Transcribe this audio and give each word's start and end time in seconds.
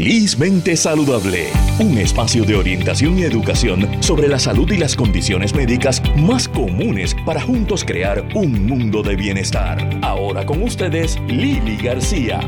Mente 0.00 0.76
Saludable, 0.76 1.48
un 1.80 1.98
espacio 1.98 2.44
de 2.44 2.54
orientación 2.54 3.18
y 3.18 3.24
educación 3.24 4.00
sobre 4.00 4.28
la 4.28 4.38
salud 4.38 4.70
y 4.70 4.76
las 4.76 4.94
condiciones 4.94 5.56
médicas 5.56 6.00
más 6.14 6.46
comunes 6.46 7.16
para 7.26 7.40
juntos 7.40 7.82
crear 7.84 8.24
un 8.36 8.64
mundo 8.64 9.02
de 9.02 9.16
bienestar. 9.16 9.98
Ahora 10.02 10.46
con 10.46 10.62
ustedes, 10.62 11.18
Lili 11.26 11.76
García. 11.78 12.38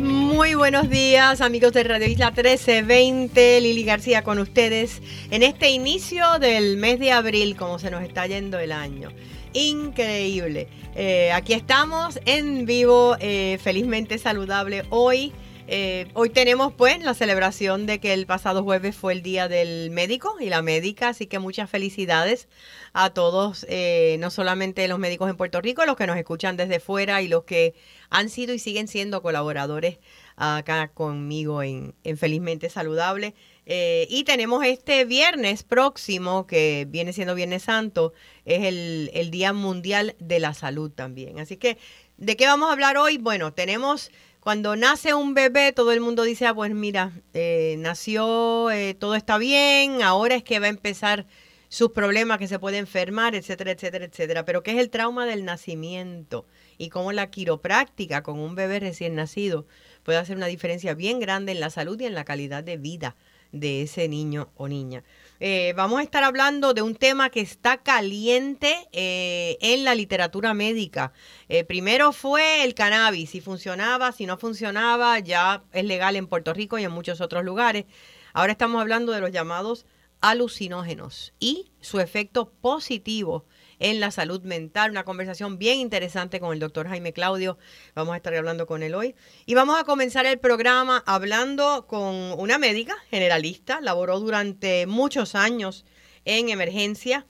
Muy 0.00 0.56
buenos 0.56 0.90
días 0.90 1.40
amigos 1.40 1.72
de 1.74 1.84
Radio 1.84 2.08
Isla 2.08 2.32
1320, 2.32 3.60
Lili 3.60 3.84
García 3.84 4.24
con 4.24 4.40
ustedes 4.40 5.00
en 5.30 5.44
este 5.44 5.70
inicio 5.70 6.40
del 6.40 6.76
mes 6.76 6.98
de 6.98 7.12
abril, 7.12 7.54
como 7.54 7.78
se 7.78 7.92
nos 7.92 8.02
está 8.02 8.26
yendo 8.26 8.58
el 8.58 8.72
año. 8.72 9.10
Increíble. 9.52 10.66
Eh, 10.96 11.30
aquí 11.30 11.52
estamos 11.52 12.18
en 12.24 12.66
vivo, 12.66 13.16
eh, 13.20 13.60
felizmente 13.62 14.18
saludable 14.18 14.82
hoy. 14.90 15.32
Eh, 15.70 16.08
hoy 16.14 16.30
tenemos 16.30 16.72
pues 16.72 16.98
la 17.04 17.12
celebración 17.12 17.84
de 17.84 18.00
que 18.00 18.14
el 18.14 18.24
pasado 18.24 18.64
jueves 18.64 18.96
fue 18.96 19.12
el 19.12 19.22
día 19.22 19.48
del 19.48 19.90
médico 19.90 20.34
y 20.40 20.48
la 20.48 20.62
médica, 20.62 21.08
así 21.08 21.26
que 21.26 21.38
muchas 21.38 21.68
felicidades 21.68 22.48
a 22.94 23.10
todos, 23.10 23.66
eh, 23.68 24.16
no 24.18 24.30
solamente 24.30 24.88
los 24.88 24.98
médicos 24.98 25.28
en 25.28 25.36
Puerto 25.36 25.60
Rico, 25.60 25.84
los 25.84 25.96
que 25.98 26.06
nos 26.06 26.16
escuchan 26.16 26.56
desde 26.56 26.80
fuera 26.80 27.20
y 27.20 27.28
los 27.28 27.44
que 27.44 27.74
han 28.08 28.30
sido 28.30 28.54
y 28.54 28.58
siguen 28.58 28.88
siendo 28.88 29.20
colaboradores 29.20 29.98
acá 30.36 30.88
conmigo 30.88 31.62
en, 31.62 31.94
Felizmente 32.16 32.70
Saludable. 32.70 33.34
Eh, 33.66 34.06
y 34.08 34.24
tenemos 34.24 34.64
este 34.64 35.04
viernes 35.04 35.64
próximo, 35.64 36.46
que 36.46 36.86
viene 36.88 37.12
siendo 37.12 37.34
Viernes 37.34 37.64
Santo, 37.64 38.14
es 38.46 38.64
el, 38.64 39.10
el 39.12 39.30
Día 39.30 39.52
Mundial 39.52 40.16
de 40.18 40.40
la 40.40 40.54
Salud 40.54 40.90
también. 40.90 41.38
Así 41.40 41.58
que, 41.58 41.76
¿de 42.16 42.36
qué 42.36 42.46
vamos 42.46 42.70
a 42.70 42.72
hablar 42.72 42.96
hoy? 42.96 43.18
Bueno, 43.18 43.52
tenemos 43.52 44.10
cuando 44.48 44.76
nace 44.76 45.12
un 45.12 45.34
bebé, 45.34 45.74
todo 45.74 45.92
el 45.92 46.00
mundo 46.00 46.22
dice, 46.22 46.46
ah, 46.46 46.54
pues 46.54 46.72
mira, 46.72 47.12
eh, 47.34 47.76
nació, 47.80 48.70
eh, 48.70 48.94
todo 48.94 49.14
está 49.14 49.36
bien, 49.36 50.00
ahora 50.00 50.36
es 50.36 50.42
que 50.42 50.58
va 50.58 50.64
a 50.64 50.70
empezar 50.70 51.26
sus 51.68 51.90
problemas, 51.90 52.38
que 52.38 52.48
se 52.48 52.58
puede 52.58 52.78
enfermar, 52.78 53.34
etcétera, 53.34 53.72
etcétera, 53.72 54.06
etcétera. 54.06 54.46
Pero 54.46 54.62
¿qué 54.62 54.70
es 54.70 54.78
el 54.78 54.88
trauma 54.88 55.26
del 55.26 55.44
nacimiento? 55.44 56.46
Y 56.78 56.88
cómo 56.88 57.12
la 57.12 57.30
quiropráctica 57.30 58.22
con 58.22 58.38
un 58.38 58.54
bebé 58.54 58.80
recién 58.80 59.16
nacido 59.16 59.66
puede 60.02 60.16
hacer 60.16 60.38
una 60.38 60.46
diferencia 60.46 60.94
bien 60.94 61.20
grande 61.20 61.52
en 61.52 61.60
la 61.60 61.68
salud 61.68 62.00
y 62.00 62.06
en 62.06 62.14
la 62.14 62.24
calidad 62.24 62.64
de 62.64 62.78
vida 62.78 63.16
de 63.52 63.82
ese 63.82 64.08
niño 64.08 64.48
o 64.56 64.66
niña. 64.66 65.04
Eh, 65.40 65.72
vamos 65.76 66.00
a 66.00 66.02
estar 66.02 66.24
hablando 66.24 66.74
de 66.74 66.82
un 66.82 66.96
tema 66.96 67.30
que 67.30 67.40
está 67.40 67.78
caliente 67.78 68.74
eh, 68.92 69.56
en 69.60 69.84
la 69.84 69.94
literatura 69.94 70.52
médica. 70.52 71.12
Eh, 71.48 71.64
primero 71.64 72.12
fue 72.12 72.64
el 72.64 72.74
cannabis, 72.74 73.30
si 73.30 73.40
funcionaba, 73.40 74.10
si 74.12 74.26
no 74.26 74.36
funcionaba, 74.36 75.20
ya 75.20 75.62
es 75.72 75.84
legal 75.84 76.16
en 76.16 76.26
Puerto 76.26 76.52
Rico 76.54 76.78
y 76.78 76.84
en 76.84 76.90
muchos 76.90 77.20
otros 77.20 77.44
lugares. 77.44 77.84
Ahora 78.32 78.52
estamos 78.52 78.80
hablando 78.80 79.12
de 79.12 79.20
los 79.20 79.30
llamados 79.30 79.86
alucinógenos 80.20 81.32
y 81.38 81.70
su 81.80 82.00
efecto 82.00 82.50
positivo 82.60 83.44
en 83.78 84.00
la 84.00 84.10
salud 84.10 84.42
mental. 84.42 84.90
Una 84.90 85.04
conversación 85.04 85.58
bien 85.58 85.78
interesante 85.78 86.40
con 86.40 86.52
el 86.52 86.58
doctor 86.58 86.88
Jaime 86.88 87.12
Claudio. 87.12 87.58
Vamos 87.94 88.14
a 88.14 88.16
estar 88.16 88.34
hablando 88.34 88.66
con 88.66 88.82
él 88.82 88.94
hoy. 88.94 89.14
Y 89.46 89.54
vamos 89.54 89.78
a 89.78 89.84
comenzar 89.84 90.26
el 90.26 90.38
programa 90.38 91.02
hablando 91.06 91.86
con 91.86 92.14
una 92.38 92.58
médica 92.58 92.96
generalista. 93.10 93.80
Laboró 93.80 94.20
durante 94.20 94.86
muchos 94.86 95.34
años 95.34 95.84
en 96.24 96.48
emergencia. 96.48 97.26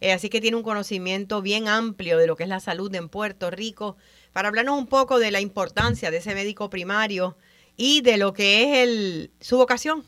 Eh, 0.00 0.12
así 0.12 0.28
que 0.28 0.40
tiene 0.40 0.56
un 0.56 0.64
conocimiento 0.64 1.42
bien 1.42 1.68
amplio 1.68 2.18
de 2.18 2.26
lo 2.26 2.36
que 2.36 2.42
es 2.42 2.48
la 2.48 2.60
salud 2.60 2.92
en 2.94 3.08
Puerto 3.08 3.50
Rico. 3.50 3.96
Para 4.32 4.48
hablarnos 4.48 4.78
un 4.78 4.86
poco 4.86 5.18
de 5.18 5.30
la 5.30 5.40
importancia 5.40 6.10
de 6.10 6.16
ese 6.16 6.34
médico 6.34 6.70
primario 6.70 7.36
y 7.76 8.00
de 8.00 8.16
lo 8.16 8.32
que 8.32 8.62
es 8.62 8.78
el, 8.88 9.30
su 9.40 9.56
vocación 9.56 10.04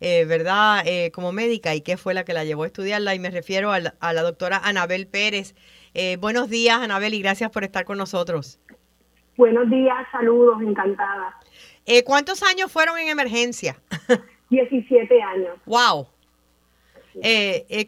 eh, 0.00 0.24
¿verdad? 0.24 0.82
Eh, 0.86 1.10
como 1.12 1.30
médica 1.30 1.74
y 1.74 1.82
qué 1.82 1.98
fue 1.98 2.14
la 2.14 2.24
que 2.24 2.32
la 2.32 2.44
llevó 2.44 2.62
a 2.62 2.66
estudiarla. 2.66 3.14
Y 3.14 3.18
me 3.18 3.30
refiero 3.30 3.70
a 3.72 3.80
la, 3.80 4.22
doctora 4.22 4.58
Anabel 4.64 5.06
Pérez. 5.06 5.54
Eh, 5.92 6.16
buenos 6.16 6.48
días, 6.48 6.80
Anabel, 6.80 7.12
y 7.12 7.20
gracias 7.20 7.50
por 7.50 7.64
estar 7.64 7.84
con 7.84 7.98
nosotros. 7.98 8.58
Buenos 9.36 9.68
días, 9.68 9.96
saludos, 10.10 10.62
encantada. 10.62 11.36
¿Cuántos 12.04 12.42
años 12.42 12.70
fueron 12.70 12.98
en 12.98 13.08
emergencia? 13.08 13.80
17 14.50 15.22
años. 15.22 15.58
¡Wow! 15.66 16.06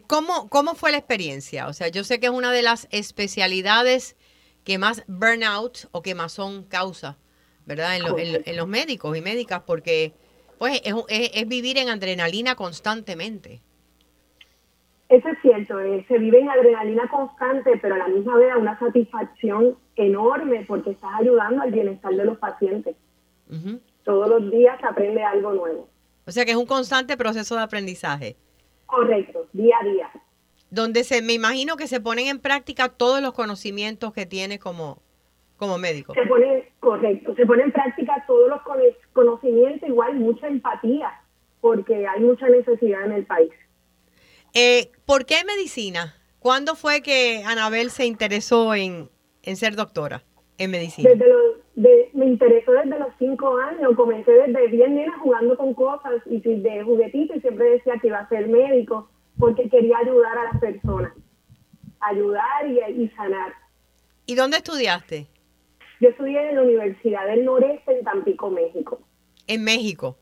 ¿cómo, 0.07 0.49
¿Cómo 0.49 0.75
fue 0.75 0.91
la 0.91 0.97
experiencia? 0.97 1.67
O 1.67 1.73
sea, 1.73 1.87
yo 1.87 2.03
sé 2.03 2.19
que 2.19 2.25
es 2.27 2.31
una 2.31 2.51
de 2.51 2.61
las 2.61 2.87
especialidades 2.91 4.17
que 4.65 4.77
más 4.77 5.03
burnout 5.07 5.87
o 5.91 6.01
que 6.01 6.15
más 6.15 6.33
son 6.33 6.63
causa, 6.63 7.17
¿verdad? 7.65 7.97
en 7.97 8.57
los 8.57 8.67
médicos 8.67 9.17
y 9.17 9.21
médicas, 9.21 9.61
porque 9.65 10.13
pues 10.57 10.81
es, 10.83 11.47
vivir 11.47 11.77
en 11.77 11.89
adrenalina 11.89 12.55
constantemente. 12.55 13.61
Eso 15.09 15.27
es 15.27 15.37
cierto, 15.41 15.79
eh, 15.79 16.05
se 16.07 16.17
vive 16.17 16.39
en 16.39 16.49
adrenalina 16.49 17.07
constante, 17.09 17.77
pero 17.81 17.95
a 17.95 17.99
la 17.99 18.07
misma 18.07 18.35
vez 18.37 18.55
una 18.57 18.79
satisfacción 18.79 19.77
enorme 19.95 20.65
porque 20.67 20.91
estás 20.91 21.11
ayudando 21.19 21.61
al 21.61 21.71
bienestar 21.71 22.13
de 22.15 22.25
los 22.25 22.37
pacientes. 22.37 22.95
Todos 24.03 24.27
los 24.27 24.49
días 24.49 24.79
se 24.79 24.87
aprende 24.87 25.23
algo 25.23 25.53
nuevo. 25.53 25.87
O 26.25 26.31
sea 26.31 26.45
que 26.45 26.51
es 26.51 26.57
un 26.57 26.65
constante 26.65 27.17
proceso 27.17 27.55
de 27.55 27.61
aprendizaje. 27.61 28.35
Correcto, 28.85 29.47
día 29.53 29.75
a 29.81 29.85
día. 29.85 30.11
Donde 30.69 31.03
se, 31.03 31.21
me 31.21 31.33
imagino 31.33 31.77
que 31.77 31.87
se 31.87 31.99
ponen 31.99 32.27
en 32.27 32.39
práctica 32.39 32.89
todos 32.89 33.21
los 33.21 33.33
conocimientos 33.33 34.13
que 34.13 34.25
tiene 34.25 34.57
como, 34.57 35.01
como 35.63 35.77
médico. 35.77 36.13
Se 36.13 36.25
pone, 36.25 36.69
correcto, 36.81 37.33
se 37.35 37.45
pone 37.45 37.63
en 37.63 37.71
práctica 37.71 38.21
todos 38.27 38.49
los 38.49 38.61
conocimientos, 39.13 39.87
igual 39.87 40.15
mucha 40.15 40.47
empatía, 40.47 41.09
porque 41.61 42.05
hay 42.05 42.19
mucha 42.19 42.49
necesidad 42.49 43.05
en 43.05 43.13
el 43.13 43.25
país. 43.25 43.51
Eh, 44.53 44.91
¿Por 45.05 45.25
qué 45.25 45.35
medicina? 45.45 46.15
¿Cuándo 46.39 46.75
fue 46.75 47.01
que 47.01 47.43
Anabel 47.45 47.91
se 47.91 48.05
interesó 48.05 48.75
en, 48.75 49.09
ser 49.55 49.77
doctora 49.77 50.23
en 50.57 50.71
medicina? 50.71 51.09
Desde 51.09 51.25
de, 51.75 52.09
me 52.11 52.25
interesó 52.25 52.73
desde 52.73 52.99
los 52.99 53.13
cinco 53.17 53.55
años, 53.57 53.95
comencé 53.95 54.31
desde 54.31 54.67
bien 54.67 54.95
nena 54.95 55.17
jugando 55.19 55.55
con 55.55 55.73
cosas 55.73 56.15
y 56.25 56.41
de 56.41 56.83
juguetito 56.83 57.35
y 57.35 57.39
siempre 57.39 57.69
decía 57.69 57.93
que 58.01 58.07
iba 58.07 58.19
a 58.19 58.27
ser 58.27 58.49
médico 58.49 59.09
porque 59.39 59.69
quería 59.69 59.97
ayudar 59.99 60.37
a 60.37 60.43
las 60.51 60.59
personas, 60.59 61.13
ayudar 62.01 62.67
y, 62.67 63.03
y 63.03 63.09
sanar. 63.15 63.53
¿Y 64.25 64.35
dónde 64.35 64.57
estudiaste? 64.57 65.27
Yo 66.03 66.09
estudié 66.09 66.49
en 66.49 66.57
la 66.57 66.63
Universidad 66.63 67.25
del 67.27 67.45
Noreste 67.45 67.97
en 67.97 68.03
Tampico, 68.03 68.49
México. 68.49 68.99
¿En 69.47 69.63
México? 69.63 70.17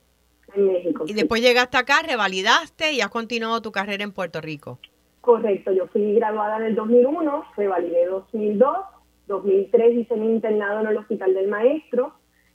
En 0.53 0.67
México. 0.67 1.05
Y 1.07 1.13
después 1.13 1.41
llegaste 1.41 1.75
acá, 1.75 2.03
revalidaste 2.07 2.91
y 2.91 3.01
has 3.01 3.09
continuado 3.09 3.63
tu 3.63 3.71
carrera 3.71 4.03
en 4.03 4.11
Puerto 4.11 4.41
Rico. 4.41 4.77
Correcto, 5.21 5.71
yo 5.71 5.87
fui 5.87 6.13
graduada 6.13 6.57
en 6.57 6.63
el 6.65 6.75
2001, 6.75 7.45
revalidé 7.57 8.05
2002, 8.05 8.77
2003 9.25 9.97
hice 9.97 10.15
mi 10.17 10.27
internado 10.27 10.81
en 10.81 10.87
el 10.87 10.97
Hospital 10.97 11.33
del 11.33 11.47
Maestro 11.47 12.13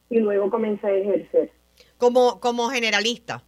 y 0.08 0.20
luego 0.20 0.48
comencé 0.48 0.86
a 0.86 0.94
ejercer. 0.94 1.50
¿Como, 1.98 2.38
como 2.38 2.68
generalista? 2.68 3.42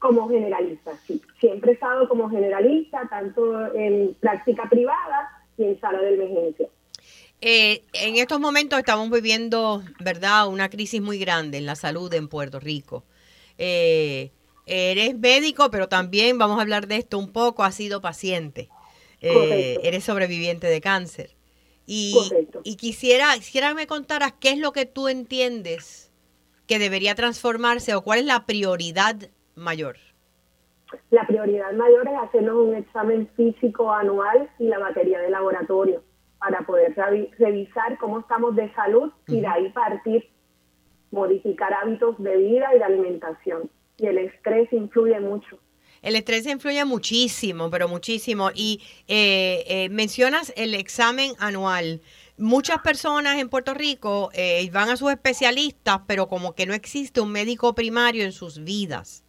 Como 0.00 0.26
generalista, 0.30 0.96
sí. 1.04 1.20
Siempre 1.38 1.72
he 1.72 1.74
estado 1.74 2.08
como 2.08 2.30
generalista, 2.30 3.06
tanto 3.10 3.74
en 3.74 4.14
práctica 4.20 4.66
privada 4.70 5.28
y 5.58 5.64
en 5.64 5.80
sala 5.80 6.00
de 6.00 6.14
emergencia. 6.14 6.68
Eh, 7.40 7.84
en 7.92 8.16
estos 8.16 8.40
momentos 8.40 8.78
estamos 8.78 9.10
viviendo, 9.10 9.82
¿verdad?, 10.00 10.48
una 10.48 10.68
crisis 10.68 11.00
muy 11.00 11.18
grande 11.18 11.58
en 11.58 11.66
la 11.66 11.76
salud 11.76 12.12
en 12.14 12.28
Puerto 12.28 12.58
Rico. 12.58 13.04
Eh, 13.58 14.32
eres 14.66 15.16
médico, 15.16 15.70
pero 15.70 15.88
también 15.88 16.36
vamos 16.38 16.58
a 16.58 16.62
hablar 16.62 16.88
de 16.88 16.96
esto 16.96 17.18
un 17.18 17.32
poco, 17.32 17.62
has 17.62 17.76
sido 17.76 18.00
paciente. 18.00 18.68
Eh, 19.20 19.78
eres 19.82 20.04
sobreviviente 20.04 20.66
de 20.66 20.80
cáncer. 20.80 21.36
Y, 21.86 22.16
y 22.64 22.76
quisiera, 22.76 23.32
quisiera 23.34 23.68
que 23.68 23.74
me 23.74 23.86
contaras 23.86 24.34
qué 24.38 24.50
es 24.50 24.58
lo 24.58 24.72
que 24.72 24.84
tú 24.84 25.08
entiendes 25.08 26.12
que 26.66 26.78
debería 26.78 27.14
transformarse 27.14 27.94
o 27.94 28.02
cuál 28.02 28.18
es 28.18 28.26
la 28.26 28.44
prioridad 28.46 29.16
mayor. 29.54 29.96
La 31.10 31.26
prioridad 31.26 31.72
mayor 31.72 32.06
es 32.08 32.14
hacernos 32.28 32.56
un 32.56 32.74
examen 32.74 33.30
físico 33.36 33.90
anual 33.90 34.50
y 34.58 34.64
la 34.64 34.78
batería 34.78 35.18
de 35.20 35.30
laboratorio 35.30 36.02
para 36.38 36.60
poder 36.66 36.94
revisar 37.38 37.98
cómo 37.98 38.20
estamos 38.20 38.54
de 38.54 38.72
salud 38.74 39.12
y 39.26 39.40
de 39.40 39.46
ahí 39.46 39.70
partir, 39.70 40.30
modificar 41.10 41.72
hábitos 41.74 42.16
de 42.18 42.36
vida 42.36 42.74
y 42.74 42.78
de 42.78 42.84
alimentación. 42.84 43.70
Y 43.96 44.06
el 44.06 44.18
estrés 44.18 44.72
influye 44.72 45.18
mucho. 45.20 45.58
El 46.02 46.14
estrés 46.14 46.46
influye 46.46 46.84
muchísimo, 46.84 47.70
pero 47.70 47.88
muchísimo. 47.88 48.50
Y 48.54 48.80
eh, 49.08 49.64
eh, 49.66 49.88
mencionas 49.88 50.52
el 50.56 50.74
examen 50.74 51.32
anual. 51.38 52.00
Muchas 52.36 52.78
personas 52.82 53.38
en 53.38 53.48
Puerto 53.48 53.74
Rico 53.74 54.30
eh, 54.32 54.68
van 54.72 54.90
a 54.90 54.96
sus 54.96 55.10
especialistas, 55.10 56.02
pero 56.06 56.28
como 56.28 56.54
que 56.54 56.66
no 56.66 56.74
existe 56.74 57.20
un 57.20 57.32
médico 57.32 57.74
primario 57.74 58.24
en 58.24 58.32
sus 58.32 58.62
vidas. 58.62 59.24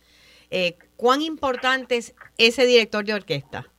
¿Cuán 0.95 1.21
importante 1.21 1.97
es 1.97 2.15
ese 2.39 2.65
director 2.65 3.05
de 3.05 3.13
orquesta? 3.13 3.71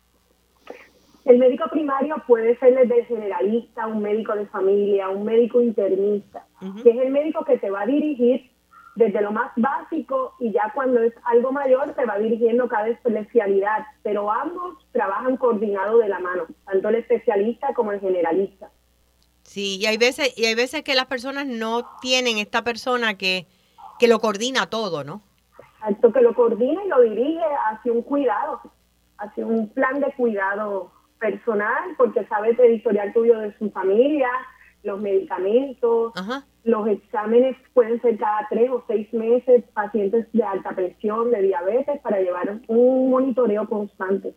El 1.30 1.38
médico 1.38 1.64
primario 1.70 2.16
puede 2.26 2.58
ser 2.58 2.74
desde 2.74 3.02
el 3.02 3.06
generalista, 3.06 3.86
un 3.86 4.02
médico 4.02 4.34
de 4.34 4.46
familia, 4.46 5.10
un 5.10 5.24
médico 5.24 5.60
internista, 5.60 6.44
que 6.82 6.90
es 6.90 6.96
el 6.96 7.12
médico 7.12 7.44
que 7.44 7.56
te 7.56 7.70
va 7.70 7.82
a 7.82 7.86
dirigir 7.86 8.50
desde 8.96 9.20
lo 9.22 9.30
más 9.30 9.52
básico 9.54 10.34
y 10.40 10.50
ya 10.50 10.72
cuando 10.74 11.00
es 11.00 11.14
algo 11.22 11.52
mayor 11.52 11.94
se 11.94 12.04
va 12.04 12.18
dirigiendo 12.18 12.68
cada 12.68 12.88
especialidad, 12.88 13.86
pero 14.02 14.28
ambos 14.28 14.84
trabajan 14.90 15.36
coordinado 15.36 15.98
de 15.98 16.08
la 16.08 16.18
mano, 16.18 16.46
tanto 16.66 16.88
el 16.88 16.96
especialista 16.96 17.74
como 17.74 17.92
el 17.92 18.00
generalista. 18.00 18.68
Sí, 19.44 19.78
y 19.80 19.86
hay 19.86 19.98
veces 19.98 20.36
y 20.36 20.46
hay 20.46 20.56
veces 20.56 20.82
que 20.82 20.96
las 20.96 21.06
personas 21.06 21.46
no 21.46 21.88
tienen 22.00 22.38
esta 22.38 22.64
persona 22.64 23.16
que, 23.16 23.46
que 24.00 24.08
lo 24.08 24.18
coordina 24.18 24.68
todo, 24.68 25.04
¿no? 25.04 25.22
Exacto, 25.76 26.12
que 26.12 26.22
lo 26.22 26.34
coordina 26.34 26.84
y 26.84 26.88
lo 26.88 27.00
dirige 27.02 27.44
hacia 27.70 27.92
un 27.92 28.02
cuidado, 28.02 28.60
hacia 29.16 29.46
un 29.46 29.68
plan 29.68 30.00
de 30.00 30.12
cuidado 30.14 30.90
personal, 31.20 31.94
porque 31.96 32.24
sabe 32.26 32.56
el 32.58 32.74
historial 32.74 33.12
tuyo 33.12 33.38
de 33.38 33.56
su 33.58 33.70
familia, 33.70 34.28
los 34.82 35.00
medicamentos, 35.00 36.12
los 36.64 36.88
exámenes 36.88 37.56
pueden 37.74 38.00
ser 38.00 38.18
cada 38.18 38.46
tres 38.48 38.70
o 38.70 38.82
seis 38.88 39.12
meses, 39.12 39.62
pacientes 39.74 40.26
de 40.32 40.42
alta 40.42 40.74
presión, 40.74 41.30
de 41.30 41.42
diabetes, 41.42 42.00
para 42.00 42.20
llevar 42.20 42.60
un 42.66 43.10
monitoreo 43.10 43.68
constante. 43.68 44.34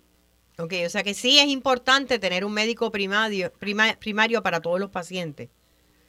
Ok, 0.59 0.73
o 0.85 0.89
sea 0.89 1.01
que 1.01 1.13
sí 1.13 1.39
es 1.39 1.47
importante 1.47 2.19
tener 2.19 2.45
un 2.45 2.53
médico 2.53 2.91
primario, 2.91 3.51
primario 3.99 4.43
para 4.43 4.61
todos 4.61 4.79
los 4.79 4.89
pacientes. 4.89 5.49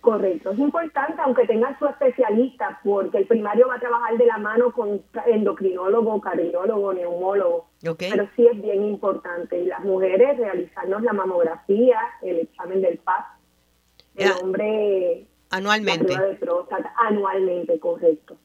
Correcto, 0.01 0.51
es 0.51 0.59
importante 0.59 1.15
aunque 1.25 1.47
tenga 1.47 1.79
su 1.79 1.87
especialista, 1.87 2.79
porque 2.85 3.19
el 3.19 3.27
primario 3.27 3.69
va 3.69 3.77
a 3.77 3.81
trabajar 3.81 4.19
de 4.19 4.27
la 4.27 4.37
mano 4.37 4.71
con 4.71 5.01
endocrinólogo, 5.27 6.21
cardiólogo, 6.21 6.93
neumólogo. 6.93 7.71
Pero 7.99 8.29
sí 8.35 8.47
es 8.47 8.61
bien 8.61 8.83
importante. 8.85 9.59
Y 9.59 9.67
las 9.67 9.85
mujeres 9.85 10.39
realizarnos 10.39 11.03
la 11.03 11.13
mamografía, 11.13 11.99
el 12.23 12.41
examen 12.41 12.81
del 12.81 12.99
PAS, 12.99 13.27
el 14.17 14.33
hombre 14.43 15.27
anualmente. 15.51 16.19
de 16.19 16.35
próstata, 16.37 16.93
anualmente, 16.97 17.79
correcto. 17.79 18.37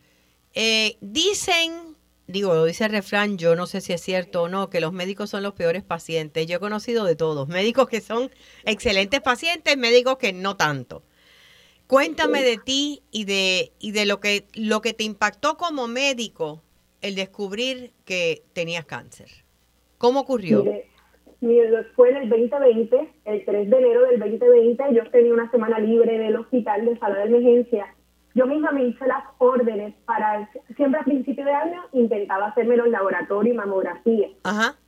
Eh, 0.53 0.97
dicen, 1.01 1.95
digo, 2.27 2.53
lo 2.53 2.65
dice 2.65 2.85
el 2.85 2.91
refrán, 2.91 3.37
yo 3.37 3.55
no 3.55 3.65
sé 3.67 3.81
si 3.81 3.93
es 3.93 4.01
cierto 4.01 4.43
o 4.43 4.49
no, 4.49 4.69
que 4.69 4.81
los 4.81 4.93
médicos 4.93 5.29
son 5.29 5.43
los 5.43 5.53
peores 5.53 5.83
pacientes. 5.83 6.47
Yo 6.47 6.57
he 6.57 6.59
conocido 6.59 7.05
de 7.05 7.15
todos, 7.15 7.47
médicos 7.47 7.87
que 7.87 8.01
son 8.01 8.29
excelentes 8.65 9.21
pacientes, 9.21 9.77
médicos 9.77 10.17
que 10.17 10.33
no 10.33 10.57
tanto. 10.57 11.03
Cuéntame 11.87 12.43
de 12.43 12.57
ti 12.57 13.01
y 13.09 13.25
de, 13.25 13.71
y 13.79 13.91
de 13.91 14.05
lo 14.05 14.19
que 14.19 14.45
lo 14.53 14.81
que 14.81 14.93
te 14.93 15.03
impactó 15.03 15.57
como 15.57 15.87
médico 15.87 16.61
el 17.01 17.15
descubrir 17.15 17.91
que 18.05 18.43
tenías 18.53 18.85
cáncer. 18.85 19.29
¿Cómo 19.97 20.21
ocurrió? 20.21 20.63
fue 21.95 22.09
en 22.09 22.17
el 22.17 22.29
2020, 22.29 23.13
el 23.25 23.45
3 23.45 23.69
de 23.69 23.77
enero 23.77 24.01
del 24.07 24.19
2020, 24.19 24.83
yo 24.93 25.09
tenía 25.09 25.33
una 25.33 25.49
semana 25.51 25.79
libre 25.79 26.17
del 26.17 26.35
hospital 26.35 26.85
de 26.85 26.97
sala 26.97 27.19
de 27.19 27.25
emergencia. 27.25 27.95
Yo 28.35 28.45
misma 28.45 28.71
me 28.71 28.85
hice 28.85 29.07
las 29.07 29.23
órdenes 29.37 29.95
para, 30.05 30.49
siempre 30.75 30.99
a 30.99 31.03
principio 31.03 31.45
de 31.45 31.51
año 31.51 31.81
intentaba 31.93 32.47
hacerme 32.47 32.77
los 32.77 32.89
laboratorios 32.89 33.53
y 33.53 33.57
mamografía. 33.57 34.27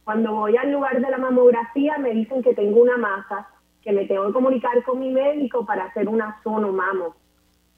Cuando 0.03 0.33
voy 0.33 0.57
al 0.57 0.71
lugar 0.71 1.01
de 1.01 1.09
la 1.09 1.17
mamografía 1.17 1.97
me 1.97 2.13
dicen 2.13 2.43
que 2.43 2.53
tengo 2.53 2.81
una 2.81 2.97
masa, 2.97 3.47
que 3.81 3.91
me 3.91 4.05
tengo 4.05 4.27
que 4.27 4.33
comunicar 4.33 4.83
con 4.83 4.99
mi 4.99 5.09
médico 5.09 5.65
para 5.65 5.85
hacer 5.85 6.07
una 6.07 6.39
sonomamo. 6.43 7.15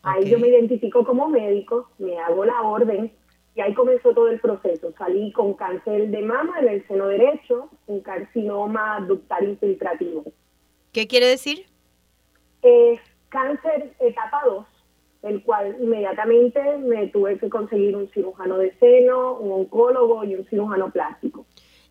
Ahí 0.01 0.25
yo 0.25 0.37
me 0.37 0.49
identifico 0.49 1.05
como 1.05 1.29
médico, 1.29 1.89
me 1.97 2.19
hago 2.19 2.43
la 2.43 2.61
orden 2.61 3.11
y 3.55 3.61
ahí 3.61 3.73
comenzó 3.73 4.13
todo 4.13 4.29
el 4.29 4.39
proceso. 4.39 4.93
Salí 4.97 5.31
con 5.31 5.53
cáncer 5.53 6.09
de 6.09 6.21
mama 6.21 6.59
en 6.59 6.69
el 6.69 6.87
seno 6.87 7.07
derecho, 7.07 7.69
un 7.87 8.01
carcinoma 8.01 8.99
ductal 9.07 9.47
infiltrativo. 9.47 10.23
¿Qué 10.91 11.07
quiere 11.07 11.27
decir? 11.27 11.65
Es 12.61 12.99
cáncer 13.29 13.93
etapa 13.99 14.41
2, 14.45 14.65
el 15.23 15.43
cual 15.43 15.75
inmediatamente 15.79 16.77
me 16.77 17.07
tuve 17.07 17.37
que 17.37 17.49
conseguir 17.49 17.95
un 17.95 18.09
cirujano 18.09 18.57
de 18.57 18.73
seno, 18.79 19.33
un 19.33 19.51
oncólogo 19.61 20.23
y 20.23 20.35
un 20.35 20.45
cirujano 20.45 20.91
plástico 20.91 21.45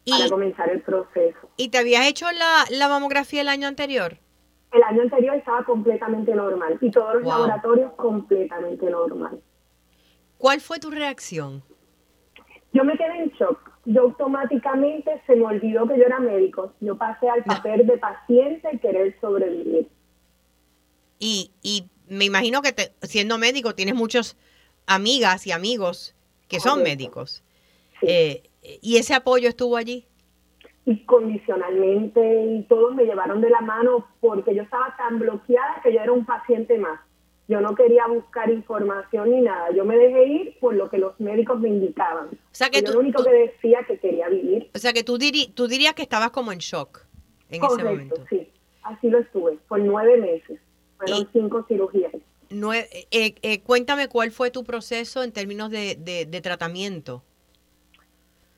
para 0.08 0.28
comenzar 0.28 0.68
el 0.70 0.82
proceso. 0.82 1.48
¿Y 1.56 1.68
te 1.68 1.78
habías 1.78 2.06
hecho 2.06 2.26
la, 2.32 2.64
la, 2.70 2.88
mamografía 2.88 3.40
el 3.40 3.48
año 3.48 3.68
anterior? 3.68 4.18
El 4.72 4.82
año 4.82 5.02
anterior 5.02 5.36
estaba 5.36 5.64
completamente 5.64 6.34
normal 6.34 6.78
y 6.80 6.90
todos 6.90 7.14
los 7.16 7.24
laboratorios 7.24 7.92
completamente 7.92 8.90
normal. 8.90 9.40
¿Cuál 10.42 10.60
fue 10.60 10.80
tu 10.80 10.90
reacción? 10.90 11.62
Yo 12.72 12.82
me 12.82 12.98
quedé 12.98 13.16
en 13.16 13.30
shock. 13.38 13.60
Yo 13.84 14.02
automáticamente 14.02 15.22
se 15.24 15.36
me 15.36 15.44
olvidó 15.44 15.86
que 15.86 15.96
yo 15.96 16.02
era 16.02 16.18
médico. 16.18 16.72
Yo 16.80 16.98
pasé 16.98 17.28
al 17.28 17.44
papel 17.44 17.86
de 17.86 17.96
paciente 17.96 18.68
y 18.72 18.78
querer 18.78 19.16
sobrevivir. 19.20 19.86
Y, 21.20 21.52
y 21.62 21.84
me 22.08 22.24
imagino 22.24 22.60
que 22.60 22.74
siendo 23.02 23.38
médico 23.38 23.76
tienes 23.76 23.94
muchas 23.94 24.36
amigas 24.84 25.46
y 25.46 25.52
amigos 25.52 26.16
que 26.48 26.58
son 26.58 26.82
médicos. 26.82 27.44
Eh, 28.02 28.42
¿Y 28.80 28.96
ese 28.96 29.14
apoyo 29.14 29.48
estuvo 29.48 29.76
allí? 29.76 30.08
Y 30.86 31.04
condicionalmente, 31.04 32.46
y 32.46 32.64
todos 32.64 32.96
me 32.96 33.04
llevaron 33.04 33.40
de 33.40 33.48
la 33.48 33.60
mano 33.60 34.08
porque 34.18 34.56
yo 34.56 34.64
estaba 34.64 34.96
tan 34.96 35.20
bloqueada 35.20 35.80
que 35.84 35.92
yo 35.92 36.00
era 36.00 36.10
un 36.10 36.26
paciente 36.26 36.78
más. 36.78 36.98
Yo 37.48 37.60
no 37.60 37.74
quería 37.74 38.06
buscar 38.06 38.50
información 38.50 39.30
ni 39.30 39.40
nada. 39.42 39.70
Yo 39.74 39.84
me 39.84 39.96
dejé 39.96 40.26
ir 40.26 40.58
por 40.60 40.74
lo 40.74 40.88
que 40.88 40.98
los 40.98 41.18
médicos 41.20 41.60
me 41.60 41.68
indicaban. 41.68 42.28
O 42.28 42.54
sea 42.54 42.70
que 42.70 42.82
yo 42.82 42.92
lo 42.92 43.00
único 43.00 43.22
que 43.24 43.32
decía 43.32 43.80
que 43.86 43.98
quería 43.98 44.28
vivir. 44.28 44.70
O 44.74 44.78
sea 44.78 44.92
que 44.92 45.02
tú, 45.02 45.18
tú 45.54 45.66
dirías 45.66 45.94
que 45.94 46.02
estabas 46.02 46.30
como 46.30 46.52
en 46.52 46.58
shock 46.58 47.06
en 47.50 47.64
ese 47.64 47.84
momento. 47.84 48.24
sí. 48.30 48.48
Así 48.82 49.08
lo 49.08 49.18
estuve, 49.18 49.58
por 49.68 49.78
nueve 49.78 50.16
meses. 50.16 50.58
Fueron 50.98 51.28
cinco 51.32 51.64
cirugías. 51.68 52.12
Eh, 52.52 53.34
eh, 53.42 53.62
cuéntame 53.62 54.08
cuál 54.08 54.30
fue 54.30 54.50
tu 54.50 54.64
proceso 54.64 55.22
en 55.22 55.32
términos 55.32 55.70
de, 55.70 55.96
de, 55.96 56.40
tratamiento. 56.40 57.22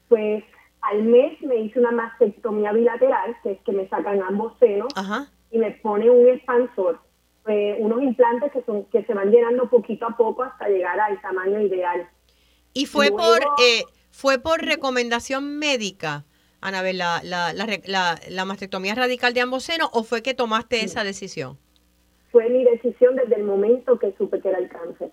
Pues 0.09 0.43
al 0.81 1.03
mes 1.05 1.41
me 1.43 1.57
hice 1.57 1.79
una 1.79 1.93
mastectomía 1.93 2.73
bilateral, 2.73 3.37
que 3.43 3.53
es 3.53 3.61
que 3.63 3.73
me 3.73 3.89
sacan 3.89 4.21
ambos 4.23 4.53
senos 4.59 4.93
y 5.51 5.59
me 5.59 5.71
pone 5.73 6.11
un 6.11 6.29
expansor 6.29 7.01
eh, 7.47 7.77
unos 7.79 8.03
implantes 8.03 8.53
que, 8.53 8.63
son, 8.63 8.85
que 8.87 9.05
se 9.05 9.13
van 9.13 9.31
llenando 9.31 9.69
poquito 9.69 10.07
a 10.07 10.17
poco 10.17 10.43
hasta 10.43 10.69
llegar 10.69 10.99
al 10.99 11.21
tamaño 11.21 11.61
ideal. 11.61 12.09
¿Y 12.73 12.87
fue, 12.87 13.11
por, 13.11 13.41
eh, 13.63 13.85
fue 14.11 14.39
por 14.39 14.63
recomendación 14.63 15.59
médica, 15.59 16.25
Anabel, 16.61 16.99
la, 16.99 17.21
la, 17.23 17.53
la, 17.53 18.21
la, 18.29 18.45
mastectomía 18.45 18.95
radical 18.95 19.35
de 19.35 19.43
ambos 19.43 19.65
senos 19.65 19.91
o 19.93 20.03
fue 20.03 20.23
que 20.23 20.35
tomaste 20.35 20.83
esa 20.83 21.05
decisión? 21.05 21.59
Fue 22.33 22.49
mi 22.49 22.65
decisión 22.65 23.15
desde 23.17 23.37
el 23.37 23.45
momento 23.45 23.99
que 23.99 24.15
supe 24.17 24.41
que 24.41 24.49
era 24.49 24.59
el 24.59 24.69
cáncer. 24.69 25.11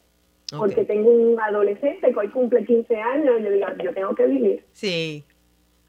Porque 0.58 0.84
tengo 0.84 1.10
un 1.10 1.40
adolescente 1.40 2.12
que 2.12 2.20
hoy 2.20 2.30
cumple 2.30 2.66
15 2.66 2.94
años 2.96 3.40
y 3.40 3.44
yo 3.44 3.52
digo, 3.52 3.68
yo 3.84 3.94
tengo 3.94 4.16
que 4.16 4.26
vivir. 4.26 4.66
Sí, 4.74 5.24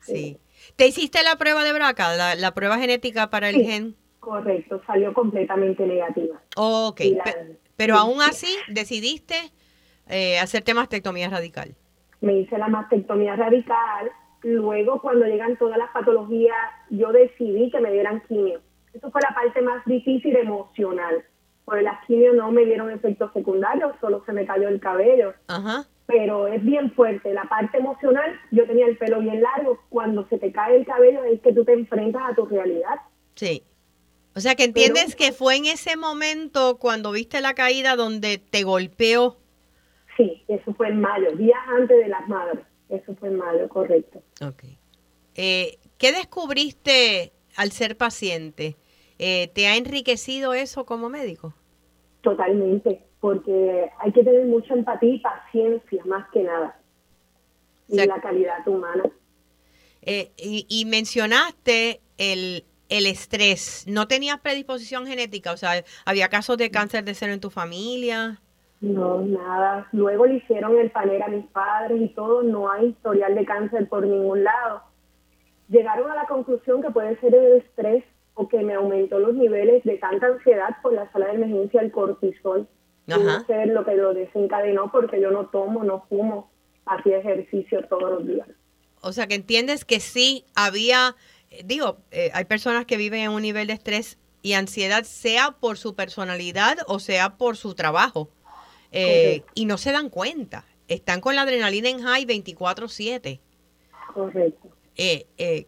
sí. 0.01 0.39
¿Te 0.77 0.87
hiciste 0.87 1.23
la 1.25 1.37
prueba 1.37 1.65
de 1.65 1.73
BRCA, 1.73 2.15
la, 2.15 2.35
la 2.37 2.55
prueba 2.55 2.79
genética 2.79 3.29
para 3.29 3.49
el 3.49 3.57
gen? 3.57 3.97
Correcto, 4.23 4.81
salió 4.87 5.13
completamente 5.13 5.85
negativa. 5.85 6.41
Ok, 6.57 7.01
pero 7.75 7.97
aún 7.97 8.23
así 8.23 8.47
decidiste 8.69 9.35
eh, 10.09 10.39
hacerte 10.39 10.75
mastectomía 10.75 11.29
radical. 11.29 11.75
Me 12.21 12.39
hice 12.39 12.57
la 12.57 12.69
mastectomía 12.69 13.35
radical, 13.35 14.13
luego 14.43 15.01
cuando 15.01 15.27
llegan 15.27 15.57
todas 15.57 15.77
las 15.77 15.91
patologías, 15.91 16.57
yo 16.91 17.11
decidí 17.11 17.69
que 17.73 17.81
me 17.81 17.91
dieran 17.91 18.23
quimio. 18.29 18.61
Eso 18.95 19.11
fue 19.11 19.21
la 19.23 19.35
parte 19.35 19.61
más 19.61 19.85
difícil 19.87 20.37
emocional, 20.37 21.25
porque 21.65 21.83
las 21.83 22.07
quimio 22.07 22.33
no 22.33 22.53
me 22.53 22.65
dieron 22.65 22.93
efectos 22.93 23.33
secundarios, 23.33 23.97
solo 24.01 24.23
se 24.25 24.33
me 24.33 24.47
cayó 24.47 24.69
el 24.69 24.79
cabello. 24.79 25.35
Ajá. 25.49 25.85
Pero 26.07 26.47
es 26.47 26.65
bien 26.65 26.93
fuerte. 26.93 27.35
La 27.35 27.47
parte 27.47 27.79
emocional, 27.79 28.39
yo 28.53 28.69
tenía 28.69 28.87
el 28.87 28.97
pelo 28.99 29.19
bien 29.19 29.43
largo. 29.43 29.81
Cuando 29.89 30.29
se 30.29 30.39
te 30.39 30.53
cae 30.53 30.77
el 30.77 30.87
cabello 30.87 31.25
es 31.25 31.41
que 31.41 31.53
tú 31.53 31.65
te 31.65 31.73
enfrentas 31.73 32.23
a 32.31 32.35
tu 32.37 32.47
realidad. 32.47 33.01
Sí. 33.35 33.65
O 34.35 34.41
sea, 34.41 34.55
que 34.55 34.65
entiendes 34.65 35.15
que 35.15 35.33
fue 35.33 35.57
en 35.57 35.67
ese 35.67 35.97
momento 35.97 36.79
cuando 36.79 37.13
viste 37.13 37.41
la 37.41 37.55
caída 37.55 37.97
donde 37.97 38.39
te 38.39 38.63
golpeó. 38.63 39.37
Sí, 40.17 40.43
eso 40.49 40.73
fue 40.75 40.89
en 40.89 41.01
mayo, 41.01 41.33
días 41.37 41.59
antes 41.79 41.99
de 41.99 42.09
las 42.09 42.27
madres. 42.29 42.65
Eso 42.89 43.15
fue 43.17 43.29
en 43.29 43.37
mayo, 43.37 43.69
correcto. 43.69 44.23
Ok. 44.43 44.65
Eh, 45.35 45.79
¿Qué 45.99 46.13
descubriste 46.13 47.33
al 47.57 47.73
ser 47.73 47.97
paciente? 47.97 48.77
Eh, 49.19 49.51
¿Te 49.55 49.67
ha 49.67 49.77
enriquecido 49.77 50.55
eso 50.55 50.85
como 50.85 51.09
médico? 51.09 51.55
Totalmente, 52.23 53.03
porque 53.21 53.91
hay 53.99 54.13
que 54.13 54.25
tener 54.25 54.47
mucha 54.47 54.75
empatía 54.75 55.15
y 55.15 55.19
paciencia 55.21 56.05
más 56.07 56.29
que 56.31 56.43
nada. 56.43 56.79
y 57.89 57.97
la 57.97 58.21
calidad 58.21 58.67
humana. 58.67 59.05
Eh, 60.03 60.31
y, 60.37 60.67
y 60.69 60.85
mencionaste 60.87 62.01
el, 62.19 62.65
el 62.93 63.07
estrés, 63.07 63.85
¿no 63.89 64.07
tenías 64.07 64.39
predisposición 64.41 65.07
genética? 65.07 65.53
O 65.53 65.57
sea, 65.57 65.83
¿había 66.05 66.29
casos 66.29 66.59
de 66.59 66.71
cáncer 66.71 67.05
de 67.05 67.15
seno 67.15 67.33
en 67.33 67.41
tu 67.41 67.51
familia? 67.51 68.41
No, 68.81 69.23
nada. 69.23 69.89
Luego 69.93 70.27
le 70.27 70.35
hicieron 70.35 70.77
el 70.79 70.91
panel 70.91 71.23
a 71.23 71.29
mis 71.29 71.47
padres 71.47 72.03
y 72.03 72.09
todo, 72.09 72.43
no 72.43 72.71
hay 72.71 72.89
historial 72.89 73.35
de 73.35 73.45
cáncer 73.47 73.89
por 73.89 74.07
ningún 74.07 74.45
lado. 74.45 74.83
Llegaron 75.69 76.11
a 76.11 76.17
la 76.17 76.27
conclusión 76.27 76.83
que 76.83 76.91
puede 76.91 77.19
ser 77.21 77.35
el 77.35 77.63
estrés 77.63 78.05
o 78.35 78.49
que 78.49 78.59
me 78.59 78.75
aumentó 78.75 79.19
los 79.19 79.35
niveles 79.35 79.83
de 79.85 79.97
tanta 79.99 80.27
ansiedad 80.27 80.77
por 80.83 80.93
la 80.93 81.11
sala 81.13 81.29
de 81.29 81.35
emergencia 81.35 81.81
del 81.81 81.93
cortisol. 81.93 82.69
No 83.07 83.41
sé 83.47 83.67
lo 83.67 83.85
que 83.85 83.95
lo 83.95 84.15
desencadenó 84.15 84.91
porque 84.93 85.21
yo 85.21 85.31
no 85.31 85.47
tomo, 85.47 85.83
no 85.83 86.05
fumo, 86.09 86.51
hacía 86.85 87.19
ejercicio 87.19 87.87
todos 87.89 88.11
los 88.11 88.27
días. 88.27 88.49
O 89.01 89.13
sea, 89.13 89.27
que 89.27 89.35
entiendes 89.35 89.85
que 89.85 89.99
sí 89.99 90.45
había, 90.55 91.17
digo, 91.65 91.99
eh, 92.11 92.31
hay 92.35 92.45
personas 92.45 92.87
que 92.87 92.97
viven 92.97 93.21
en 93.21 93.31
un 93.31 93.43
nivel 93.43 93.67
de 93.67 93.75
estrés 93.75 94.19
y 94.43 94.55
ansiedad, 94.55 95.05
sea 95.05 95.53
por 95.53 95.79
su 95.79 95.95
personalidad 95.95 96.79
o 96.87 96.99
sea 96.99 97.37
por 97.37 97.57
su 97.57 97.75
trabajo, 97.75 98.29
eh, 98.91 99.43
y 99.55 99.67
no 99.67 99.79
se 99.79 99.93
dan 99.93 100.09
cuenta. 100.09 100.65
Están 100.89 101.21
con 101.21 101.37
la 101.37 101.43
adrenalina 101.43 101.89
en 101.89 102.03
high 102.03 102.27
24/7. 102.27 103.41
Correcto. 104.13 104.69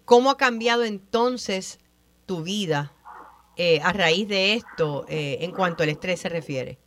¿Cómo 0.04 0.30
ha 0.30 0.36
cambiado 0.36 0.84
entonces 0.84 1.78
tu 2.26 2.42
vida 2.42 2.92
a 3.82 3.92
raíz 3.92 4.28
de 4.28 4.54
esto 4.54 5.06
en 5.08 5.52
cuanto 5.52 5.82
al 5.84 5.88
estrés 5.88 6.20
se 6.20 6.28
refiere? 6.28 6.78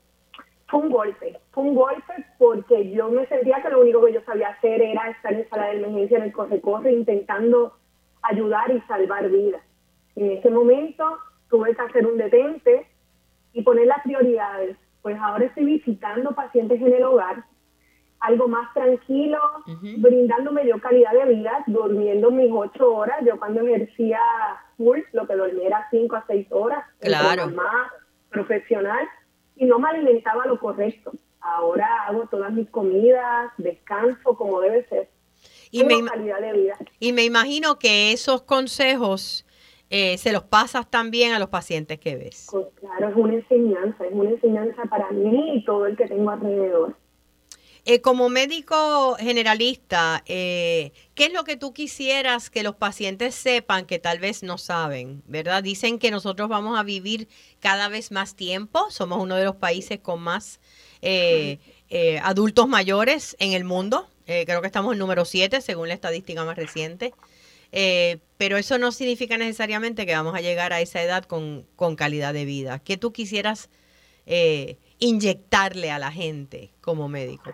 Fue 0.68 0.82
un 0.82 0.90
golpe, 0.90 1.40
fue 1.52 1.64
un 1.64 1.76
golpe 1.76 2.14
porque 2.38 2.92
yo 2.92 3.10
me 3.10 3.26
sentía 3.28 3.62
que 3.64 3.70
lo 3.70 3.80
único 3.80 4.06
que 4.06 4.14
yo 4.14 4.22
sabía 4.26 4.50
hacer 4.50 4.82
era 4.82 5.10
estar 5.10 5.34
en 5.34 5.48
sala 5.50 5.68
de 5.68 5.78
emergencia 5.78 6.18
en 6.18 6.24
el 6.26 6.34
corre-corre 6.34 6.92
intentando 6.92 7.74
ayudar 8.24 8.72
y 8.72 8.82
salvar 8.82 9.30
vidas. 9.30 9.62
En 10.16 10.32
ese 10.32 10.50
momento 10.50 11.04
tuve 11.50 11.76
que 11.76 11.82
hacer 11.82 12.06
un 12.06 12.18
detente 12.18 12.88
y 13.54 13.62
poner 13.62 13.88
las 13.88 14.02
prioridades. 14.04 14.78
Pues 15.02 15.18
ahora 15.20 15.46
estoy 15.46 15.66
visitando 15.66 16.34
pacientes 16.34 16.82
en 16.82 16.94
el 16.94 17.04
hogar, 17.04 17.44
algo 18.20 18.48
más 18.48 18.74
tranquilo, 18.74 19.40
brindando 19.98 20.52
medio 20.52 20.80
calidad 20.82 21.14
de 21.14 21.34
vida, 21.34 21.64
durmiendo 21.68 22.32
mis 22.32 22.52
ocho 22.52 22.94
horas. 22.94 23.18
Yo 23.26 23.38
cuando 23.40 23.62
ejercía 23.62 24.20
full, 24.76 25.00
lo 25.14 25.28
que 25.28 25.36
dormía 25.36 25.68
era 25.68 25.88
cinco 25.92 26.16
a 26.16 26.26
seis 26.28 26.48
horas. 26.52 26.84
Claro. 27.00 27.48
Más 27.52 27.92
profesional 28.30 29.08
y 29.56 29.66
no 29.66 29.80
me 29.80 29.90
alimentaba 29.90 30.46
lo 30.46 30.60
correcto. 30.60 31.12
Ahora 31.40 31.88
hago 32.08 32.28
todas 32.28 32.52
mis 32.52 32.70
comidas, 32.70 33.52
descanso 33.58 34.36
como 34.36 34.60
debe 34.62 34.86
ser. 34.88 35.10
Y 35.72 35.84
me, 35.84 36.04
calidad 36.04 36.40
de 36.40 36.54
vida. 36.54 36.78
y 37.00 37.14
me 37.14 37.24
imagino 37.26 37.78
que 37.78 38.12
esos 38.12 38.42
consejos 38.44 39.46
eh, 39.90 40.18
se 40.18 40.34
los 40.34 40.44
pasas 40.44 40.90
también 40.90 41.32
a 41.34 41.40
los 41.40 41.50
pacientes 41.50 41.98
que 42.00 42.18
ves. 42.18 42.48
Pues 42.52 42.68
claro, 42.80 43.10
es 43.10 43.16
una 43.16 43.36
enseñanza, 43.36 44.06
es 44.06 44.12
una 44.12 44.32
enseñanza 44.32 44.84
para 44.90 45.10
mí 45.12 45.56
y 45.56 45.64
todo 45.64 45.86
el 45.86 45.96
que 45.96 46.08
tengo 46.08 46.30
alrededor. 46.30 46.98
Eh, 47.86 48.02
como 48.02 48.28
médico 48.28 49.16
generalista, 49.18 50.22
eh, 50.26 50.92
¿qué 51.16 51.28
es 51.28 51.34
lo 51.34 51.46
que 51.46 51.56
tú 51.56 51.74
quisieras 51.74 52.50
que 52.50 52.64
los 52.64 52.76
pacientes 52.76 53.34
sepan 53.34 53.86
que 53.86 53.98
tal 53.98 54.20
vez 54.20 54.44
no 54.44 54.58
saben? 54.58 55.24
¿Verdad? 55.26 55.64
Dicen 55.64 56.00
que 56.00 56.12
nosotros 56.12 56.50
vamos 56.50 56.78
a 56.78 56.84
vivir 56.84 57.30
cada 57.62 57.88
vez 57.88 58.12
más 58.12 58.36
tiempo, 58.36 58.88
somos 58.90 59.24
uno 59.24 59.38
de 59.38 59.46
los 59.46 59.56
países 59.56 60.00
con 60.00 60.22
más 60.22 60.60
eh, 61.02 61.60
adultos 62.24 62.68
mayores 62.68 63.38
en 63.40 63.54
el 63.54 63.64
mundo, 63.64 64.10
creo 64.28 64.62
que 64.62 64.68
estamos 64.68 64.94
en 64.94 65.00
número 65.00 65.26
7 65.26 65.62
según 65.62 65.88
la 65.88 65.94
estadística 65.94 66.44
más 66.44 66.56
reciente, 66.56 67.14
pero 68.38 68.58
eso 68.58 68.78
no 68.78 68.92
significa 68.92 69.38
necesariamente 69.38 70.06
que 70.06 70.14
vamos 70.14 70.36
a 70.36 70.42
llegar 70.42 70.74
a 70.74 70.82
esa 70.82 71.02
edad 71.02 71.24
con, 71.26 71.66
con 71.76 71.96
calidad 71.96 72.34
de 72.34 72.46
vida. 72.46 72.80
¿Qué 72.80 72.98
tú 72.98 73.12
quisieras 73.12 73.70
inyectarle 75.00 75.92
a 75.92 76.00
la 76.00 76.12
gente 76.12 76.72
como 76.82 77.08
médico? 77.08 77.54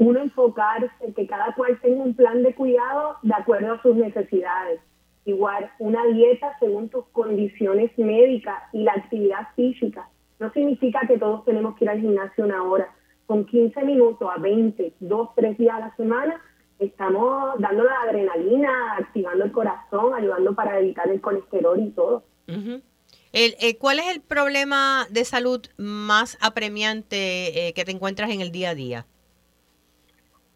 uno 0.00 0.18
enfocarse, 0.18 1.12
que 1.14 1.26
cada 1.26 1.54
cual 1.54 1.78
tenga 1.82 2.02
un 2.02 2.14
plan 2.14 2.42
de 2.42 2.54
cuidado 2.54 3.16
de 3.22 3.34
acuerdo 3.34 3.74
a 3.74 3.82
sus 3.82 3.94
necesidades. 3.94 4.80
Igual, 5.26 5.70
una 5.78 6.02
dieta 6.06 6.56
según 6.58 6.88
tus 6.88 7.04
condiciones 7.08 7.90
médicas 7.98 8.62
y 8.72 8.82
la 8.82 8.92
actividad 8.92 9.48
física. 9.54 10.08
No 10.38 10.50
significa 10.54 11.00
que 11.06 11.18
todos 11.18 11.44
tenemos 11.44 11.76
que 11.76 11.84
ir 11.84 11.90
al 11.90 12.00
gimnasio 12.00 12.46
una 12.46 12.62
hora. 12.62 12.90
Con 13.30 13.46
15 13.46 13.84
minutos 13.84 14.28
a 14.28 14.40
20, 14.40 14.92
2, 14.98 15.28
3 15.36 15.56
días 15.56 15.76
a 15.76 15.78
la 15.78 15.94
semana, 15.94 16.42
estamos 16.80 17.60
dando 17.60 17.84
la 17.84 18.00
adrenalina, 18.00 18.96
activando 18.98 19.44
el 19.44 19.52
corazón, 19.52 20.14
ayudando 20.14 20.52
para 20.52 20.80
evitar 20.80 21.08
el 21.08 21.20
colesterol 21.20 21.78
y 21.78 21.90
todo. 21.90 22.24
el, 22.48 23.54
eh, 23.60 23.78
¿Cuál 23.78 24.00
es 24.00 24.08
el 24.08 24.20
problema 24.20 25.06
de 25.10 25.24
salud 25.24 25.60
más 25.76 26.38
apremiante 26.40 27.68
eh, 27.68 27.72
que 27.72 27.84
te 27.84 27.92
encuentras 27.92 28.30
en 28.30 28.40
el 28.40 28.50
día 28.50 28.70
a 28.70 28.74
día? 28.74 29.06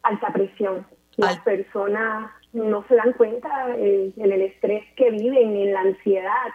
alta 0.03 0.33
presión. 0.33 0.85
Las 1.17 1.39
personas 1.43 2.33
no 2.53 2.85
se 2.89 2.97
dan 2.97 3.13
cuenta 3.13 3.69
eh, 3.77 4.13
en 4.17 4.33
el 4.33 4.43
estrés 4.43 4.83
que 4.97 5.13
viven, 5.13 5.55
en 5.55 5.73
la 5.75 5.83
ansiedad. 5.83 6.51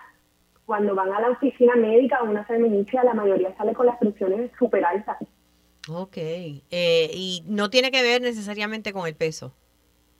Cuando 0.65 0.95
van 0.95 1.13
a 1.13 1.21
la 1.21 1.29
oficina 1.29 1.77
médica 1.77 2.21
o 2.21 2.29
una 2.29 2.45
emergencia, 2.49 3.05
la 3.05 3.13
mayoría 3.13 3.55
sale 3.55 3.73
con 3.73 3.85
las 3.85 3.97
presiones 3.99 4.51
súper 4.59 4.83
altas. 4.83 5.17
Ok. 5.89 6.17
Eh, 6.17 7.11
¿Y 7.13 7.43
no 7.47 7.69
tiene 7.69 7.91
que 7.91 8.01
ver 8.01 8.21
necesariamente 8.21 8.93
con 8.93 9.07
el 9.07 9.15
peso? 9.15 9.53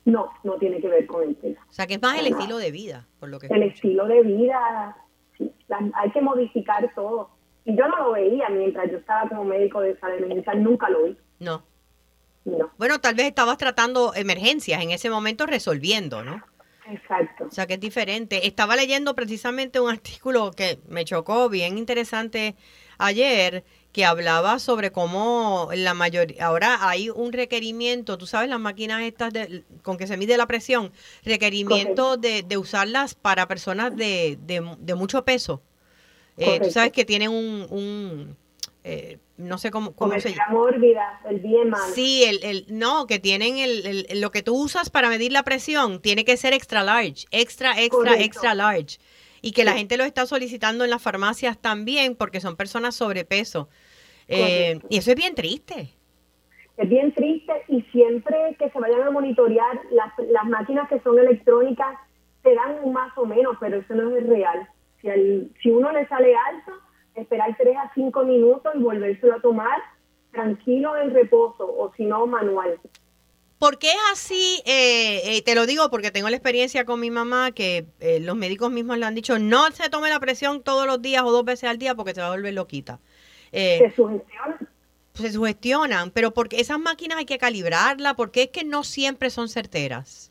No, 0.04 0.30
no 0.44 0.54
tiene 0.54 0.80
que 0.80 0.88
ver 0.88 1.06
con 1.06 1.28
el 1.28 1.34
peso. 1.36 1.60
O 1.68 1.72
sea, 1.72 1.86
que 1.86 1.94
es 1.94 2.02
más 2.02 2.18
el 2.18 2.26
estilo 2.26 2.56
de 2.56 2.70
vida, 2.70 3.06
por 3.18 3.28
lo 3.28 3.38
que 3.38 3.46
El 3.48 3.62
estilo 3.62 4.06
de 4.06 4.22
vida, 4.22 4.96
sí, 5.36 5.52
hay 5.94 6.10
que 6.10 6.20
modificar 6.20 6.92
todo. 6.94 7.30
Y 7.64 7.76
yo 7.76 7.86
no 7.86 7.96
lo 8.04 8.12
veía 8.12 8.48
mientras 8.48 8.90
yo 8.90 8.98
estaba 8.98 9.28
como 9.28 9.44
médico 9.44 9.80
de 9.80 9.96
salud 9.98 10.16
emergencia, 10.16 10.54
nunca 10.54 10.88
lo 10.88 11.04
vi. 11.04 11.16
No. 11.38 11.62
Bueno, 12.78 13.00
tal 13.00 13.14
vez 13.14 13.26
estabas 13.26 13.58
tratando 13.58 14.14
emergencias 14.14 14.82
en 14.82 14.90
ese 14.90 15.10
momento 15.10 15.46
resolviendo, 15.46 16.24
¿no? 16.24 16.42
Exacto. 16.90 17.44
O 17.44 17.50
sea, 17.50 17.66
que 17.66 17.74
es 17.74 17.80
diferente. 17.80 18.46
Estaba 18.46 18.76
leyendo 18.76 19.14
precisamente 19.14 19.78
un 19.78 19.90
artículo 19.90 20.50
que 20.50 20.78
me 20.88 21.04
chocó 21.04 21.48
bien 21.48 21.78
interesante 21.78 22.56
ayer 22.98 23.64
que 23.92 24.04
hablaba 24.04 24.58
sobre 24.58 24.92
cómo 24.92 25.70
la 25.74 25.94
mayoría, 25.94 26.46
ahora 26.46 26.88
hay 26.88 27.10
un 27.10 27.32
requerimiento, 27.32 28.18
tú 28.18 28.26
sabes, 28.26 28.48
las 28.48 28.60
máquinas 28.60 29.02
estas 29.02 29.32
de, 29.32 29.64
con 29.82 29.96
que 29.96 30.06
se 30.06 30.16
mide 30.16 30.36
la 30.36 30.46
presión, 30.46 30.92
requerimiento 31.24 32.16
de, 32.16 32.42
de, 32.42 32.56
usarlas 32.56 33.14
para 33.14 33.48
personas 33.48 33.96
de, 33.96 34.38
de, 34.40 34.94
mucho 34.94 35.24
peso. 35.24 35.62
Eh, 36.36 36.60
tú 36.62 36.70
sabes 36.70 36.92
que 36.92 37.04
tienen 37.04 37.30
un, 37.30 38.36
eh, 38.84 39.18
no 39.36 39.58
sé 39.58 39.70
cómo, 39.70 39.92
cómo 39.94 40.18
se 40.20 40.30
llama. 40.30 40.52
mórbida, 40.52 41.20
el 41.28 41.40
bien 41.40 41.72
Sí, 41.94 42.24
el, 42.24 42.42
el, 42.42 42.66
no, 42.68 43.06
que 43.06 43.18
tienen 43.18 43.58
el, 43.58 44.06
el, 44.08 44.20
lo 44.20 44.30
que 44.30 44.42
tú 44.42 44.54
usas 44.54 44.88
para 44.88 45.08
medir 45.08 45.32
la 45.32 45.42
presión 45.42 46.00
tiene 46.00 46.24
que 46.24 46.36
ser 46.36 46.52
extra 46.52 46.82
large, 46.82 47.26
extra, 47.30 47.80
extra, 47.80 48.18
extra 48.20 48.54
large. 48.54 48.98
Y 49.42 49.52
que 49.52 49.64
la 49.64 49.72
gente 49.72 49.96
lo 49.96 50.04
está 50.04 50.26
solicitando 50.26 50.84
en 50.84 50.90
las 50.90 51.00
farmacias 51.00 51.58
también 51.58 52.14
porque 52.14 52.40
son 52.40 52.56
personas 52.56 52.94
sobrepeso. 52.94 53.70
Eh, 54.30 54.78
y 54.88 54.98
eso 54.98 55.10
es 55.10 55.16
bien 55.16 55.34
triste. 55.34 55.94
Es 56.76 56.88
bien 56.88 57.12
triste 57.12 57.52
y 57.68 57.82
siempre 57.92 58.56
que 58.58 58.70
se 58.70 58.78
vayan 58.78 59.02
a 59.02 59.10
monitorear, 59.10 59.80
las, 59.90 60.12
las 60.30 60.46
máquinas 60.46 60.88
que 60.88 61.00
son 61.00 61.18
electrónicas 61.18 61.96
te 62.42 62.54
dan 62.54 62.78
un 62.82 62.92
más 62.92 63.16
o 63.18 63.26
menos, 63.26 63.56
pero 63.60 63.78
eso 63.78 63.94
no 63.94 64.16
es 64.16 64.26
real. 64.26 64.68
Si, 65.00 65.08
el, 65.08 65.52
si 65.62 65.70
uno 65.70 65.92
le 65.92 66.06
sale 66.08 66.34
alto, 66.34 66.72
esperar 67.14 67.54
3 67.58 67.76
a 67.76 67.90
5 67.94 68.24
minutos 68.24 68.72
y 68.74 68.78
volvérselo 68.78 69.34
a 69.34 69.40
tomar 69.40 69.78
tranquilo 70.32 70.96
en 70.96 71.12
reposo 71.12 71.66
o 71.66 71.92
si 71.96 72.04
no 72.04 72.26
manual. 72.26 72.78
¿Por 73.58 73.78
qué 73.78 73.88
es 73.88 73.98
así? 74.12 74.62
Eh, 74.64 75.36
eh, 75.36 75.42
te 75.42 75.54
lo 75.54 75.66
digo 75.66 75.90
porque 75.90 76.10
tengo 76.10 76.30
la 76.30 76.36
experiencia 76.36 76.86
con 76.86 76.98
mi 76.98 77.10
mamá 77.10 77.52
que 77.52 77.84
eh, 78.00 78.18
los 78.18 78.34
médicos 78.34 78.70
mismos 78.70 78.96
le 78.96 79.04
han 79.04 79.14
dicho 79.14 79.38
no 79.38 79.70
se 79.72 79.90
tome 79.90 80.08
la 80.08 80.18
presión 80.18 80.62
todos 80.62 80.86
los 80.86 81.02
días 81.02 81.24
o 81.24 81.30
dos 81.30 81.44
veces 81.44 81.68
al 81.68 81.76
día 81.76 81.94
porque 81.94 82.14
se 82.14 82.22
va 82.22 82.28
a 82.28 82.30
volver 82.30 82.54
loquita. 82.54 83.00
Se 83.52 83.92
sugestionan. 83.96 84.68
Se 85.14 85.32
sugestionan, 85.32 86.10
pero 86.10 86.30
porque 86.32 86.60
esas 86.60 86.78
máquinas 86.78 87.18
hay 87.18 87.26
que 87.26 87.38
calibrarlas, 87.38 88.14
porque 88.14 88.44
es 88.44 88.48
que 88.50 88.64
no 88.64 88.84
siempre 88.84 89.30
son 89.30 89.48
certeras 89.48 90.30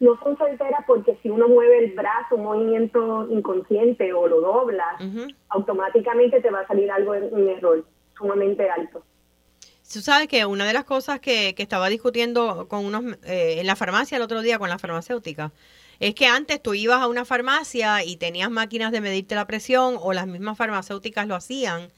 no 0.00 0.18
son 0.22 0.36
certeras 0.36 0.84
porque 0.86 1.18
si 1.22 1.30
uno 1.30 1.48
mueve 1.48 1.84
el 1.84 1.92
brazo, 1.92 2.36
un 2.36 2.44
movimiento 2.44 3.26
inconsciente 3.30 4.12
o 4.12 4.26
lo 4.28 4.40
doblas, 4.40 5.00
automáticamente 5.48 6.40
te 6.40 6.50
va 6.50 6.60
a 6.60 6.66
salir 6.66 6.90
algo 6.90 7.14
en 7.14 7.32
un 7.32 7.48
error 7.48 7.84
sumamente 8.16 8.68
alto. 8.68 9.02
Tú 9.92 10.00
sabes 10.00 10.28
que 10.28 10.44
una 10.46 10.66
de 10.66 10.72
las 10.72 10.84
cosas 10.84 11.20
que, 11.20 11.54
estaba 11.56 11.88
discutiendo 11.88 12.68
con 12.68 12.84
unos 12.84 13.16
eh, 13.24 13.60
en 13.60 13.66
la 13.66 13.76
farmacia 13.76 14.16
el 14.16 14.22
otro 14.22 14.42
día 14.42 14.58
con 14.58 14.68
la 14.68 14.78
farmacéutica 14.78 15.52
es 16.00 16.14
que 16.14 16.26
antes 16.26 16.60
tú 16.60 16.74
ibas 16.74 17.00
a 17.00 17.06
una 17.06 17.24
farmacia 17.24 18.02
y 18.02 18.16
tenías 18.16 18.50
máquinas 18.50 18.92
de 18.92 19.00
medirte 19.00 19.34
la 19.34 19.46
presión 19.46 19.96
o 20.00 20.12
las 20.12 20.26
mismas 20.26 20.58
farmacéuticas 20.58 21.28
lo 21.28 21.36
hacían. 21.36 21.88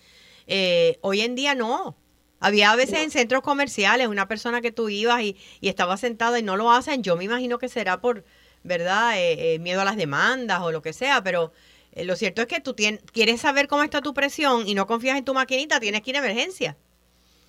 Eh, 0.46 0.98
hoy 1.02 1.20
en 1.20 1.34
día 1.34 1.54
no. 1.54 1.96
Había 2.40 2.70
a 2.70 2.76
veces 2.76 3.02
en 3.02 3.10
centros 3.10 3.42
comerciales 3.42 4.08
una 4.08 4.28
persona 4.28 4.60
que 4.60 4.72
tú 4.72 4.88
ibas 4.88 5.22
y, 5.22 5.36
estaba 5.62 5.96
sentada 5.96 6.38
y 6.38 6.42
no 6.42 6.56
lo 6.56 6.70
hacen. 6.70 7.02
Yo 7.02 7.16
me 7.16 7.24
imagino 7.24 7.58
que 7.58 7.68
será 7.68 8.00
por, 8.00 8.24
¿verdad? 8.62 9.16
Eh, 9.16 9.54
eh, 9.54 9.58
miedo 9.58 9.80
a 9.80 9.84
las 9.84 9.96
demandas 9.96 10.60
o 10.60 10.70
lo 10.70 10.82
que 10.82 10.92
sea, 10.92 11.22
pero 11.22 11.52
eh, 11.92 12.04
lo 12.04 12.14
cierto 12.14 12.42
es 12.42 12.48
que 12.48 12.60
tú 12.60 12.74
quieres 13.12 13.40
saber 13.40 13.68
cómo 13.68 13.82
está 13.82 14.02
tu 14.02 14.12
presión 14.12 14.66
y 14.66 14.74
no 14.74 14.86
confías 14.86 15.16
en 15.16 15.24
tu 15.24 15.32
maquinita, 15.32 15.80
tienes 15.80 16.02
que 16.02 16.10
ir 16.10 16.16
a 16.16 16.20
emergencia. 16.20 16.76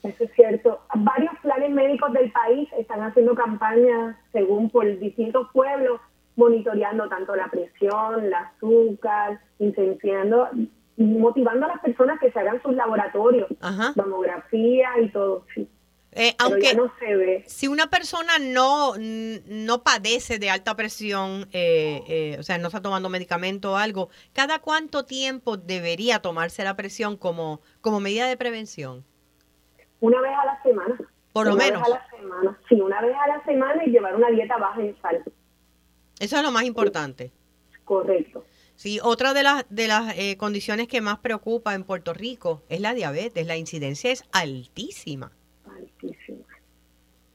Eso 0.03 0.23
es 0.23 0.31
cierto. 0.35 0.79
Varios 0.95 1.33
planes 1.41 1.71
médicos 1.71 2.13
del 2.13 2.31
país 2.31 2.69
están 2.77 3.01
haciendo 3.01 3.35
campañas 3.35 4.15
según 4.31 4.69
por 4.69 4.85
distintos 4.99 5.47
pueblos, 5.51 5.99
monitoreando 6.37 7.09
tanto 7.09 7.35
la 7.35 7.49
presión, 7.49 8.23
el 8.23 8.33
azúcar, 8.33 9.41
incendiando 9.59 10.49
motivando 10.97 11.65
a 11.65 11.69
las 11.69 11.79
personas 11.79 12.19
que 12.19 12.31
se 12.31 12.39
hagan 12.39 12.61
sus 12.61 12.75
laboratorios, 12.75 13.47
Ajá. 13.61 13.93
mamografía 13.95 14.89
y 15.01 15.09
todo, 15.09 15.45
sí. 15.53 15.69
Eh, 16.13 16.33
aunque 16.39 16.73
no 16.73 16.91
se 16.97 17.15
ve. 17.15 17.43
si 17.45 17.67
una 17.67 17.91
persona 17.91 18.39
no, 18.39 18.93
no 18.97 19.83
padece 19.83 20.39
de 20.39 20.49
alta 20.49 20.75
presión, 20.75 21.47
eh, 21.51 22.01
eh, 22.07 22.37
o 22.39 22.43
sea, 22.43 22.57
no 22.57 22.67
está 22.67 22.81
tomando 22.81 23.07
medicamento 23.09 23.73
o 23.73 23.75
algo, 23.75 24.09
¿cada 24.33 24.57
cuánto 24.57 25.05
tiempo 25.05 25.57
debería 25.57 26.19
tomarse 26.19 26.63
la 26.63 26.75
presión 26.75 27.17
como, 27.17 27.61
como 27.81 27.99
medida 27.99 28.27
de 28.27 28.35
prevención? 28.35 29.05
Una 29.99 30.19
vez 30.21 30.31
a 30.41 30.45
la 30.45 30.63
semana. 30.63 30.97
Por 31.33 31.45
lo 31.45 31.53
Una 31.53 31.65
menos. 31.65 31.83
Vez 31.83 31.91
a 31.91 31.99
la 31.99 32.09
semana. 32.09 32.59
Sí, 32.67 32.81
una 32.81 33.01
vez 33.01 33.15
a 33.15 33.27
la 33.27 33.45
semana 33.45 33.85
y 33.85 33.91
llevar 33.91 34.15
una 34.15 34.29
dieta 34.29 34.57
baja 34.57 34.81
en 34.81 34.99
sal. 34.99 35.23
Eso 36.19 36.37
es 36.37 36.43
lo 36.43 36.51
más 36.51 36.63
importante. 36.63 37.31
Correcto. 37.85 38.43
Sí, 38.77 38.99
otra 39.01 39.33
de 39.33 39.41
las, 39.41 39.65
de 39.69 39.87
las 39.87 40.15
eh, 40.17 40.37
condiciones 40.37 40.87
que 40.87 41.01
más 41.01 41.17
preocupa 41.17 41.73
en 41.73 41.83
Puerto 41.83 42.13
Rico 42.13 42.61
es 42.69 42.79
la 42.79 42.93
diabetes. 42.93 43.47
La 43.47 43.57
incidencia 43.57 44.11
es 44.11 44.23
altísima. 44.31 45.31
Altísima. 45.65 46.45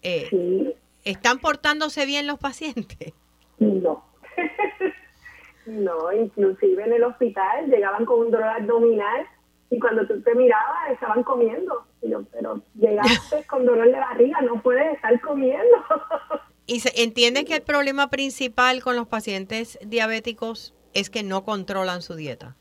Eh, 0.03 0.29
Sí, 0.31 0.75
¿Están 1.05 1.41
portándose 1.41 2.07
bien 2.07 2.29
los 2.29 2.39
pacientes? 2.39 3.13
no. 3.59 4.05
no, 5.67 6.13
inclusive 6.13 6.85
en 6.85 6.93
el 6.93 7.03
hospital 7.03 7.67
llegaban 7.67 8.07
con 8.07 8.21
un 8.21 8.31
dolor 8.31 8.49
abdominal 8.49 9.27
y 9.69 9.81
cuando 9.81 10.07
tú 10.07 10.21
te 10.23 10.37
mirabas 10.37 10.91
estaban 10.93 11.25
comiendo. 11.25 11.85
Y 12.03 12.11
yo, 12.11 12.23
pero 12.31 12.63
llegaste 12.79 13.45
con 13.49 13.67
dolor 13.67 13.87
de 13.87 13.99
barriga, 13.99 14.41
no 14.43 14.63
puedes 14.63 14.95
estar 14.95 15.21
comiendo. 15.21 15.77
¿Y 16.67 16.79
se 16.81 17.03
entiende 17.03 17.45
que 17.45 17.57
el 17.57 17.63
problema 17.63 18.11
principal 18.11 18.81
con 18.81 18.95
los 18.95 19.09
pacientes 19.09 19.77
diabéticos 19.85 20.73
es 20.95 21.11
que 21.11 21.23
no 21.23 21.45
controlan 21.45 22.03
su 22.03 22.15
dieta? 22.15 22.57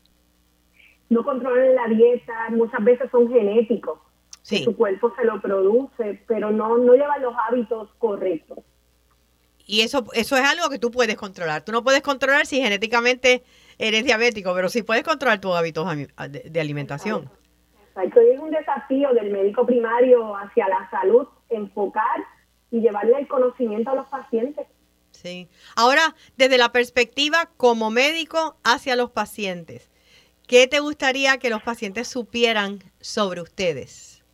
no 1.12 1.22
controlan 1.22 1.74
la 1.74 1.86
dieta, 1.88 2.32
muchas 2.50 2.82
veces 2.82 3.10
son 3.10 3.30
genéticos. 3.30 3.98
Sí. 4.40 4.64
Su 4.64 4.74
cuerpo 4.74 5.12
se 5.14 5.24
lo 5.24 5.40
produce, 5.40 6.20
pero 6.26 6.50
no, 6.50 6.78
no 6.78 6.94
llevan 6.94 7.22
los 7.22 7.34
hábitos 7.48 7.90
correctos. 7.98 8.58
Y 9.66 9.82
eso, 9.82 10.06
eso 10.14 10.36
es 10.36 10.42
algo 10.42 10.68
que 10.70 10.78
tú 10.78 10.90
puedes 10.90 11.16
controlar. 11.16 11.64
Tú 11.64 11.70
no 11.70 11.84
puedes 11.84 12.00
controlar 12.00 12.46
si 12.46 12.60
genéticamente 12.60 13.44
eres 13.78 14.04
diabético, 14.04 14.52
pero 14.54 14.68
sí 14.68 14.82
puedes 14.82 15.04
controlar 15.04 15.40
tus 15.40 15.54
hábitos 15.54 15.86
de, 15.96 16.42
de 16.50 16.60
alimentación. 16.60 17.30
Exacto, 17.88 18.22
y 18.22 18.30
es 18.30 18.40
un 18.40 18.50
desafío 18.50 19.12
del 19.12 19.30
médico 19.30 19.66
primario 19.66 20.34
hacia 20.34 20.66
la 20.66 20.88
salud, 20.90 21.28
enfocar 21.50 22.24
y 22.70 22.80
llevarle 22.80 23.18
el 23.18 23.28
conocimiento 23.28 23.90
a 23.90 23.96
los 23.96 24.06
pacientes. 24.06 24.66
Sí. 25.22 25.48
Ahora, 25.76 26.16
desde 26.36 26.58
la 26.58 26.72
perspectiva 26.72 27.48
como 27.56 27.90
médico 27.90 28.56
hacia 28.64 28.96
los 28.96 29.12
pacientes, 29.12 29.88
¿qué 30.48 30.66
te 30.66 30.80
gustaría 30.80 31.38
que 31.38 31.48
los 31.48 31.62
pacientes 31.62 32.08
supieran 32.08 32.80
sobre 33.00 33.40
ustedes? 33.40 34.24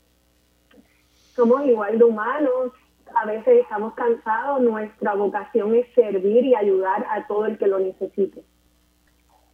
Somos 1.34 1.66
igual 1.66 1.98
de 1.98 2.04
humanos, 2.04 2.72
a 3.14 3.26
veces 3.26 3.60
estamos 3.62 3.94
cansados, 3.94 4.60
nuestra 4.62 5.14
vocación 5.14 5.74
es 5.74 5.86
servir 5.94 6.44
y 6.44 6.54
ayudar 6.54 7.06
a 7.10 7.26
todo 7.26 7.46
el 7.46 7.58
que 7.58 7.66
lo 7.66 7.78
necesite. 7.78 8.42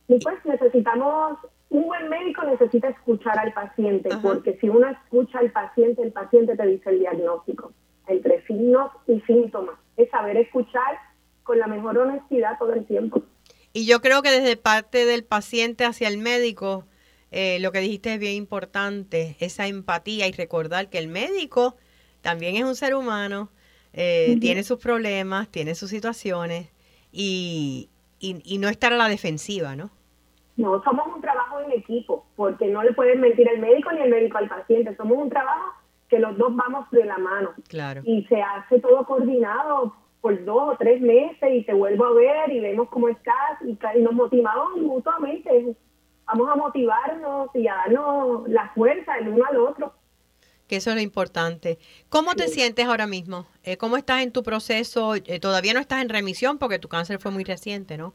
Y 0.08 0.18
pues 0.20 0.36
necesitamos, 0.44 1.38
un 1.70 1.86
buen 1.86 2.08
médico 2.08 2.44
necesita 2.44 2.88
escuchar 2.88 3.38
al 3.38 3.52
paciente, 3.52 4.08
Ajá. 4.12 4.22
porque 4.22 4.56
si 4.60 4.68
uno 4.68 4.88
escucha 4.88 5.38
al 5.38 5.50
paciente, 5.50 6.02
el 6.02 6.12
paciente 6.12 6.56
te 6.56 6.66
dice 6.66 6.90
el 6.90 7.00
diagnóstico, 7.00 7.72
entre 8.06 8.44
signos 8.46 8.92
y 9.06 9.20
síntomas. 9.22 9.76
Es 9.96 10.10
saber 10.10 10.36
escuchar 10.36 10.98
con 11.44 11.58
la 11.58 11.66
mejor 11.66 11.98
honestidad 11.98 12.58
todo 12.58 12.72
el 12.72 12.84
tiempo. 12.86 13.22
Y 13.72 13.86
yo 13.86 14.00
creo 14.00 14.22
que 14.22 14.30
desde 14.30 14.56
parte 14.56 15.04
del 15.04 15.24
paciente 15.24 15.84
hacia 15.84 16.08
el 16.08 16.18
médico, 16.18 16.84
eh, 17.30 17.58
lo 17.60 17.72
que 17.72 17.80
dijiste 17.80 18.14
es 18.14 18.20
bien 18.20 18.34
importante, 18.34 19.36
esa 19.40 19.66
empatía 19.66 20.26
y 20.26 20.32
recordar 20.32 20.88
que 20.88 20.98
el 20.98 21.08
médico 21.08 21.76
también 22.22 22.56
es 22.56 22.64
un 22.64 22.74
ser 22.74 22.94
humano, 22.94 23.50
eh, 23.92 24.36
tiene 24.40 24.62
sus 24.62 24.78
problemas, 24.78 25.48
tiene 25.48 25.74
sus 25.74 25.90
situaciones 25.90 26.68
y, 27.12 27.90
y, 28.18 28.40
y 28.44 28.58
no 28.58 28.68
estar 28.68 28.92
a 28.92 28.96
la 28.96 29.08
defensiva, 29.08 29.76
¿no? 29.76 29.90
No, 30.56 30.82
somos 30.84 31.06
un 31.14 31.20
trabajo 31.20 31.60
en 31.60 31.72
equipo, 31.72 32.24
porque 32.36 32.66
no 32.66 32.82
le 32.82 32.92
pueden 32.92 33.20
mentir 33.20 33.48
el 33.48 33.60
médico 33.60 33.90
ni 33.92 34.02
el 34.02 34.10
médico 34.10 34.38
al 34.38 34.48
paciente. 34.48 34.94
Somos 34.96 35.18
un 35.18 35.28
trabajo 35.28 35.72
que 36.08 36.20
los 36.20 36.38
dos 36.38 36.54
vamos 36.54 36.88
de 36.92 37.04
la 37.04 37.18
mano. 37.18 37.54
Claro. 37.68 38.02
Y 38.04 38.24
se 38.26 38.40
hace 38.40 38.78
todo 38.78 39.04
coordinado 39.04 39.94
por 40.24 40.42
dos 40.42 40.72
o 40.72 40.76
tres 40.78 41.02
meses 41.02 41.50
y 41.52 41.64
te 41.64 41.74
vuelvo 41.74 42.06
a 42.06 42.14
ver 42.14 42.50
y 42.50 42.58
vemos 42.58 42.88
cómo 42.88 43.10
estás 43.10 43.60
y, 43.62 43.76
nos 44.00 44.14
motivamos 44.14 44.80
mutuamente. 44.80 45.76
Vamos 46.24 46.48
a 46.50 46.56
motivarnos 46.56 47.50
y 47.52 47.68
a 47.68 47.74
darnos 47.74 48.48
la 48.48 48.70
fuerza 48.74 49.18
el 49.18 49.28
uno 49.28 49.44
al 49.44 49.58
otro. 49.58 49.92
Que 50.66 50.76
eso 50.76 50.88
es 50.88 50.96
lo 50.96 51.02
importante. 51.02 51.76
¿Cómo 52.08 52.34
te 52.34 52.48
sientes 52.48 52.86
ahora 52.86 53.06
mismo? 53.06 53.44
Eh, 53.64 53.76
¿Cómo 53.76 53.98
estás 53.98 54.22
en 54.22 54.32
tu 54.32 54.42
proceso? 54.42 55.14
Eh, 55.14 55.40
todavía 55.40 55.74
no 55.74 55.80
estás 55.80 56.00
en 56.00 56.08
remisión 56.08 56.56
porque 56.56 56.78
tu 56.78 56.88
cáncer 56.88 57.18
fue 57.18 57.30
muy 57.30 57.44
reciente, 57.44 57.98
¿no? 57.98 58.14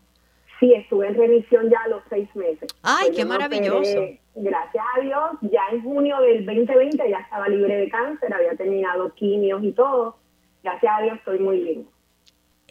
Sí, 0.60 0.74
estuve 0.74 1.10
en 1.10 1.13
remisión 1.13 1.69
ya 1.69 1.78
a 1.86 1.89
los 1.89 2.02
seis 2.10 2.28
meses. 2.36 2.72
¡Ay, 2.82 3.10
Pues 3.10 3.17
qué 3.19 3.26
maravilloso! 3.26 3.78
operé, 3.78 4.19
gracias 4.34 4.84
a 4.98 5.02
Dios, 5.02 5.30
ya 5.41 5.62
en 5.72 5.84
junio 5.84 6.19
del 6.22 6.43
2020 6.43 7.08
ya 7.08 7.19
estaba 7.19 7.48
libre 7.50 7.76
de 7.76 7.89
cáncer, 7.89 8.34
había 8.34 8.56
terminado 8.56 9.13
quimios 9.13 9.63
y 9.63 9.74
todo. 9.74 10.17
Gracias 10.63 10.91
a 10.91 11.02
Dios 11.04 11.17
estoy 11.19 11.38
muy 11.38 11.60
bien. 11.60 11.98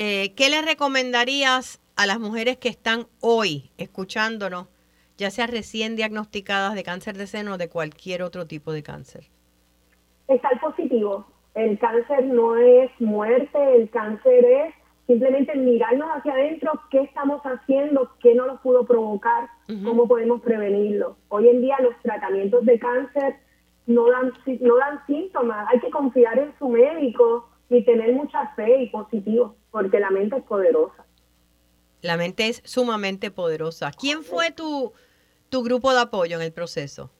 Eh, 0.00 0.32
¿Qué 0.36 0.48
le 0.48 0.62
recomendarías 0.62 1.82
a 1.96 2.06
las 2.06 2.20
mujeres 2.20 2.56
que 2.56 2.68
están 2.68 3.08
hoy 3.20 3.72
escuchándonos, 3.78 4.68
ya 5.16 5.28
sea 5.32 5.48
recién 5.48 5.96
diagnosticadas 5.96 6.76
de 6.76 6.84
cáncer 6.84 7.16
de 7.16 7.26
seno 7.26 7.54
o 7.54 7.58
de 7.58 7.68
cualquier 7.68 8.22
otro 8.22 8.46
tipo 8.46 8.70
de 8.70 8.84
cáncer? 8.84 9.24
Estar 10.28 10.60
positivo. 10.60 11.26
El 11.54 11.80
cáncer 11.80 12.26
no 12.26 12.56
es 12.56 12.92
muerte, 13.00 13.58
el 13.74 13.90
cáncer 13.90 14.44
es 14.44 14.74
simplemente 15.08 15.56
mirarnos 15.56 16.08
hacia 16.10 16.32
adentro, 16.32 16.80
qué 16.92 17.00
estamos 17.00 17.42
haciendo, 17.42 18.12
qué 18.20 18.36
no 18.36 18.46
lo 18.46 18.62
pudo 18.62 18.86
provocar, 18.86 19.48
cómo 19.66 20.06
podemos 20.06 20.40
prevenirlo. 20.42 21.16
Hoy 21.28 21.48
en 21.48 21.60
día 21.60 21.76
los 21.80 22.00
tratamientos 22.02 22.64
de 22.64 22.78
cáncer 22.78 23.34
no 23.86 24.08
dan, 24.08 24.32
no 24.60 24.76
dan 24.76 25.04
síntomas, 25.08 25.66
hay 25.72 25.80
que 25.80 25.90
confiar 25.90 26.38
en 26.38 26.54
su 26.56 26.68
médico 26.68 27.47
y 27.70 27.84
tener 27.84 28.12
mucha 28.14 28.48
fe 28.54 28.82
y 28.82 28.88
positivo, 28.90 29.56
porque 29.70 30.00
la 30.00 30.10
mente 30.10 30.36
es 30.36 30.44
poderosa. 30.44 31.04
La 32.02 32.16
mente 32.16 32.48
es 32.48 32.62
sumamente 32.64 33.30
poderosa. 33.30 33.90
¿Quién 33.98 34.22
fue 34.22 34.50
tu, 34.52 34.92
tu 35.48 35.62
grupo 35.62 35.92
de 35.92 36.00
apoyo 36.00 36.36
en 36.36 36.42
el 36.42 36.52
proceso? 36.52 37.10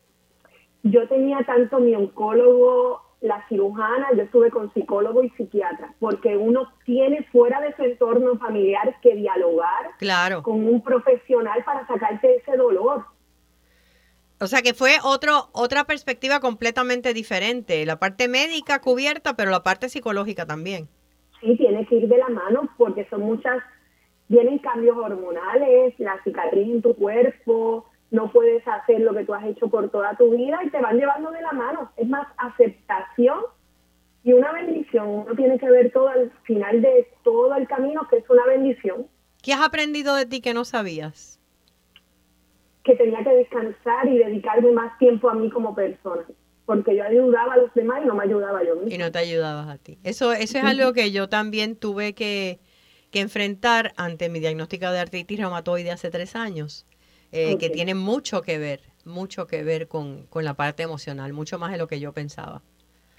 Yo 0.85 1.07
tenía 1.09 1.39
tanto 1.45 1.81
mi 1.81 1.95
oncólogo, 1.95 3.03
la 3.21 3.45
cirujana, 3.49 4.07
yo 4.17 4.23
estuve 4.23 4.51
con 4.51 4.73
psicólogo 4.73 5.25
y 5.25 5.31
psiquiatra, 5.31 5.93
porque 5.99 6.37
uno 6.37 6.73
tiene 6.85 7.25
fuera 7.33 7.61
de 7.61 7.75
su 7.75 7.83
entorno 7.83 8.39
familiar 8.39 8.95
que 9.03 9.17
dialogar 9.17 9.91
Claro. 9.99 10.43
con 10.45 10.65
un 10.67 10.81
profesional 10.83 11.65
para 11.65 11.85
sacarte 11.89 12.37
ese 12.37 12.57
dolor. 12.57 13.05
O 14.40 14.46
sea 14.46 14.62
que 14.62 14.72
fue 14.72 14.92
otro, 15.03 15.48
otra 15.53 15.85
perspectiva 15.85 16.40
completamente 16.40 17.12
diferente. 17.12 17.85
La 17.85 17.98
parte 17.98 18.29
médica 18.29 18.81
cubierta, 18.81 19.35
pero 19.35 19.51
la 19.51 19.62
parte 19.62 19.88
psicológica 19.88 20.46
también. 20.46 20.88
Sí, 21.40 21.57
tiene 21.57 21.87
que 21.87 21.96
ir 21.96 22.09
de 22.09 22.18
la 22.18 22.29
mano 22.29 22.68
porque 22.77 23.07
son 23.11 23.22
muchas, 23.22 23.62
vienen 24.29 24.59
cambios 24.59 24.96
hormonales, 24.96 25.94
la 25.98 26.22
cicatriz 26.22 26.68
en 26.68 26.83
tu 26.83 26.94
cuerpo, 26.94 27.87
no 28.11 28.31
puedes 28.33 28.66
hacer 28.66 29.01
lo 29.01 29.14
que 29.14 29.24
tú 29.24 29.35
has 29.35 29.44
hecho 29.44 29.68
por 29.68 29.90
toda 29.90 30.16
tu 30.16 30.31
vida 30.31 30.59
y 30.64 30.70
te 30.70 30.81
van 30.81 30.96
llevando 30.96 31.31
de 31.31 31.42
la 31.42 31.53
mano. 31.53 31.92
Es 31.96 32.09
más 32.09 32.27
aceptación 32.38 33.40
y 34.24 34.33
una 34.33 34.53
bendición. 34.53 35.09
Uno 35.09 35.35
tiene 35.35 35.59
que 35.59 35.68
ver 35.68 35.92
todo 35.92 36.09
al 36.09 36.31
final 36.44 36.81
de 36.81 37.09
todo 37.22 37.55
el 37.55 37.66
camino 37.68 38.07
que 38.09 38.18
es 38.18 38.31
una 38.31 38.46
bendición. 38.46 39.07
¿Qué 39.42 39.53
has 39.53 39.61
aprendido 39.61 40.14
de 40.14 40.27
ti 40.27 40.40
que 40.40 40.55
no 40.55 40.64
sabías? 40.64 41.38
Que 42.88 42.96
tenía 42.96 43.22
que 43.22 43.31
descansar 43.31 44.09
y 44.09 44.16
dedicarme 44.16 44.72
más 44.72 44.98
tiempo 44.98 45.29
a 45.29 45.35
mí 45.35 45.51
como 45.51 45.74
persona, 45.74 46.24
porque 46.64 46.96
yo 46.96 47.05
ayudaba 47.05 47.53
a 47.53 47.57
los 47.59 47.74
demás 47.74 48.01
y 48.03 48.07
no 48.07 48.14
me 48.14 48.24
ayudaba 48.24 48.64
yo 48.64 48.77
misma. 48.77 48.94
Y 48.94 48.96
no 48.96 49.12
te 49.12 49.18
ayudabas 49.18 49.68
a 49.68 49.77
ti. 49.77 49.98
Eso, 50.05 50.33
eso 50.33 50.57
es 50.57 50.64
algo 50.64 50.94
que 50.94 51.12
yo 51.12 51.29
también 51.29 51.77
tuve 51.77 52.14
que, 52.14 52.59
que 53.11 53.20
enfrentar 53.20 53.92
ante 53.96 54.31
mi 54.31 54.40
diagnóstico 54.40 54.90
de 54.90 55.01
artritis 55.01 55.38
reumatoide 55.38 55.90
hace 55.90 56.11
tres 56.11 56.35
años, 56.35 56.87
eh, 57.31 57.59
que 57.59 57.68
tiene 57.68 57.94
mucho 57.94 58.40
que 58.40 58.57
ver, 58.57 58.81
mucho 59.05 59.46
que 59.46 59.62
ver 59.62 59.87
con, 59.87 60.24
con 60.29 60.46
la 60.46 60.55
parte 60.55 60.83
emocional, 60.83 61.35
mucho 61.35 61.59
más 61.59 61.70
de 61.70 61.77
lo 61.77 61.88
que 61.88 62.01
yo 62.01 62.14
pensaba. 62.14 62.62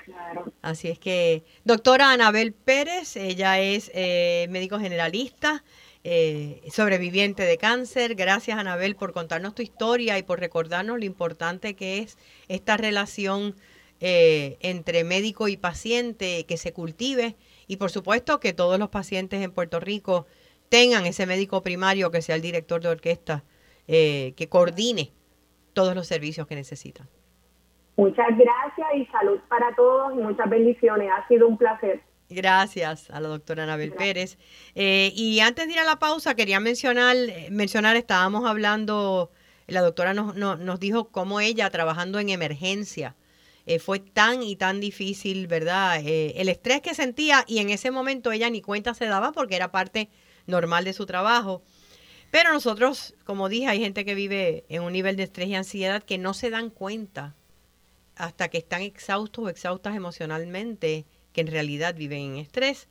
Claro. 0.04 0.52
Así 0.64 0.88
es 0.88 0.98
que, 0.98 1.44
doctora 1.64 2.12
Anabel 2.12 2.54
Pérez, 2.54 3.16
ella 3.16 3.60
es 3.60 3.92
eh, 3.94 4.48
médico 4.50 4.80
generalista, 4.80 5.64
eh, 6.04 6.62
sobreviviente 6.72 7.44
de 7.44 7.58
cáncer. 7.58 8.16
Gracias, 8.16 8.58
Anabel, 8.58 8.96
por 8.96 9.12
contarnos 9.14 9.56
tu 9.56 9.62
historia 9.62 10.18
y 10.18 10.24
por 10.24 10.40
recordarnos 10.40 10.98
lo 10.98 11.06
importante 11.06 11.76
que 11.76 12.00
es 12.00 12.18
esta 12.48 12.78
relación 12.78 13.56
eh, 14.02 14.58
entre 14.62 15.04
médico 15.04 15.50
y 15.50 15.58
paciente, 15.58 16.46
que 16.46 16.58
se 16.58 16.72
cultive 16.72 17.36
y, 17.68 17.78
por 17.78 17.92
supuesto, 17.92 18.40
que 18.40 18.54
todos 18.54 18.80
los 18.80 18.90
pacientes 18.90 19.42
en 19.42 19.52
Puerto 19.52 19.80
Rico 19.80 20.26
tengan 20.70 21.06
ese 21.06 21.26
médico 21.26 21.62
primario 21.64 22.12
que 22.12 22.22
sea 22.22 22.36
el 22.36 22.42
director 22.42 22.80
de 22.80 22.90
orquesta, 22.90 23.44
eh, 23.88 24.34
que 24.38 24.48
coordine 24.48 25.12
todos 25.74 25.96
los 25.96 26.08
servicios 26.08 26.48
que 26.48 26.56
necesitan. 26.56 27.08
Muchas 27.98 28.30
gracias 28.38 28.88
y 28.96 29.06
salud 29.08 29.40
para 29.50 29.76
todos 29.76 30.14
y 30.14 30.22
muchas 30.22 30.50
bendiciones. 30.50 31.10
Ha 31.12 31.28
sido 31.28 31.50
un 31.50 31.58
placer. 31.58 32.02
Gracias 32.30 33.10
a 33.10 33.20
la 33.20 33.28
doctora 33.28 33.64
Anabel 33.64 33.92
Pérez. 33.92 34.38
Eh, 34.76 35.12
y 35.16 35.40
antes 35.40 35.66
de 35.66 35.74
ir 35.74 35.80
a 35.80 35.84
la 35.84 35.98
pausa, 35.98 36.36
quería 36.36 36.60
mencionar, 36.60 37.16
eh, 37.16 37.48
mencionar 37.50 37.96
estábamos 37.96 38.46
hablando, 38.46 39.32
la 39.66 39.82
doctora 39.82 40.14
nos, 40.14 40.36
nos, 40.36 40.80
dijo 40.80 41.10
cómo 41.10 41.40
ella, 41.40 41.72
trabajando 41.72 42.20
en 42.20 42.30
emergencia, 42.30 43.16
eh, 43.66 43.80
fue 43.80 44.00
tan 44.00 44.44
y 44.44 44.56
tan 44.56 44.80
difícil, 44.80 45.48
¿verdad? 45.48 46.02
el 46.06 46.50
estrés 46.50 46.82
que 46.82 46.94
sentía 46.94 47.44
y 47.48 47.60
en 47.60 47.72
ese 47.72 47.90
momento 47.90 48.32
ella 48.32 48.50
ni 48.50 48.62
cuenta 48.62 48.94
se 48.94 49.06
daba 49.06 49.32
porque 49.32 49.56
era 49.56 49.72
parte 49.72 50.10
normal 50.46 50.86
de 50.86 50.94
su 50.94 51.08
trabajo. 51.08 51.64
Pero 52.32 52.54
nosotros, 52.54 53.16
como 53.24 53.50
dije, 53.50 53.68
hay 53.68 53.80
gente 53.80 54.06
que 54.06 54.14
vive 54.14 54.66
en 54.70 54.84
un 54.84 54.94
nivel 54.94 55.16
de 55.16 55.24
estrés 55.24 55.50
y 55.50 55.56
ansiedad 55.56 56.04
que 56.04 56.20
no 56.20 56.36
se 56.36 56.52
dan 56.52 56.70
cuenta 56.70 57.36
hasta 58.16 58.50
que 58.50 58.60
están 58.60 58.84
exhaustos 58.84 59.46
o 59.46 59.50
exhaustas 59.50 59.96
emocionalmente, 59.96 61.06
que 61.40 61.48
en 61.48 61.48
realidad 61.48 61.96
viven 61.96 62.34
en 62.34 62.36
estrés. 62.38 62.88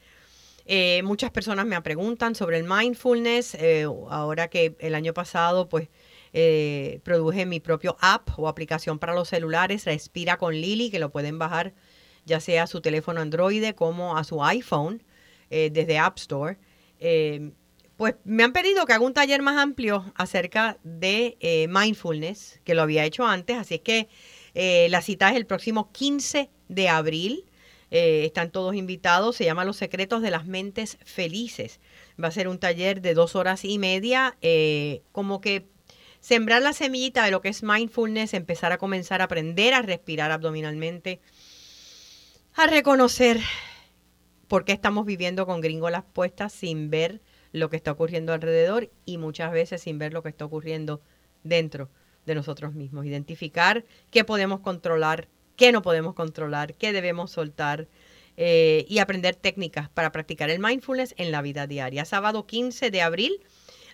Eh, 0.64 1.02
muchas 1.02 1.30
personas 1.30 1.66
me 1.66 1.80
preguntan 1.82 2.34
sobre 2.34 2.56
el 2.56 2.64
mindfulness. 2.64 3.54
Eh, 3.54 3.84
ahora 3.84 4.48
que 4.48 4.74
el 4.80 4.94
año 4.94 5.12
pasado, 5.12 5.68
pues, 5.68 5.88
eh, 6.32 7.00
produje 7.04 7.44
mi 7.44 7.60
propio 7.60 7.96
app 8.00 8.30
o 8.38 8.48
aplicación 8.48 8.98
para 8.98 9.14
los 9.14 9.28
celulares, 9.28 9.84
Respira 9.84 10.38
con 10.38 10.54
Lili, 10.54 10.90
que 10.90 10.98
lo 10.98 11.10
pueden 11.10 11.38
bajar 11.38 11.74
ya 12.24 12.40
sea 12.40 12.64
a 12.64 12.66
su 12.66 12.82
teléfono 12.82 13.22
Android 13.22 13.72
como 13.74 14.18
a 14.18 14.24
su 14.24 14.44
iPhone 14.44 15.02
desde 15.48 15.98
App 15.98 16.18
Store. 16.18 16.58
pues 17.96 18.14
me 18.24 18.44
han 18.44 18.52
pedido 18.52 18.84
que 18.84 18.92
haga 18.92 19.04
un 19.04 19.14
taller 19.14 19.40
más 19.40 19.56
amplio 19.56 20.12
acerca 20.14 20.76
de 20.84 21.38
mindfulness, 21.70 22.60
que 22.64 22.74
lo 22.74 22.82
había 22.82 23.06
hecho 23.06 23.24
antes, 23.26 23.56
así 23.56 23.76
es 23.76 23.80
que 23.80 24.08
eh, 24.60 24.88
la 24.90 25.02
cita 25.02 25.30
es 25.30 25.36
el 25.36 25.46
próximo 25.46 25.92
15 25.92 26.50
de 26.68 26.88
abril. 26.88 27.44
Eh, 27.90 28.24
están 28.24 28.50
todos 28.50 28.74
invitados. 28.74 29.36
Se 29.36 29.44
llama 29.44 29.64
Los 29.64 29.76
Secretos 29.76 30.22
de 30.22 30.30
las 30.30 30.46
Mentes 30.46 30.98
Felices. 31.04 31.80
Va 32.22 32.28
a 32.28 32.32
ser 32.32 32.48
un 32.48 32.58
taller 32.58 33.00
de 33.00 33.14
dos 33.14 33.36
horas 33.36 33.64
y 33.64 33.78
media, 33.78 34.36
eh, 34.42 35.02
como 35.12 35.40
que 35.40 35.66
sembrar 36.20 36.62
la 36.62 36.72
semillita 36.72 37.24
de 37.24 37.30
lo 37.30 37.40
que 37.40 37.48
es 37.48 37.62
mindfulness, 37.62 38.34
empezar 38.34 38.72
a 38.72 38.78
comenzar 38.78 39.20
a 39.20 39.24
aprender 39.24 39.74
a 39.74 39.82
respirar 39.82 40.30
abdominalmente, 40.30 41.20
a 42.54 42.66
reconocer 42.66 43.40
por 44.48 44.64
qué 44.64 44.72
estamos 44.72 45.06
viviendo 45.06 45.46
con 45.46 45.60
gringolas 45.60 46.04
puestas 46.12 46.52
sin 46.52 46.90
ver 46.90 47.20
lo 47.52 47.70
que 47.70 47.76
está 47.76 47.92
ocurriendo 47.92 48.32
alrededor 48.32 48.90
y 49.04 49.18
muchas 49.18 49.52
veces 49.52 49.82
sin 49.82 49.98
ver 49.98 50.12
lo 50.12 50.22
que 50.22 50.28
está 50.30 50.44
ocurriendo 50.44 51.00
dentro 51.44 51.88
de 52.26 52.34
nosotros 52.34 52.74
mismos, 52.74 53.06
identificar 53.06 53.84
qué 54.10 54.24
podemos 54.24 54.60
controlar, 54.60 55.28
qué 55.58 55.72
no 55.72 55.82
podemos 55.82 56.14
controlar, 56.14 56.74
qué 56.74 56.94
debemos 56.94 57.32
soltar 57.32 57.88
eh, 58.38 58.86
y 58.88 59.00
aprender 59.00 59.34
técnicas 59.34 59.90
para 59.90 60.12
practicar 60.12 60.48
el 60.48 60.60
mindfulness 60.60 61.14
en 61.18 61.32
la 61.32 61.42
vida 61.42 61.66
diaria. 61.66 62.06
Sábado 62.06 62.46
15 62.46 62.90
de 62.90 63.02
abril 63.02 63.40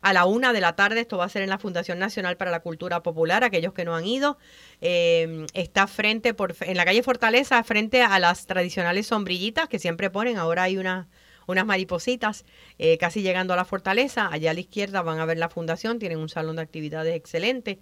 a 0.03 0.13
la 0.13 0.27
una 0.27 0.53
de 0.53 0.61
la 0.61 0.77
tarde. 0.77 1.01
Esto 1.01 1.17
va 1.17 1.25
a 1.25 1.29
ser 1.31 1.41
en 1.41 1.49
la 1.49 1.59
Fundación 1.59 1.99
Nacional 1.99 2.37
para 2.37 2.51
la 2.51 2.61
Cultura 2.61 3.03
Popular. 3.03 3.43
Aquellos 3.43 3.73
que 3.73 3.87
no 3.87 3.97
han 3.97 4.05
ido, 4.05 4.37
eh, 4.83 5.47
está 5.55 5.87
frente 5.87 6.35
por, 6.35 6.55
en 6.61 6.77
la 6.77 6.85
calle 6.85 7.03
Fortaleza, 7.03 7.65
frente 7.65 8.03
a 8.03 8.19
las 8.19 8.45
tradicionales 8.45 9.07
sombrillitas 9.07 9.67
que 9.67 9.79
siempre 9.79 10.11
ponen. 10.11 10.37
Ahora 10.37 10.65
hay 10.65 10.77
una, 10.77 11.09
unas 11.47 11.65
maripositas 11.65 12.45
eh, 12.79 12.99
casi 12.99 13.23
llegando 13.23 13.55
a 13.55 13.57
la 13.57 13.65
fortaleza. 13.65 14.29
Allá 14.31 14.51
a 14.51 14.55
la 14.55 14.61
izquierda 14.61 15.01
van 15.01 15.19
a 15.19 15.25
ver 15.25 15.39
la 15.39 15.49
fundación. 15.49 15.99
Tienen 15.99 16.19
un 16.19 16.29
salón 16.29 16.57
de 16.57 16.63
actividades 16.63 17.17
excelente. 17.17 17.79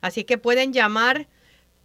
Así 0.00 0.22
que 0.22 0.38
pueden 0.38 0.72
llamar 0.72 1.26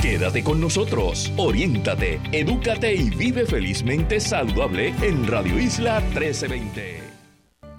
Quédate 0.00 0.44
con 0.44 0.60
nosotros, 0.60 1.32
oriéntate, 1.36 2.20
edúcate 2.30 2.94
y 2.94 3.10
vive 3.10 3.44
felizmente 3.44 4.20
saludable 4.20 4.94
en 5.02 5.26
Radio 5.26 5.58
Isla 5.58 5.98
1320. 5.98 7.05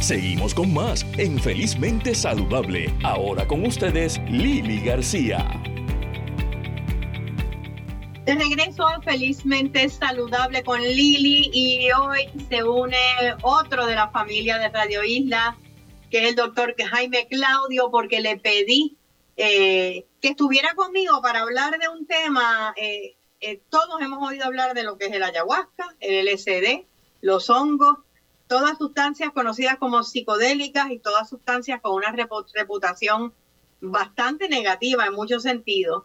Seguimos 0.00 0.54
con 0.54 0.72
más 0.72 1.04
en 1.18 1.38
Felizmente 1.38 2.14
Saludable. 2.14 2.94
Ahora 3.02 3.46
con 3.46 3.66
ustedes, 3.66 4.18
Lili 4.28 4.80
García. 4.80 5.44
De 8.24 8.34
regreso 8.34 8.86
a 8.86 9.00
Felizmente 9.00 9.88
Saludable 9.88 10.62
con 10.62 10.80
Lili 10.80 11.50
y 11.52 11.90
hoy 11.92 12.28
se 12.48 12.62
une 12.62 12.96
otro 13.42 13.86
de 13.86 13.94
la 13.94 14.10
familia 14.10 14.58
de 14.58 14.68
Radio 14.68 15.02
Isla, 15.02 15.56
que 16.10 16.22
es 16.22 16.28
el 16.30 16.34
doctor 16.36 16.74
Jaime 16.78 17.26
Claudio, 17.26 17.90
porque 17.90 18.20
le 18.20 18.36
pedí 18.36 18.96
eh, 19.36 20.04
que 20.20 20.28
estuviera 20.28 20.74
conmigo 20.74 21.22
para 21.22 21.40
hablar 21.40 21.78
de 21.78 21.88
un 21.88 22.06
tema. 22.06 22.74
Eh, 22.76 23.16
eh, 23.40 23.62
todos 23.70 24.00
hemos 24.00 24.26
oído 24.28 24.44
hablar 24.44 24.74
de 24.74 24.82
lo 24.82 24.98
que 24.98 25.06
es 25.06 25.12
el 25.12 25.22
ayahuasca, 25.22 25.96
el 26.00 26.26
LSD, 26.26 26.86
los 27.20 27.48
hongos, 27.48 27.98
todas 28.48 28.78
sustancias 28.78 29.30
conocidas 29.32 29.76
como 29.78 30.02
psicodélicas 30.02 30.90
y 30.90 30.98
todas 30.98 31.28
sustancias 31.28 31.80
con 31.80 31.94
una 31.94 32.12
reputación 32.12 33.34
bastante 33.80 34.48
negativa 34.48 35.06
en 35.06 35.14
muchos 35.14 35.42
sentidos. 35.42 36.04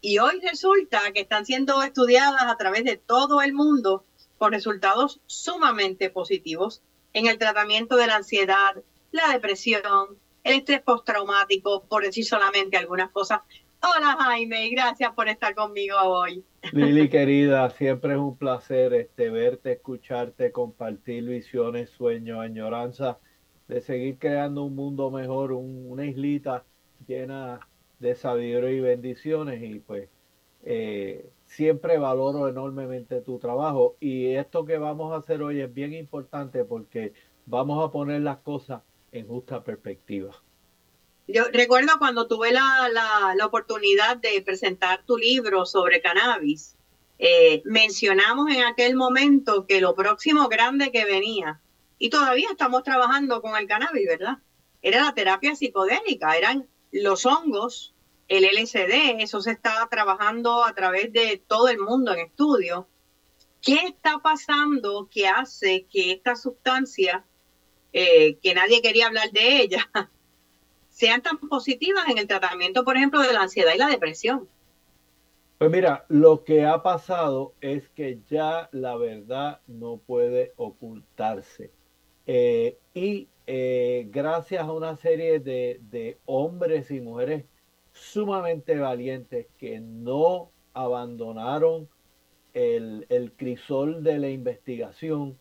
Y 0.00 0.18
hoy 0.18 0.38
resulta 0.40 1.00
que 1.12 1.20
están 1.20 1.44
siendo 1.44 1.82
estudiadas 1.82 2.42
a 2.42 2.56
través 2.56 2.84
de 2.84 2.96
todo 2.96 3.42
el 3.42 3.52
mundo 3.52 4.04
con 4.36 4.52
resultados 4.52 5.20
sumamente 5.26 6.10
positivos 6.10 6.82
en 7.12 7.26
el 7.26 7.38
tratamiento 7.38 7.96
de 7.96 8.06
la 8.06 8.16
ansiedad, 8.16 8.76
la 9.10 9.32
depresión, 9.32 9.82
el 10.44 10.58
estrés 10.58 10.82
postraumático, 10.82 11.84
por 11.84 12.04
decir 12.04 12.24
solamente 12.24 12.76
algunas 12.76 13.10
cosas. 13.10 13.40
Hola 13.80 14.16
Jaime, 14.18 14.68
gracias 14.70 15.12
por 15.14 15.28
estar 15.28 15.54
conmigo 15.54 15.96
hoy. 16.00 16.44
Lili 16.72 17.08
querida, 17.08 17.70
siempre 17.70 18.14
es 18.14 18.18
un 18.18 18.36
placer 18.36 18.92
este, 18.92 19.30
verte, 19.30 19.72
escucharte, 19.72 20.50
compartir 20.50 21.24
visiones, 21.24 21.90
sueños, 21.90 22.40
añoranza 22.40 23.18
de 23.68 23.80
seguir 23.80 24.18
creando 24.18 24.64
un 24.64 24.74
mundo 24.74 25.12
mejor, 25.12 25.52
una 25.52 26.04
islita 26.04 26.64
llena 27.06 27.60
de 28.00 28.16
sabiduría 28.16 28.70
y 28.70 28.80
bendiciones 28.80 29.62
y 29.62 29.78
pues 29.78 30.08
eh, 30.64 31.30
siempre 31.46 31.98
valoro 31.98 32.48
enormemente 32.48 33.20
tu 33.20 33.38
trabajo 33.38 33.96
y 34.00 34.26
esto 34.34 34.64
que 34.64 34.78
vamos 34.78 35.12
a 35.12 35.18
hacer 35.18 35.40
hoy 35.40 35.60
es 35.60 35.72
bien 35.72 35.94
importante 35.94 36.64
porque 36.64 37.12
vamos 37.46 37.84
a 37.84 37.92
poner 37.92 38.22
las 38.22 38.38
cosas 38.38 38.82
en 39.12 39.28
justa 39.28 39.62
perspectiva. 39.62 40.34
Yo 41.30 41.44
recuerdo 41.52 41.98
cuando 41.98 42.26
tuve 42.26 42.52
la, 42.52 42.88
la, 43.36 43.44
oportunidad 43.44 44.16
de 44.16 44.40
presentar 44.40 45.04
tu 45.04 45.18
libro 45.18 45.66
sobre 45.66 46.00
cannabis, 46.00 46.74
eh, 47.18 47.60
mencionamos 47.66 48.50
en 48.50 48.62
aquel 48.62 48.96
momento 48.96 49.66
que 49.66 49.82
lo 49.82 49.94
próximo 49.94 50.48
grande 50.48 50.90
que 50.90 51.04
venía, 51.04 51.60
y 51.98 52.08
todavía 52.08 52.48
estamos 52.50 52.82
trabajando 52.82 53.42
con 53.42 53.58
el 53.58 53.66
cannabis, 53.66 54.06
¿verdad? 54.06 54.38
Era 54.80 55.04
la 55.04 55.12
terapia 55.12 55.54
psicodélica, 55.54 56.34
eran 56.34 56.66
los 56.92 57.26
hongos, 57.26 57.94
el 58.28 58.44
LSD, 58.44 59.20
eso 59.20 59.42
se 59.42 59.50
está 59.50 59.86
trabajando 59.90 60.64
a 60.64 60.74
través 60.74 61.12
de 61.12 61.42
todo 61.46 61.68
el 61.68 61.78
mundo 61.78 62.14
en 62.14 62.20
estudio. 62.20 62.88
¿Qué 63.60 63.74
está 63.84 64.20
pasando 64.20 65.10
que 65.10 65.28
hace 65.28 65.84
que 65.92 66.12
esta 66.12 66.36
sustancia, 66.36 67.26
eh, 67.92 68.38
que 68.42 68.54
nadie 68.54 68.80
quería 68.80 69.08
hablar 69.08 69.30
de 69.32 69.60
ella, 69.60 69.90
sean 70.98 71.22
tan 71.22 71.38
positivas 71.38 72.08
en 72.08 72.18
el 72.18 72.26
tratamiento, 72.26 72.84
por 72.84 72.96
ejemplo, 72.96 73.20
de 73.20 73.32
la 73.32 73.42
ansiedad 73.42 73.72
y 73.72 73.78
la 73.78 73.86
depresión. 73.86 74.48
Pues 75.56 75.70
mira, 75.70 76.04
lo 76.08 76.42
que 76.42 76.66
ha 76.66 76.82
pasado 76.82 77.54
es 77.60 77.88
que 77.90 78.20
ya 78.28 78.68
la 78.72 78.96
verdad 78.96 79.60
no 79.68 79.98
puede 79.98 80.54
ocultarse. 80.56 81.70
Eh, 82.26 82.78
y 82.94 83.28
eh, 83.46 84.08
gracias 84.10 84.64
a 84.64 84.72
una 84.72 84.96
serie 84.96 85.38
de, 85.38 85.78
de, 85.82 86.18
hombres 86.24 86.90
y 86.90 87.00
mujeres 87.00 87.44
sumamente 87.92 88.76
valientes 88.76 89.46
que 89.56 89.78
no 89.78 90.50
abandonaron 90.74 91.88
el, 92.54 93.06
el 93.08 93.30
crisol 93.34 94.02
de 94.02 94.18
la 94.18 94.30
investigación, 94.30 95.38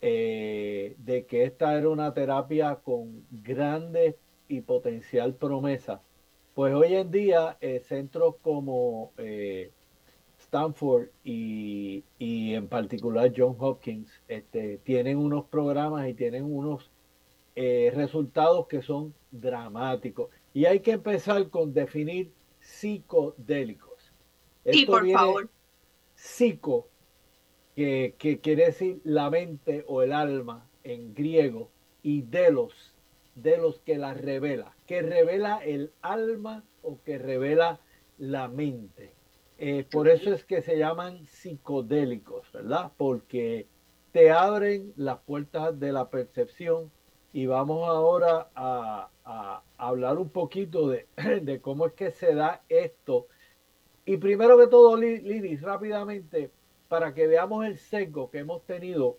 eh, 0.00 0.94
de 0.96 1.26
que 1.26 1.44
esta 1.44 1.76
era 1.76 1.90
una 1.90 2.14
terapia 2.14 2.76
con 2.76 3.26
grandes 3.30 4.14
y 4.48 4.60
potencial 4.60 5.34
promesa, 5.34 6.02
pues 6.54 6.74
hoy 6.74 6.94
en 6.94 7.10
día 7.10 7.56
eh, 7.60 7.80
centros 7.80 8.36
como 8.42 9.12
eh, 9.18 9.72
Stanford 10.38 11.08
y, 11.24 12.04
y, 12.18 12.54
en 12.54 12.68
particular 12.68 13.32
John 13.36 13.56
Hopkins 13.58 14.08
este, 14.28 14.78
tienen 14.78 15.18
unos 15.18 15.46
programas 15.46 16.08
y 16.08 16.14
tienen 16.14 16.44
unos 16.44 16.90
eh, 17.56 17.92
resultados 17.94 18.66
que 18.66 18.82
son 18.82 19.14
dramáticos. 19.30 20.30
Y 20.52 20.66
hay 20.66 20.80
que 20.80 20.92
empezar 20.92 21.48
con 21.50 21.72
definir 21.72 22.32
psicodélicos. 22.60 24.12
Sí, 24.64 24.86
por 24.86 25.08
favor. 25.10 25.50
Psico, 26.14 26.88
que, 27.74 28.14
que 28.18 28.38
quiere 28.38 28.66
decir 28.66 29.00
la 29.04 29.28
mente 29.30 29.84
o 29.88 30.02
el 30.02 30.12
alma 30.12 30.68
en 30.84 31.14
griego, 31.14 31.70
y 32.04 32.20
delos, 32.20 32.93
de 33.34 33.58
los 33.58 33.80
que 33.80 33.98
la 33.98 34.14
revela, 34.14 34.74
que 34.86 35.02
revela 35.02 35.58
el 35.64 35.92
alma 36.02 36.64
o 36.82 37.02
que 37.02 37.18
revela 37.18 37.80
la 38.18 38.48
mente. 38.48 39.14
Eh, 39.58 39.86
por 39.90 40.08
eso 40.08 40.32
es 40.32 40.44
que 40.44 40.62
se 40.62 40.78
llaman 40.78 41.26
psicodélicos, 41.26 42.50
¿verdad? 42.52 42.92
Porque 42.96 43.66
te 44.12 44.30
abren 44.30 44.92
las 44.96 45.18
puertas 45.20 45.78
de 45.78 45.92
la 45.92 46.10
percepción 46.10 46.90
y 47.32 47.46
vamos 47.46 47.88
ahora 47.88 48.48
a, 48.54 49.10
hablar 49.76 50.18
un 50.18 50.28
poquito 50.28 50.88
de, 50.88 51.06
de, 51.42 51.60
cómo 51.60 51.86
es 51.86 51.92
que 51.94 52.10
se 52.10 52.34
da 52.34 52.62
esto. 52.68 53.26
Y 54.04 54.18
primero 54.18 54.58
que 54.58 54.66
todo, 54.66 54.96
Lili, 54.96 55.56
rápidamente, 55.56 56.50
para 56.88 57.14
que 57.14 57.26
veamos 57.26 57.66
el 57.66 57.78
sesgo 57.78 58.30
que 58.30 58.38
hemos 58.38 58.62
tenido 58.64 59.18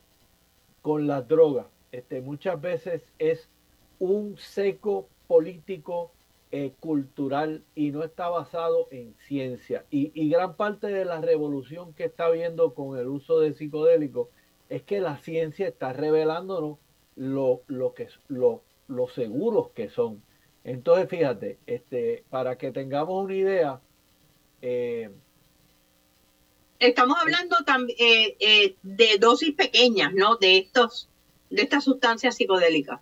con 0.82 1.08
las 1.08 1.28
drogas. 1.28 1.68
Este, 1.92 2.22
muchas 2.22 2.62
veces 2.62 3.12
es 3.20 3.50
un 4.00 4.38
seco 4.38 5.10
político 5.28 6.12
eh, 6.52 6.74
cultural 6.80 7.64
y 7.76 7.92
no 7.92 8.04
está 8.04 8.30
basado 8.30 8.88
en 8.92 9.16
ciencia. 9.28 9.86
Y, 9.90 10.12
y, 10.14 10.30
gran 10.30 10.56
parte 10.56 10.88
de 10.88 11.06
la 11.06 11.20
revolución 11.22 11.94
que 11.94 12.06
está 12.06 12.26
habiendo 12.26 12.74
con 12.74 12.98
el 12.98 13.08
uso 13.08 13.40
de 13.40 13.54
psicodélicos 13.54 14.30
es 14.70 14.84
que 14.84 15.00
la 15.02 15.18
ciencia 15.18 15.68
está 15.68 15.94
revelándonos 15.94 16.78
lo, 17.16 17.62
lo, 17.68 17.94
que, 17.94 18.08
lo, 18.28 18.64
lo 18.88 19.08
seguros 19.08 19.70
que 19.72 19.90
son. 19.90 20.22
Entonces, 20.64 21.08
fíjate, 21.10 21.60
este, 21.68 22.24
para 22.30 22.58
que 22.58 22.72
tengamos 22.72 23.24
una 23.24 23.36
idea. 23.36 23.82
Eh, 24.62 25.12
Estamos 26.80 27.18
hablando 27.20 27.58
también 27.66 27.98
eh, 28.00 28.36
eh, 28.40 28.76
de 28.82 29.18
dosis 29.20 29.54
pequeñas, 29.54 30.14
¿no? 30.14 30.38
De 30.38 30.58
estos, 30.58 31.10
de 31.50 31.62
estas 31.62 31.84
sustancias 31.84 32.36
psicodélicas. 32.36 33.00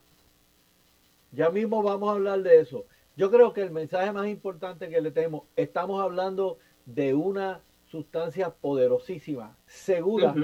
Ya 1.33 1.49
mismo 1.49 1.81
vamos 1.81 2.09
a 2.09 2.13
hablar 2.13 2.43
de 2.43 2.59
eso. 2.59 2.85
Yo 3.17 3.31
creo 3.31 3.53
que 3.53 3.61
el 3.61 3.71
mensaje 3.71 4.11
más 4.11 4.27
importante 4.27 4.87
que 4.89 5.01
le 5.01 5.11
tenemos, 5.11 5.43
estamos 5.55 6.01
hablando 6.01 6.59
de 6.85 7.15
una 7.15 7.61
sustancia 7.85 8.51
poderosísima, 8.51 9.57
segura, 9.65 10.35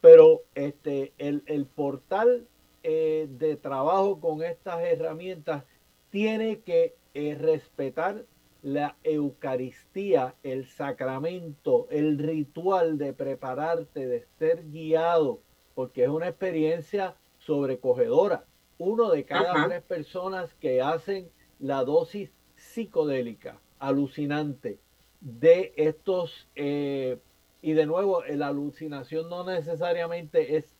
pero 0.00 0.42
este, 0.54 1.12
el, 1.18 1.42
el 1.46 1.66
portal 1.66 2.46
eh, 2.82 3.28
de 3.30 3.56
trabajo 3.56 4.20
con 4.20 4.42
estas 4.42 4.80
herramientas 4.82 5.64
tiene 6.10 6.60
que 6.60 6.94
eh, 7.12 7.36
respetar 7.38 8.24
la 8.62 8.96
Eucaristía, 9.04 10.34
el 10.42 10.66
sacramento, 10.66 11.88
el 11.90 12.18
ritual 12.18 12.96
de 12.96 13.12
prepararte, 13.12 14.06
de 14.06 14.26
ser 14.38 14.70
guiado, 14.70 15.40
porque 15.74 16.04
es 16.04 16.08
una 16.08 16.28
experiencia 16.28 17.16
sobrecogedora 17.38 18.44
uno 18.78 19.10
de 19.10 19.24
cada 19.24 19.52
Ajá. 19.52 19.68
tres 19.68 19.82
personas 19.82 20.54
que 20.54 20.80
hacen 20.80 21.28
la 21.58 21.84
dosis 21.84 22.30
psicodélica 22.56 23.60
alucinante 23.78 24.78
de 25.20 25.72
estos, 25.76 26.48
eh, 26.54 27.18
y 27.60 27.72
de 27.72 27.86
nuevo, 27.86 28.22
la 28.24 28.48
alucinación 28.48 29.28
no 29.28 29.44
necesariamente 29.44 30.56
es, 30.56 30.76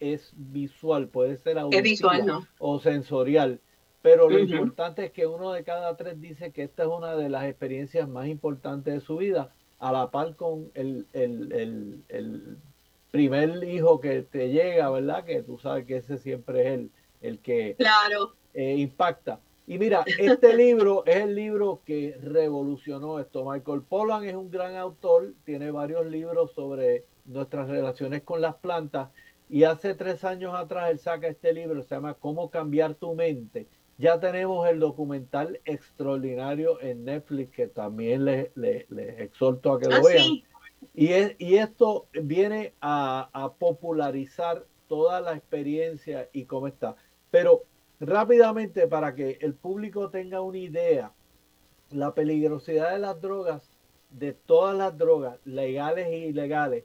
es 0.00 0.32
visual, 0.36 1.08
puede 1.08 1.36
ser 1.36 1.58
auditiva 1.58 1.82
visual, 1.82 2.26
¿no? 2.26 2.46
o 2.58 2.80
sensorial, 2.80 3.60
pero 4.02 4.28
lo 4.28 4.36
uh 4.36 4.40
-huh. 4.40 4.50
importante 4.50 5.06
es 5.06 5.12
que 5.12 5.26
uno 5.26 5.52
de 5.52 5.62
cada 5.64 5.96
tres 5.96 6.20
dice 6.20 6.52
que 6.52 6.64
esta 6.64 6.82
es 6.84 6.88
una 6.88 7.16
de 7.16 7.28
las 7.28 7.44
experiencias 7.44 8.08
más 8.08 8.26
importantes 8.26 8.94
de 8.94 9.00
su 9.00 9.16
vida, 9.16 9.50
a 9.78 9.92
la 9.92 10.10
par 10.10 10.36
con 10.36 10.70
el, 10.74 11.06
el, 11.12 11.52
el, 11.52 12.04
el 12.08 12.56
primer 13.10 13.62
hijo 13.64 14.00
que 14.00 14.22
te 14.22 14.50
llega, 14.50 14.90
¿verdad? 14.90 15.24
Que 15.24 15.42
tú 15.42 15.58
sabes 15.58 15.86
que 15.86 15.96
ese 15.98 16.18
siempre 16.18 16.60
es 16.62 16.66
el, 16.78 16.90
el 17.20 17.38
que 17.40 17.74
claro. 17.78 18.34
eh, 18.54 18.76
impacta. 18.76 19.40
Y 19.66 19.78
mira, 19.78 20.04
este 20.18 20.54
libro 20.56 21.04
es 21.06 21.16
el 21.16 21.34
libro 21.34 21.82
que 21.84 22.16
revolucionó 22.22 23.18
esto. 23.18 23.44
Michael 23.44 23.82
Pollan 23.82 24.24
es 24.24 24.34
un 24.34 24.50
gran 24.50 24.76
autor, 24.76 25.34
tiene 25.44 25.70
varios 25.70 26.06
libros 26.06 26.52
sobre 26.52 27.04
nuestras 27.24 27.68
relaciones 27.68 28.22
con 28.22 28.40
las 28.40 28.54
plantas 28.56 29.08
y 29.48 29.64
hace 29.64 29.94
tres 29.94 30.24
años 30.24 30.54
atrás 30.54 30.90
él 30.90 30.98
saca 30.98 31.26
este 31.28 31.52
libro, 31.52 31.82
se 31.82 31.94
llama 31.94 32.14
Cómo 32.14 32.50
cambiar 32.50 32.94
tu 32.94 33.14
mente. 33.14 33.66
Ya 33.98 34.20
tenemos 34.20 34.68
el 34.68 34.78
documental 34.78 35.60
extraordinario 35.64 36.80
en 36.82 37.04
Netflix 37.04 37.50
que 37.54 37.66
también 37.66 38.24
les, 38.24 38.54
les, 38.56 38.88
les 38.90 39.20
exhorto 39.20 39.72
a 39.72 39.80
que 39.80 39.88
lo 39.88 39.96
¿Ah, 39.96 40.00
vean. 40.04 40.18
sí? 40.22 40.44
Y, 40.94 41.08
es, 41.08 41.34
y 41.38 41.56
esto 41.56 42.06
viene 42.12 42.74
a, 42.80 43.30
a 43.32 43.54
popularizar 43.54 44.66
toda 44.88 45.20
la 45.20 45.34
experiencia 45.34 46.28
y 46.32 46.44
cómo 46.44 46.68
está. 46.68 46.96
Pero 47.30 47.64
rápidamente, 48.00 48.86
para 48.86 49.14
que 49.14 49.38
el 49.40 49.54
público 49.54 50.10
tenga 50.10 50.40
una 50.40 50.58
idea, 50.58 51.12
la 51.90 52.14
peligrosidad 52.14 52.92
de 52.92 52.98
las 52.98 53.20
drogas, 53.20 53.70
de 54.10 54.32
todas 54.32 54.76
las 54.76 54.96
drogas, 54.96 55.38
legales 55.44 56.06
e 56.06 56.18
ilegales, 56.28 56.84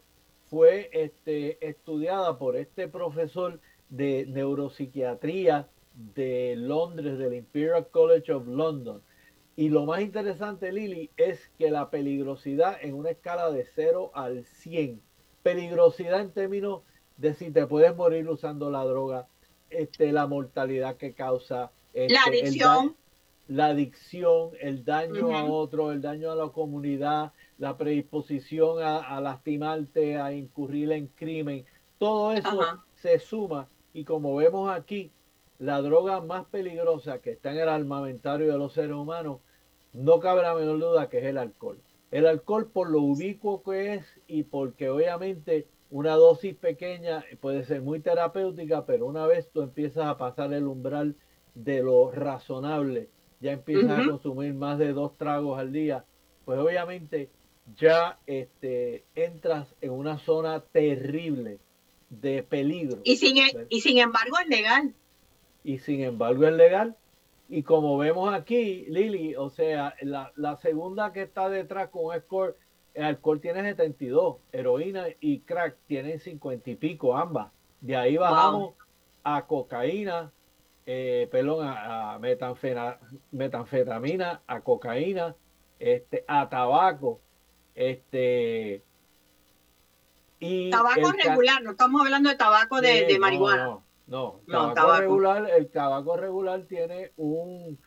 fue 0.50 0.90
este, 0.92 1.66
estudiada 1.66 2.38
por 2.38 2.56
este 2.58 2.88
profesor 2.88 3.60
de 3.90 4.26
neuropsiquiatría 4.28 5.70
de 5.94 6.56
Londres, 6.58 7.18
del 7.18 7.34
Imperial 7.34 7.88
College 7.90 8.34
of 8.34 8.48
London. 8.48 9.02
Y 9.56 9.70
lo 9.70 9.86
más 9.86 10.02
interesante, 10.02 10.72
Lili, 10.72 11.12
es 11.18 11.52
que 11.58 11.70
la 11.70 11.90
peligrosidad 11.90 12.78
en 12.82 12.96
una 12.96 13.12
escala 13.12 13.52
de 13.52 13.66
0 13.66 14.12
al 14.14 14.46
100, 14.46 15.02
peligrosidad 15.44 16.22
en 16.22 16.32
términos 16.32 16.82
de 17.18 17.34
si 17.34 17.52
te 17.52 17.68
puedes 17.68 17.96
morir 17.96 18.28
usando 18.30 18.72
la 18.72 18.84
droga, 18.84 19.28
este, 19.72 20.12
la 20.12 20.28
mortalidad 20.28 20.98
que 20.98 21.14
causa. 21.14 21.72
Este, 21.94 22.14
la 22.14 22.24
adicción. 22.24 22.96
El, 23.48 23.56
la 23.58 23.66
adicción, 23.68 24.52
el 24.62 24.86
daño 24.86 25.36
a 25.36 25.44
otro, 25.44 25.92
el 25.92 26.02
daño 26.02 26.32
a 26.32 26.36
la 26.36 26.50
comunidad, 26.50 27.34
la 27.58 27.78
predisposición 27.78 28.82
a, 28.82 29.00
a 29.00 29.20
lastimarte, 29.20 30.18
a 30.18 30.32
incurrir 30.32 30.92
en 30.94 31.08
crimen. 31.08 31.66
Todo 31.98 32.32
eso 32.32 32.62
se 32.96 33.20
suma 33.20 33.68
y 33.94 34.06
como 34.06 34.36
vemos 34.36 34.72
aquí, 34.72 35.12
la 35.60 35.82
droga 35.82 36.22
más 36.22 36.46
peligrosa 36.46 37.20
que 37.20 37.32
está 37.32 37.52
en 37.52 37.60
el 37.60 37.70
armamentario 37.70 38.52
de 38.52 38.58
los 38.58 38.74
seres 38.74 38.96
humanos, 38.96 39.40
no 39.94 40.20
cabe 40.20 40.42
la 40.42 40.56
menor 40.56 40.80
duda 40.80 41.10
que 41.10 41.20
es 41.20 41.26
el 41.26 41.38
alcohol. 41.38 41.80
El 42.10 42.26
alcohol 42.26 42.70
por 42.72 42.90
lo 42.90 43.02
ubicuo 43.02 43.62
que 43.64 43.96
es 43.96 44.06
y 44.28 44.44
porque 44.44 44.90
obviamente 44.90 45.68
una 45.92 46.14
dosis 46.16 46.56
pequeña 46.56 47.24
puede 47.42 47.64
ser 47.66 47.82
muy 47.82 48.00
terapéutica, 48.00 48.86
pero 48.86 49.06
una 49.06 49.28
vez 49.28 49.50
tú 49.52 49.62
empiezas 49.62 50.08
a 50.08 50.18
pasar 50.18 50.52
el 50.54 50.66
umbral 50.68 51.16
de 51.54 51.84
lo 51.84 52.12
razonable, 52.12 53.10
ya 53.42 53.52
empiezas 53.52 53.92
a 54.00 54.06
consumir 54.10 54.54
más 54.54 54.80
de 54.80 54.94
dos 54.94 55.18
tragos 55.18 55.60
al 55.60 55.72
día, 55.72 56.06
pues 56.46 56.58
obviamente 56.60 57.30
ya 57.78 58.20
este, 58.26 59.04
entras 59.16 59.76
en 59.82 59.92
una 59.92 60.18
zona 60.18 60.62
terrible 60.62 61.60
de 62.10 62.44
peligro. 62.44 63.00
Y 63.04 63.18
sin, 63.18 63.38
e- 63.38 63.66
y 63.70 63.82
sin 63.82 63.98
embargo 64.00 64.38
es 64.42 64.48
legal. 64.48 64.94
y 65.64 65.80
sin 65.80 66.02
embargo 66.02 66.46
es 66.48 66.54
legal. 66.54 66.96
Y 67.50 67.64
como 67.64 67.98
vemos 67.98 68.34
aquí, 68.34 68.86
Lili, 68.88 69.36
o 69.36 69.50
sea, 69.50 69.94
la, 70.02 70.32
la 70.38 70.56
segunda 70.58 71.12
que 71.12 71.22
está 71.24 71.50
detrás 71.50 71.90
con 71.90 72.18
score, 72.20 72.56
el 72.94 73.04
alcohol 73.04 73.40
tiene 73.40 73.64
72, 73.64 74.38
heroína 74.52 75.06
y 75.20 75.40
crack 75.40 75.78
tienen 75.88 76.20
50 76.20 76.70
y 76.72 76.76
pico 76.76 77.16
ambas. 77.16 77.52
De 77.80 77.96
ahí 77.96 78.18
bajamos 78.18 78.74
a 79.24 79.46
cocaína, 79.48 80.32
eh, 80.86 81.28
perdón, 81.32 81.66
a, 81.68 82.14
a 82.14 82.20
metanfena- 82.20 83.00
metanfetamina, 83.32 84.42
a 84.48 84.62
cocaína, 84.62 85.36
este, 85.80 86.24
a 86.28 86.50
tabaco, 86.50 87.20
este 87.76 88.84
y 90.40 90.72
Tabaco 90.72 91.12
regular, 91.24 91.62
no 91.62 91.72
estamos 91.72 92.02
hablando 92.02 92.30
de 92.30 92.36
tabaco 92.36 92.82
de 92.82 93.18
marihuana. 93.20 93.66
No, 93.66 93.84
No, 94.08 94.42
No, 94.48 94.74
tabaco 94.74 94.74
tabaco. 94.76 95.02
regular, 95.02 95.50
el 95.52 95.70
tabaco 95.70 96.18
regular 96.18 96.64
tiene 96.64 97.12
un, 97.16 97.78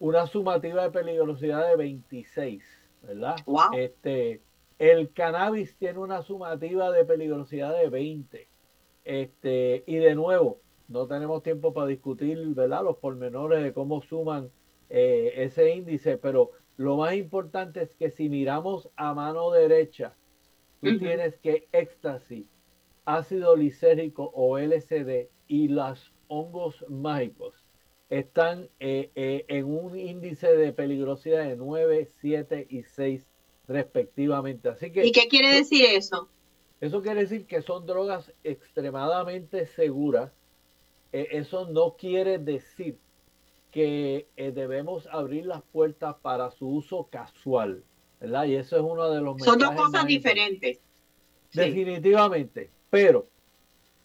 una 0.00 0.26
sumativa 0.26 0.82
de 0.82 0.90
peligrosidad 0.90 1.68
de 1.68 1.76
26, 1.76 2.73
¿verdad? 3.06 3.36
Wow. 3.46 3.74
Este, 3.76 4.40
el 4.78 5.12
cannabis 5.12 5.76
tiene 5.76 5.98
una 5.98 6.22
sumativa 6.22 6.90
de 6.90 7.04
peligrosidad 7.04 7.76
de 7.76 7.88
20. 7.88 8.48
Este, 9.04 9.84
y 9.86 9.96
de 9.96 10.14
nuevo, 10.14 10.60
no 10.88 11.06
tenemos 11.06 11.42
tiempo 11.42 11.72
para 11.72 11.86
discutir, 11.86 12.38
¿verdad? 12.54 12.84
Los 12.84 12.96
pormenores 12.96 13.62
de 13.62 13.72
cómo 13.72 14.02
suman 14.02 14.50
eh, 14.90 15.32
ese 15.36 15.74
índice, 15.74 16.18
pero 16.18 16.50
lo 16.76 16.96
más 16.96 17.14
importante 17.14 17.82
es 17.82 17.94
que 17.94 18.10
si 18.10 18.28
miramos 18.28 18.90
a 18.96 19.14
mano 19.14 19.50
derecha, 19.50 20.14
tú 20.82 20.98
tienes 20.98 21.38
que 21.38 21.68
éxtasis, 21.72 22.46
ácido 23.04 23.56
lisérgico 23.56 24.30
o 24.34 24.58
LSD 24.58 25.28
y 25.46 25.68
los 25.68 26.12
hongos 26.28 26.84
mágicos 26.88 27.63
están 28.10 28.68
eh, 28.80 29.10
eh, 29.14 29.44
en 29.48 29.64
un 29.66 29.98
índice 29.98 30.54
de 30.54 30.72
peligrosidad 30.72 31.44
de 31.44 31.56
9, 31.56 32.08
7 32.20 32.66
y 32.68 32.82
6 32.82 33.22
respectivamente. 33.66 34.68
Así 34.68 34.90
que 34.90 35.06
¿Y 35.06 35.12
qué 35.12 35.28
quiere 35.28 35.54
decir 35.54 35.84
eso? 35.86 36.28
eso 36.80 37.02
quiere 37.02 37.20
decir 37.20 37.46
que 37.46 37.62
son 37.62 37.86
drogas 37.86 38.32
extremadamente 38.42 39.66
seguras. 39.66 40.32
Eh, 41.12 41.28
eso 41.32 41.66
no 41.66 41.96
quiere 41.96 42.38
decir 42.38 42.98
que 43.70 44.28
eh, 44.36 44.52
debemos 44.52 45.08
abrir 45.10 45.46
las 45.46 45.62
puertas 45.62 46.16
para 46.22 46.50
su 46.50 46.68
uso 46.68 47.08
casual, 47.10 47.82
¿verdad? 48.20 48.44
Y 48.44 48.56
eso 48.56 48.76
es 48.76 48.82
uno 48.82 49.10
de 49.10 49.20
los 49.20 49.42
Son 49.42 49.58
dos 49.58 49.72
cosas 49.72 50.06
diferentes. 50.06 50.78
Sí. 51.50 51.60
Definitivamente, 51.60 52.70
pero 52.90 53.26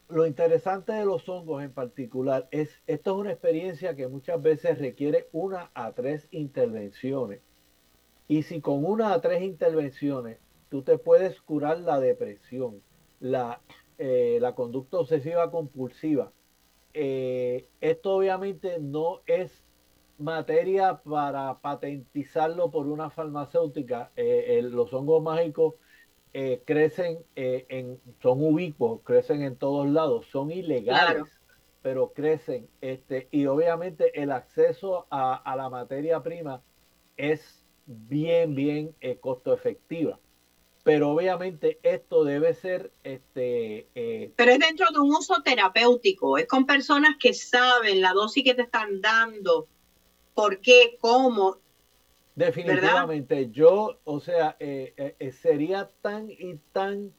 lo 0.10 0.26
interesante 0.26 0.91
de 0.91 1.06
los 1.06 1.30
hongos 1.30 1.63
en 1.63 1.72
particular 1.72 2.48
es, 2.52 2.82
esto 2.88 3.12
es 3.12 3.17
una 3.17 3.32
experiencia 3.32 3.95
que 3.95 4.08
muchas 4.08 4.41
veces 4.41 4.80
requiere 4.80 5.30
una 5.32 5.69
a 5.76 5.91
tres 5.93 6.28
intervenciones. 6.32 7.41
Y 8.28 8.43
si 8.43 8.60
con 8.60 8.84
una 8.84 9.13
a 9.13 9.22
tres 9.22 9.43
intervenciones 9.43 10.39
tú 10.69 10.82
te 10.82 10.98
puedes 10.98 11.39
curar 11.41 11.80
la 11.80 12.00
depresión, 12.00 12.82
la, 13.19 13.62
eh, 14.00 14.41
conducta 14.56 14.98
obsesiva 14.98 15.52
compulsiva, 15.52 16.32
eh, 16.93 17.69
esto 17.80 18.15
obviamente 18.15 18.80
no 18.80 19.22
es 19.28 19.63
materia 20.17 21.02
para 21.04 21.60
patentizarlo 21.60 22.72
por 22.72 22.88
una 22.88 23.12
farmacéutica. 23.12 24.12
Eh, 24.15 24.60
los 24.63 24.91
hongos 24.91 25.22
mágicos 25.22 25.76
eh, 26.34 26.62
crecen 26.65 27.20
eh, 27.36 27.65
en, 27.70 28.00
son 28.22 28.44
ubicuos, 28.44 29.02
crecen 29.04 29.42
en 29.42 29.56
todos 29.56 29.88
lados, 29.88 30.28
son 30.32 30.52
ilegales, 30.52 31.13
Claro. 31.13 31.28
pero 31.82 32.13
crecen, 32.13 32.70
este, 32.82 33.28
y 33.32 33.46
obviamente 33.48 34.22
el 34.22 34.32
acceso 34.32 35.08
a, 35.10 35.36
a 35.36 35.56
la 35.56 35.70
materia 35.70 36.22
prima 36.22 36.62
es 37.18 37.63
bien, 37.86 38.56
bien 38.56 38.96
eh, 39.02 39.18
costo 39.20 39.54
efectiva. 39.54 40.20
Pero 40.84 41.12
obviamente 41.12 41.78
esto 41.84 42.24
debe 42.24 42.54
ser 42.54 42.92
este, 43.04 43.88
eh, 43.96 44.32
Pero 44.36 44.52
es 44.52 44.60
dentro 44.60 44.88
de 44.92 45.00
un 45.00 45.10
uso 45.12 45.42
terapéutico, 45.44 46.38
es 46.38 46.48
con 46.48 46.65
personas 46.65 47.15
que 47.20 47.34
saben 47.34 48.02
la 48.02 48.13
dosis 48.13 48.44
que 48.44 48.54
te 48.54 48.62
están 48.62 49.02
dando, 49.02 49.68
por 50.34 50.62
qué, 50.62 50.98
cómo. 51.00 51.58
Definitivamente, 52.39 53.49
yo, 53.52 53.99
o 54.06 54.19
sea, 54.21 54.56
eh, 54.60 54.93
eh, 54.95 55.15
eh, 55.19 55.32
sería 55.34 55.91
tan 56.02 56.32
y 56.32 56.56
tan 56.71 57.12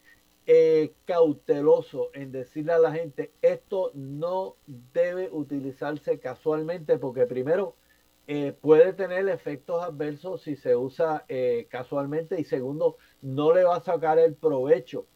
eh, 0.46 0.94
cauteloso 1.04 2.08
en 2.14 2.32
decirle 2.32 2.72
a 2.72 2.78
la 2.78 2.92
gente, 2.92 3.30
esto 3.42 3.90
no 3.94 4.56
debe 4.66 5.28
utilizarse 5.30 6.18
casualmente 6.18 6.96
porque 6.96 7.26
primero 7.26 7.76
eh, 8.26 8.54
puede 8.58 8.94
tener 8.94 9.28
efectos 9.28 9.82
adversos 9.82 10.40
si 10.40 10.56
se 10.56 10.74
usa 10.74 11.26
eh, 11.28 11.66
casualmente 11.68 12.40
y 12.40 12.44
segundo, 12.44 12.96
no 13.20 13.52
le 13.52 13.64
va 13.64 13.76
a 13.76 13.80
sacar 13.82 14.18
el 14.18 14.34
provecho. 14.34 15.06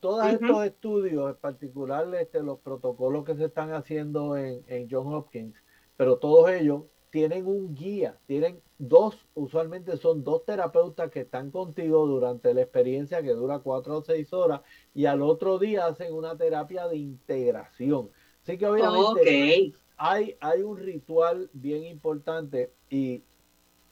Todos 0.00 0.26
estos 0.26 0.66
estudios, 0.66 1.30
en 1.30 1.36
particular 1.36 2.12
este, 2.16 2.42
los 2.42 2.58
protocolos 2.58 3.24
que 3.24 3.36
se 3.36 3.44
están 3.44 3.72
haciendo 3.72 4.36
en, 4.36 4.64
en 4.66 4.88
John 4.90 5.14
Hopkins, 5.14 5.54
pero 5.96 6.18
todos 6.18 6.50
ellos 6.50 6.82
tienen 7.10 7.46
un 7.46 7.74
guía, 7.74 8.18
tienen 8.26 8.60
dos, 8.88 9.16
usualmente 9.34 9.96
son 9.96 10.24
dos 10.24 10.44
terapeutas 10.44 11.08
que 11.10 11.20
están 11.20 11.52
contigo 11.52 12.04
durante 12.06 12.52
la 12.52 12.62
experiencia 12.62 13.22
que 13.22 13.30
dura 13.30 13.60
cuatro 13.60 13.98
o 13.98 14.02
seis 14.02 14.32
horas 14.32 14.62
y 14.92 15.06
al 15.06 15.22
otro 15.22 15.58
día 15.60 15.86
hacen 15.86 16.12
una 16.12 16.36
terapia 16.36 16.88
de 16.88 16.96
integración. 16.96 18.10
Así 18.42 18.58
que 18.58 18.66
obviamente 18.66 19.72
hay, 19.96 20.36
hay 20.40 20.62
un 20.62 20.78
ritual 20.78 21.48
bien 21.52 21.84
importante 21.84 22.72
y 22.90 23.22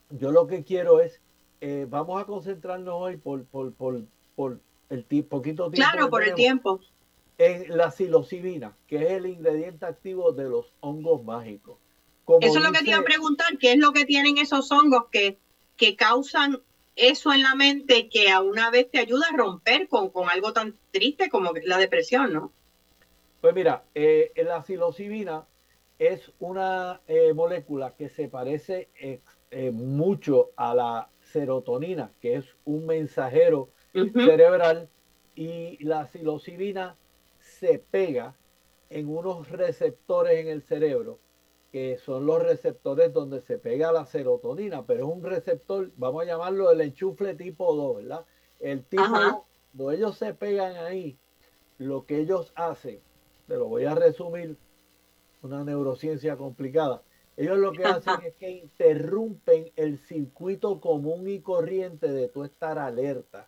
yo 0.09 0.31
lo 0.33 0.45
que 0.45 0.65
quiero 0.65 0.99
es, 0.99 1.21
eh, 1.61 1.87
vamos 1.89 2.21
a 2.21 2.25
concentrarnos 2.25 2.93
hoy 2.93 3.15
por, 3.15 3.45
por, 3.45 3.71
por, 3.73 4.01
por 4.35 4.59
el 4.89 5.05
poquito 5.23 5.71
tiempo 5.71 5.91
Claro, 5.91 6.09
por 6.09 6.23
el 6.23 6.35
tiempo. 6.35 6.81
en 7.37 7.77
la 7.77 7.91
psilocibina, 7.91 8.75
que 8.87 8.97
es 9.05 9.11
el 9.11 9.25
ingrediente 9.27 9.85
activo 9.85 10.33
de 10.33 10.49
los 10.49 10.73
hongos 10.81 11.23
mágicos. 11.23 11.77
Como 12.31 12.47
Eso 12.47 12.59
es 12.59 12.63
lo 12.63 12.71
que 12.71 12.79
te 12.79 12.91
iba 12.91 12.99
a 12.99 13.03
preguntar, 13.03 13.57
¿qué 13.57 13.73
es 13.73 13.77
lo 13.77 13.91
que 13.91 14.05
tienen 14.05 14.37
esos 14.37 14.71
hongos 14.71 15.07
que, 15.11 15.37
que 15.75 15.97
causan 15.97 16.61
eso 16.95 17.33
en 17.33 17.43
la 17.43 17.55
mente 17.55 18.07
que 18.07 18.29
a 18.29 18.41
una 18.41 18.69
vez 18.69 18.89
te 18.89 18.99
ayuda 18.99 19.25
a 19.29 19.35
romper 19.35 19.89
con, 19.89 20.11
con 20.11 20.29
algo 20.29 20.53
tan 20.53 20.77
triste 20.91 21.29
como 21.29 21.51
la 21.65 21.77
depresión, 21.77 22.31
¿no? 22.31 22.53
Pues 23.41 23.53
mira, 23.53 23.83
eh, 23.95 24.31
la 24.37 24.63
psilocibina 24.63 25.45
es 25.99 26.31
una 26.39 27.01
eh, 27.07 27.33
molécula 27.33 27.95
que 27.97 28.07
se 28.07 28.29
parece 28.29 28.87
eh, 28.95 29.71
mucho 29.71 30.51
a 30.55 30.73
la 30.73 31.09
serotonina, 31.33 32.11
que 32.21 32.35
es 32.35 32.45
un 32.63 32.85
mensajero 32.85 33.69
cerebral, 33.93 34.87
y 35.35 35.83
la 35.83 36.07
psilocibina 36.07 36.95
se 37.41 37.79
pega 37.79 38.35
en 38.89 39.09
unos 39.09 39.49
receptores 39.49 40.39
en 40.39 40.47
el 40.47 40.61
cerebro, 40.61 41.19
que 41.71 41.97
son 41.97 42.25
los 42.25 42.43
receptores 42.43 43.13
donde 43.13 43.41
se 43.41 43.57
pega 43.57 43.91
la 43.91 44.05
serotonina, 44.05 44.85
pero 44.85 45.07
es 45.07 45.15
un 45.15 45.23
receptor, 45.23 45.89
vamos 45.95 46.23
a 46.23 46.25
llamarlo 46.25 46.69
el 46.69 46.81
enchufle 46.81 47.33
tipo 47.35 47.73
2, 47.73 47.95
¿verdad? 47.97 48.25
El 48.59 48.83
tipo 48.83 49.03
Ajá. 49.03 49.31
2, 49.31 49.41
cuando 49.71 49.91
ellos 49.91 50.17
se 50.17 50.33
pegan 50.33 50.75
ahí, 50.75 51.17
lo 51.77 52.05
que 52.05 52.19
ellos 52.19 52.51
hacen, 52.55 52.99
te 53.47 53.55
lo 53.55 53.67
voy 53.67 53.85
a 53.85 53.95
resumir, 53.95 54.57
una 55.41 55.63
neurociencia 55.63 56.35
complicada. 56.35 57.01
Ellos 57.37 57.57
lo 57.57 57.71
que 57.71 57.85
hacen 57.85 58.15
es 58.25 58.35
que 58.35 58.51
interrumpen 58.51 59.71
el 59.75 59.97
circuito 59.97 60.79
común 60.81 61.27
y 61.27 61.39
corriente 61.39 62.11
de 62.11 62.27
tu 62.27 62.43
estar 62.43 62.77
alerta. 62.77 63.47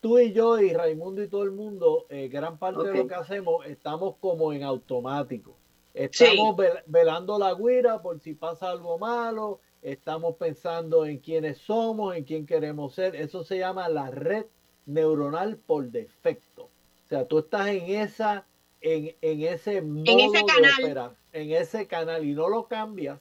Tú 0.00 0.18
y 0.18 0.32
yo 0.32 0.60
y 0.60 0.72
Raimundo 0.72 1.22
y 1.22 1.28
todo 1.28 1.44
el 1.44 1.52
mundo, 1.52 2.06
eh, 2.10 2.28
gran 2.28 2.58
parte 2.58 2.82
de 2.82 2.98
lo 2.98 3.06
que 3.06 3.14
hacemos, 3.14 3.64
estamos 3.66 4.16
como 4.16 4.52
en 4.52 4.62
automático. 4.62 5.56
Estamos 5.94 6.56
vel- 6.56 6.82
velando 6.86 7.38
la 7.38 7.54
guira 7.54 8.00
por 8.00 8.18
si 8.20 8.34
pasa 8.34 8.70
algo 8.70 8.98
malo, 8.98 9.60
estamos 9.82 10.36
pensando 10.36 11.04
en 11.04 11.18
quiénes 11.18 11.58
somos, 11.58 12.16
en 12.16 12.24
quién 12.24 12.46
queremos 12.46 12.94
ser. 12.94 13.14
Eso 13.16 13.44
se 13.44 13.58
llama 13.58 13.88
la 13.88 14.10
red 14.10 14.46
neuronal 14.86 15.56
por 15.58 15.90
defecto. 15.90 16.64
O 16.64 17.08
sea, 17.08 17.26
tú 17.26 17.40
estás 17.40 17.68
en 17.68 17.90
esa, 17.90 18.46
en, 18.80 19.14
en 19.20 19.42
ese 19.42 19.82
modo 19.82 20.04
ese 20.06 20.38
de 20.38 20.44
canal. 20.46 20.72
operar, 20.82 21.16
en 21.32 21.50
ese 21.52 21.86
canal 21.86 22.24
y 22.24 22.32
no 22.32 22.48
lo 22.48 22.68
cambias. 22.68 23.20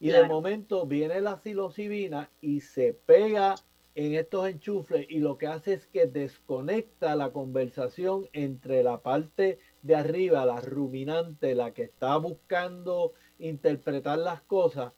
Y 0.00 0.08
de 0.08 0.24
momento 0.24 0.84
viene 0.84 1.20
la 1.20 1.38
psilocibina 1.38 2.28
y 2.40 2.60
se 2.62 2.92
pega 2.92 3.54
en 3.94 4.14
estos 4.14 4.48
enchufles 4.48 5.06
y 5.08 5.18
lo 5.20 5.38
que 5.38 5.46
hace 5.46 5.74
es 5.74 5.86
que 5.86 6.06
desconecta 6.06 7.14
la 7.14 7.30
conversación 7.30 8.28
entre 8.32 8.82
la 8.82 9.00
parte 9.02 9.60
de 9.82 9.94
arriba, 9.96 10.46
la 10.46 10.60
ruminante, 10.60 11.54
la 11.54 11.72
que 11.72 11.82
está 11.82 12.16
buscando 12.16 13.12
interpretar 13.38 14.18
las 14.18 14.42
cosas 14.42 14.92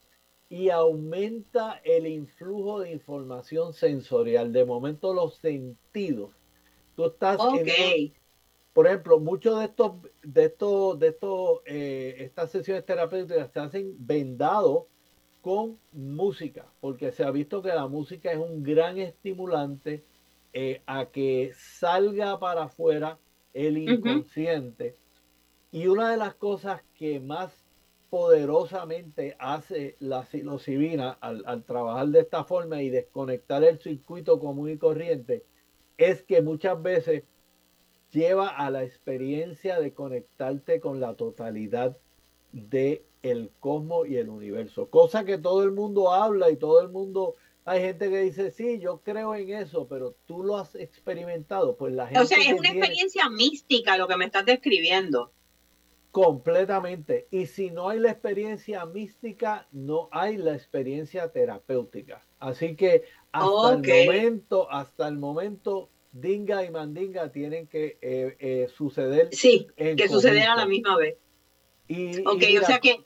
y 0.49 0.70
aumenta 0.70 1.80
el 1.85 2.07
influjo 2.07 2.80
de 2.80 2.93
información 2.93 3.72
sensorial. 3.72 4.53
De 4.53 4.64
momento 4.64 5.14
los 5.14 5.37
sentidos. 5.37 6.30
Tú 6.95 7.07
estás 7.07 7.41
en 7.55 8.12
por 8.74 8.89
ejemplo, 8.89 9.20
muchos 9.20 9.61
de 9.61 9.66
estos, 9.66 9.93
de 10.24 10.45
estos, 10.47 10.99
de 10.99 11.09
estos, 11.09 11.61
eh, 11.64 12.16
estas 12.18 12.51
sesiones 12.51 12.85
terapéuticas 12.85 13.53
se 13.53 13.61
hacen 13.61 13.95
vendados 13.99 14.87
con 15.41 15.78
música, 15.93 16.66
porque 16.80 17.12
se 17.12 17.22
ha 17.22 17.30
visto 17.30 17.62
que 17.62 17.68
la 17.68 17.87
música 17.87 18.32
es 18.32 18.39
un 18.39 18.64
gran 18.64 18.99
estimulante 18.99 20.03
eh, 20.53 20.82
a 20.87 21.07
que 21.07 21.53
salga 21.55 22.41
para 22.41 22.64
afuera 22.64 23.16
el 23.55 23.78
inconsciente. 23.78 24.96
Y 25.72 25.86
una 25.86 26.11
de 26.11 26.16
las 26.16 26.34
cosas 26.34 26.82
que 26.96 27.20
más 27.20 27.64
poderosamente 28.11 29.36
hace 29.40 29.96
la 29.98 30.24
psilocibina 30.24 31.11
al, 31.20 31.42
al 31.46 31.64
trabajar 31.64 32.09
de 32.09 32.20
esta 32.20 32.44
forma 32.44 32.82
y 32.82 32.90
desconectar 32.90 33.64
el 33.64 33.78
circuito 33.80 34.38
común 34.38 34.70
y 34.70 34.78
corriente 34.78 35.44
es 35.96 36.22
que 36.22 36.42
muchas 36.42 36.80
veces 36.80 37.24
lleva 38.12 38.48
a 38.48 38.70
la 38.70 38.84
experiencia 38.84 39.80
de 39.80 39.92
conectarte 39.92 40.80
con 40.80 41.00
la 41.00 41.14
totalidad 41.14 41.96
de 42.52 43.05
el 43.22 43.50
cosmos 43.59 44.07
y 44.07 44.16
el 44.16 44.28
universo, 44.28 44.90
cosa 44.90 45.24
que 45.24 45.38
todo 45.38 45.64
el 45.64 45.72
mundo 45.72 46.12
habla 46.12 46.50
y 46.50 46.57
todo 46.57 46.80
el 46.82 46.90
mundo 46.90 47.36
hay 47.65 47.81
gente 47.81 48.11
que 48.11 48.19
dice, 48.21 48.51
sí, 48.51 48.79
yo 48.79 49.01
creo 49.03 49.35
en 49.35 49.51
eso, 49.51 49.89
pero 49.89 50.15
tú 50.27 50.43
lo 50.43 50.59
has 50.59 50.75
experimentado. 50.75 51.77
Pues 51.77 51.95
la 51.95 52.07
gente. 52.07 52.21
O 52.21 52.27
sea, 52.27 52.39
es 52.39 52.53
una 52.59 52.69
experiencia 52.69 53.29
mística 53.31 53.97
lo 53.97 54.07
que 54.07 54.17
me 54.17 54.27
estás 54.27 54.45
describiendo. 54.45 55.33
Completamente. 56.11 57.27
Y 57.31 57.47
si 57.47 57.71
no 57.71 57.89
hay 57.89 58.01
la 58.01 58.11
experiencia 58.11 58.85
mística, 58.85 59.67
no 59.73 60.09
hay 60.12 60.37
la 60.37 60.55
experiencia 60.55 61.33
terapéutica. 61.33 62.25
Así 62.39 62.77
que 62.77 63.05
hasta 63.33 63.73
el 63.73 64.07
momento, 64.07 64.71
hasta 64.71 65.09
el 65.09 65.17
momento, 65.17 65.89
Dinga 66.12 66.65
y 66.65 66.71
Mandinga 66.71 67.33
tienen 67.33 67.67
que 67.67 67.99
eh, 68.01 68.37
eh, 68.39 68.69
suceder. 68.77 69.31
Sí, 69.33 69.67
que 69.77 70.09
suceder 70.09 70.47
a 70.49 70.55
la 70.55 70.67
misma 70.67 70.97
vez. 70.99 71.17
Y, 71.89 72.21
ok, 72.21 72.43
o 72.62 72.67
sea 72.67 72.79
que 72.79 73.05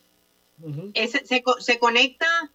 se, 1.06 1.42
se 1.60 1.78
conecta 1.78 2.52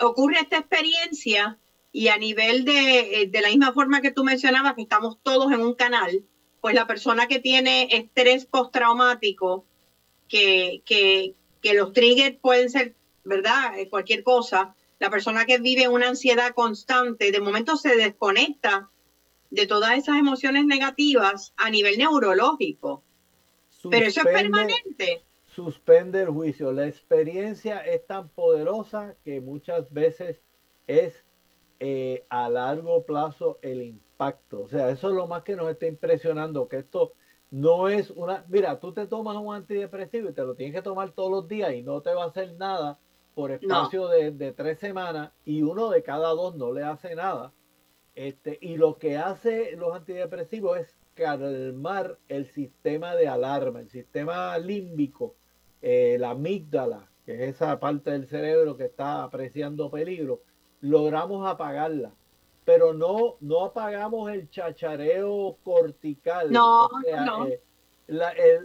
ocurre 0.00 0.38
esta 0.40 0.58
experiencia 0.58 1.58
y 1.92 2.08
a 2.08 2.18
nivel 2.18 2.64
de, 2.64 3.22
eh, 3.22 3.26
de, 3.26 3.40
la 3.40 3.48
misma 3.48 3.72
forma 3.72 4.00
que 4.00 4.12
tú 4.12 4.24
mencionabas, 4.24 4.74
que 4.74 4.82
estamos 4.82 5.18
todos 5.22 5.52
en 5.52 5.60
un 5.60 5.74
canal, 5.74 6.24
pues 6.60 6.74
la 6.74 6.86
persona 6.86 7.26
que 7.26 7.40
tiene 7.40 7.88
estrés 7.90 8.46
postraumático, 8.46 9.64
que, 10.28 10.82
que, 10.84 11.34
que 11.60 11.74
los 11.74 11.92
triggers 11.92 12.36
pueden 12.40 12.70
ser, 12.70 12.94
¿verdad? 13.24 13.78
Eh, 13.78 13.88
cualquier 13.88 14.22
cosa, 14.22 14.74
la 14.98 15.10
persona 15.10 15.46
que 15.46 15.58
vive 15.58 15.88
una 15.88 16.08
ansiedad 16.08 16.54
constante, 16.54 17.32
de 17.32 17.40
momento 17.40 17.76
se 17.76 17.96
desconecta 17.96 18.90
de 19.50 19.66
todas 19.66 19.98
esas 19.98 20.16
emociones 20.18 20.64
negativas 20.66 21.52
a 21.56 21.70
nivel 21.70 21.98
neurológico. 21.98 23.02
Pero 23.90 24.06
eso 24.06 24.20
es 24.20 24.26
permanente 24.26 25.24
suspende 25.50 26.22
el 26.22 26.30
juicio. 26.30 26.72
La 26.72 26.86
experiencia 26.86 27.78
es 27.80 28.06
tan 28.06 28.28
poderosa 28.28 29.16
que 29.24 29.40
muchas 29.40 29.92
veces 29.92 30.40
es 30.86 31.24
eh, 31.80 32.24
a 32.28 32.48
largo 32.48 33.04
plazo 33.04 33.58
el 33.62 33.82
impacto. 33.82 34.62
O 34.62 34.68
sea, 34.68 34.90
eso 34.90 35.08
es 35.08 35.14
lo 35.14 35.26
más 35.26 35.42
que 35.42 35.56
nos 35.56 35.68
está 35.70 35.86
impresionando, 35.86 36.68
que 36.68 36.78
esto 36.78 37.12
no 37.50 37.88
es 37.88 38.10
una... 38.10 38.44
Mira, 38.48 38.78
tú 38.78 38.92
te 38.92 39.06
tomas 39.06 39.36
un 39.36 39.54
antidepresivo 39.54 40.30
y 40.30 40.32
te 40.32 40.42
lo 40.42 40.54
tienes 40.54 40.74
que 40.74 40.82
tomar 40.82 41.12
todos 41.12 41.30
los 41.30 41.48
días 41.48 41.72
y 41.74 41.82
no 41.82 42.00
te 42.00 42.14
va 42.14 42.24
a 42.24 42.28
hacer 42.28 42.54
nada 42.56 42.98
por 43.34 43.50
espacio 43.50 44.08
de, 44.08 44.32
de, 44.32 44.52
tres 44.52 44.78
semanas 44.78 45.32
y 45.44 45.62
uno 45.62 45.90
de 45.90 46.02
cada 46.02 46.30
dos 46.30 46.56
no 46.56 46.72
le 46.72 46.84
hace 46.84 47.14
nada. 47.14 47.52
Este, 48.14 48.58
y 48.60 48.76
lo 48.76 48.98
que 48.98 49.16
hace 49.16 49.76
los 49.76 49.94
antidepresivos 49.94 50.78
es 50.78 50.96
calmar 51.14 52.18
el 52.28 52.46
sistema 52.46 53.14
de 53.14 53.28
alarma, 53.28 53.80
el 53.80 53.88
sistema 53.88 54.56
límbico 54.58 55.36
eh, 55.82 56.16
la 56.18 56.30
amígdala, 56.30 57.08
que 57.24 57.34
es 57.34 57.56
esa 57.56 57.78
parte 57.80 58.10
del 58.10 58.26
cerebro 58.26 58.76
que 58.76 58.84
está 58.84 59.24
apreciando 59.24 59.90
peligro, 59.90 60.42
logramos 60.80 61.46
apagarla. 61.46 62.12
Pero 62.64 62.92
no, 62.92 63.36
no 63.40 63.64
apagamos 63.64 64.30
el 64.30 64.48
chachareo 64.50 65.56
cortical. 65.64 66.52
No, 66.52 66.88
no. 67.26 67.46
Eh, 67.46 67.60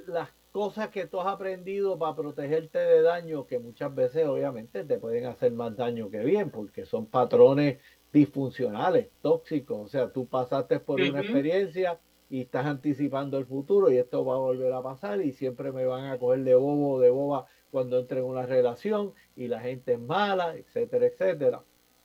las 0.07 0.29
cosas 0.51 0.89
que 0.89 1.05
tú 1.05 1.19
has 1.19 1.27
aprendido 1.27 1.97
para 1.97 2.15
protegerte 2.15 2.79
de 2.79 3.01
daño, 3.01 3.45
que 3.45 3.59
muchas 3.59 3.93
veces 3.93 4.25
obviamente 4.27 4.83
te 4.83 4.97
pueden 4.97 5.25
hacer 5.25 5.51
más 5.51 5.75
daño 5.75 6.09
que 6.09 6.19
bien, 6.19 6.49
porque 6.49 6.85
son 6.85 7.05
patrones 7.05 7.79
disfuncionales, 8.11 9.09
tóxicos. 9.21 9.77
O 9.85 9.87
sea, 9.87 10.11
tú 10.11 10.25
pasaste 10.27 10.79
por 10.79 11.01
una 11.01 11.21
experiencia 11.21 11.99
y 12.29 12.41
estás 12.41 12.65
anticipando 12.65 13.37
el 13.37 13.45
futuro 13.45 13.91
y 13.91 13.97
esto 13.97 14.25
va 14.25 14.35
a 14.35 14.39
volver 14.39 14.73
a 14.73 14.81
pasar 14.81 15.21
y 15.21 15.31
siempre 15.31 15.71
me 15.71 15.85
van 15.85 16.05
a 16.05 16.17
coger 16.17 16.43
de 16.43 16.55
bobo 16.55 16.93
o 16.93 16.99
de 16.99 17.09
boba 17.09 17.45
cuando 17.71 17.99
entre 17.99 18.19
en 18.19 18.25
una 18.25 18.45
relación 18.45 19.13
y 19.35 19.47
la 19.47 19.59
gente 19.59 19.93
es 19.93 19.99
mala, 19.99 20.55
etcétera, 20.55 21.05
etcétera. 21.05 21.63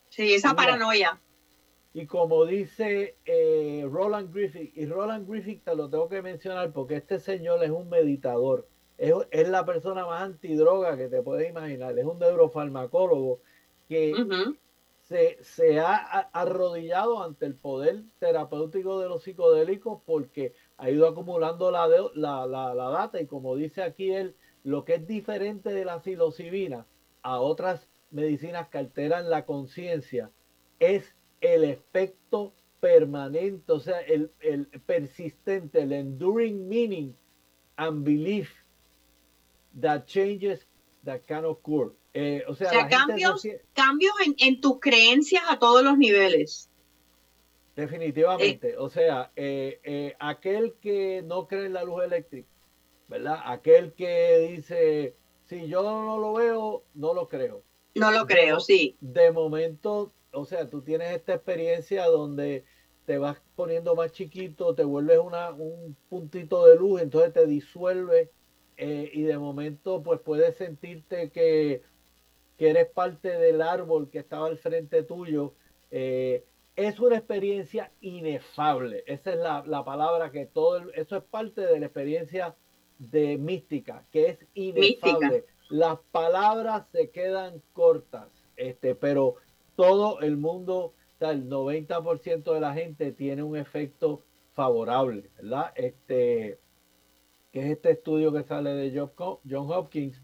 Sí, 0.08 0.34
esa 0.34 0.54
paranoia. 0.54 1.20
Y 1.92 2.06
como 2.06 2.44
dice 2.44 3.16
eh, 3.24 3.86
Roland 3.90 4.32
Griffith, 4.32 4.76
y 4.76 4.86
Roland 4.86 5.28
Griffith 5.28 5.64
te 5.64 5.74
lo 5.74 5.88
tengo 5.88 6.08
que 6.08 6.22
mencionar 6.22 6.72
porque 6.72 6.96
este 6.96 7.18
señor 7.18 7.62
es 7.64 7.70
un 7.70 7.88
meditador, 7.88 8.68
es, 8.98 9.14
es 9.30 9.48
la 9.48 9.64
persona 9.64 10.06
más 10.06 10.22
antidroga 10.22 10.96
que 10.96 11.08
te 11.08 11.22
puedes 11.22 11.48
imaginar, 11.48 11.98
es 11.98 12.04
un 12.04 12.18
neurofarmacólogo 12.18 13.40
que 13.88 14.14
se, 15.10 15.80
ha 15.80 15.96
arrodillado 16.32 17.22
ante 17.22 17.46
el 17.46 17.56
poder 17.56 18.04
terapéutico 18.20 19.00
de 19.00 19.08
los 19.08 19.24
psicodélicos 19.24 20.00
porque 20.06 20.54
ha 20.76 20.88
ido 20.88 21.08
acumulando 21.08 21.72
la, 21.72 21.88
la, 22.14 22.46
la, 22.46 22.90
data 22.90 23.20
y 23.20 23.26
como 23.26 23.56
dice 23.56 23.82
aquí 23.82 24.12
él, 24.12 24.36
lo 24.62 24.84
que 24.84 24.94
es 24.96 25.06
diferente 25.08 25.70
de 25.70 25.84
la 25.84 26.00
psilocibina 26.00 26.86
a 27.22 27.40
otras 27.40 27.88
medicinas 28.12 28.68
que 28.68 28.78
alteran 28.78 29.30
la 29.30 29.46
conciencia 29.46 30.30
es 30.78 31.14
el 31.40 31.64
efecto 31.64 32.52
permanente, 32.78 33.72
o 33.72 33.80
sea, 33.80 34.00
el, 34.00 34.30
el 34.40 34.66
persistente, 34.86 35.82
el 35.82 35.92
enduring 35.92 36.68
meaning 36.68 37.16
and 37.76 38.04
belief 38.04 38.64
that 39.80 40.04
changes 40.06 40.66
that 41.04 41.20
can 41.26 41.44
occur. 41.44 41.92
Eh, 42.12 42.42
o 42.48 42.54
sea, 42.54 42.88
cambios, 42.88 43.46
cambios 43.72 44.12
en, 44.38 44.60
tus 44.60 44.80
creencias 44.80 45.42
a 45.48 45.58
todos 45.58 45.84
los 45.84 45.96
niveles. 45.96 46.68
Definitivamente. 47.76 48.70
Eh. 48.70 48.76
o 48.76 48.88
sea, 48.88 49.30
eh, 49.36 50.16
aquel 50.18 50.74
que 50.80 51.22
no 51.24 51.46
cree 51.46 51.66
en 51.66 51.74
la 51.74 51.84
luz 51.84 52.02
eléctrica, 52.02 52.48
¿verdad? 53.06 53.40
Aquel 53.44 53.92
que 53.92 54.48
dice, 54.50 55.14
si 55.46 55.68
yo 55.68 55.82
no 55.82 56.18
lo 56.18 56.32
veo, 56.32 56.84
no 56.94 57.14
lo 57.14 57.28
creo. 57.28 57.62
No 57.94 58.10
lo 58.10 58.26
creo, 58.26 58.58
sí. 58.58 58.96
De 59.00 59.30
momento, 59.30 60.12
o 60.32 60.44
sea, 60.44 60.68
tú 60.68 60.82
tienes 60.82 61.12
esta 61.14 61.34
experiencia 61.34 62.06
donde 62.06 62.64
te 63.06 63.18
vas 63.18 63.40
poniendo 63.54 63.94
más 63.94 64.12
chiquito, 64.12 64.74
te 64.74 64.84
vuelves 64.84 65.18
una, 65.18 65.50
un 65.50 65.96
puntito 66.08 66.66
de 66.66 66.76
luz, 66.76 67.02
entonces 67.02 67.32
te 67.32 67.46
disuelve 67.46 68.30
y 68.78 69.22
de 69.24 69.36
momento 69.36 70.02
pues 70.02 70.20
puedes 70.20 70.56
sentirte 70.56 71.30
que 71.30 71.82
que 72.60 72.68
eres 72.68 72.88
parte 72.88 73.38
del 73.38 73.62
árbol 73.62 74.10
que 74.10 74.18
estaba 74.18 74.46
al 74.46 74.58
frente 74.58 75.02
tuyo, 75.02 75.54
eh, 75.90 76.44
es 76.76 77.00
una 77.00 77.16
experiencia 77.16 77.90
inefable. 78.02 79.02
Esa 79.06 79.32
es 79.32 79.38
la, 79.38 79.82
palabra 79.82 80.30
que 80.30 80.44
todo, 80.44 80.92
eso 80.92 81.16
es 81.16 81.22
parte 81.22 81.62
de 81.62 81.80
la 81.80 81.86
experiencia 81.86 82.54
de 82.98 83.38
mística, 83.38 84.04
que 84.12 84.28
es 84.28 84.46
inefable. 84.52 85.46
Las 85.70 86.00
palabras 86.12 86.86
se 86.92 87.08
quedan 87.08 87.62
cortas, 87.72 88.28
este, 88.56 88.94
pero 88.94 89.36
todo 89.74 90.20
el 90.20 90.36
mundo, 90.36 90.92
el 91.20 91.48
90% 91.48 92.52
de 92.52 92.60
la 92.60 92.74
gente 92.74 93.12
tiene 93.12 93.42
un 93.42 93.56
efecto 93.56 94.20
favorable, 94.52 95.30
¿verdad? 95.36 95.72
Este, 95.76 96.58
que 97.52 97.60
es 97.60 97.70
este 97.70 97.92
estudio 97.92 98.34
que 98.34 98.42
sale 98.42 98.74
de 98.74 99.08
John 99.48 99.70
Hopkins, 99.70 100.20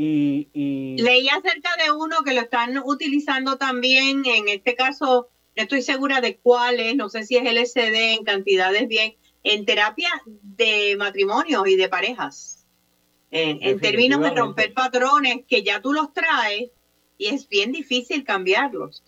y, 0.00 0.96
Leí 1.02 1.28
acerca 1.28 1.70
de 1.84 1.90
uno 1.90 2.22
que 2.24 2.32
lo 2.32 2.42
están 2.42 2.80
utilizando 2.84 3.56
también, 3.56 4.22
en 4.26 4.48
este 4.48 4.76
caso, 4.76 5.28
no 5.56 5.62
estoy 5.62 5.82
segura 5.82 6.20
de 6.20 6.36
cuáles, 6.36 6.94
no 6.94 7.08
sé 7.08 7.24
si 7.24 7.36
es 7.36 7.42
LSD 7.42 8.14
en 8.14 8.24
cantidades 8.24 8.86
bien, 8.86 9.14
en 9.42 9.64
terapia 9.64 10.10
de 10.24 10.94
matrimonios 10.96 11.66
y 11.66 11.74
de 11.74 11.88
parejas. 11.88 12.66
En, 13.30 13.78
términos 13.80 14.20
de 14.20 14.30
romper 14.30 14.72
patrones 14.72 15.44
que 15.46 15.62
ya 15.62 15.82
tú 15.82 15.92
los 15.92 16.14
traes 16.14 16.70
y 17.18 17.26
es 17.26 17.48
bien 17.48 17.72
difícil 17.72 18.24
cambiarlos. 18.24 19.02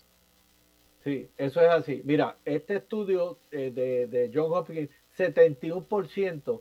Sí, 1.04 1.28
eso 1.38 1.60
es 1.62 1.68
así. 1.68 2.02
Mira, 2.04 2.36
este 2.44 2.76
estudio 2.76 3.38
eh, 3.50 3.70
de, 3.72 4.08
de 4.08 4.30
John 4.34 4.52
Hopkins, 4.52 4.90
71% 5.16 6.60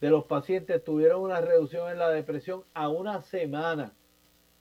de 0.00 0.10
los 0.10 0.24
pacientes 0.24 0.84
tuvieron 0.84 1.22
una 1.22 1.40
reducción 1.40 1.90
en 1.90 1.98
la 1.98 2.10
depresión 2.10 2.64
a 2.74 2.88
una 2.88 3.22
semana 3.22 3.92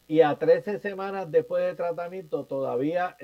y 0.07 0.21
a 0.21 0.35
13 0.35 0.79
semanas 0.79 1.29
después 1.29 1.63
de 1.63 1.75
tratamiento 1.75 2.45
todavía 2.45 3.17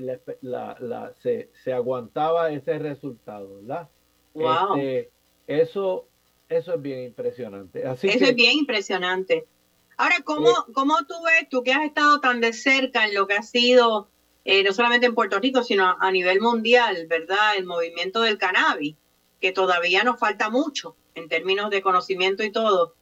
se, 1.21 1.73
aguantaba 1.73 2.51
ese 2.51 2.77
resultado, 2.77 3.61
¿verdad? 3.61 3.89
Wow. 4.33 4.75
Este, 4.75 5.11
eso, 5.47 6.07
eso 6.49 6.73
es 6.73 6.81
bien 6.81 7.03
impresionante. 7.03 7.85
Así 7.85 8.09
eso 8.09 8.25
es 8.25 8.35
bien 8.35 8.57
impresionante. 8.59 9.47
Ahora, 9.95 10.17
¿cómo, 10.23 10.49
eh, 10.49 10.73
¿cómo 10.73 10.97
tú 11.07 11.15
ves, 11.23 11.47
tú 11.49 11.63
que 11.63 11.71
has 11.71 11.83
estado 11.83 12.19
tan 12.19 12.41
de 12.41 12.51
cerca 12.51 13.05
en 13.05 13.13
lo 13.13 13.27
que 13.27 13.35
ha 13.35 13.43
sido, 13.43 14.09
eh, 14.43 14.63
no 14.63 14.73
solamente 14.73 15.05
en 15.05 15.15
Puerto 15.15 15.39
Rico, 15.39 15.63
sino 15.63 15.85
a, 15.85 15.97
a 16.01 16.11
nivel 16.11 16.41
mundial, 16.41 17.07
¿verdad? 17.07 17.55
El 17.57 17.65
movimiento 17.65 18.21
del 18.21 18.37
cannabis, 18.37 18.95
que 19.39 19.51
todavía 19.51 20.03
nos 20.03 20.19
falta 20.19 20.49
mucho 20.49 20.95
en 21.15 21.29
términos 21.29 21.69
de 21.69 21.81
conocimiento 21.81 22.43
y 22.43 22.51
todo. 22.51 22.95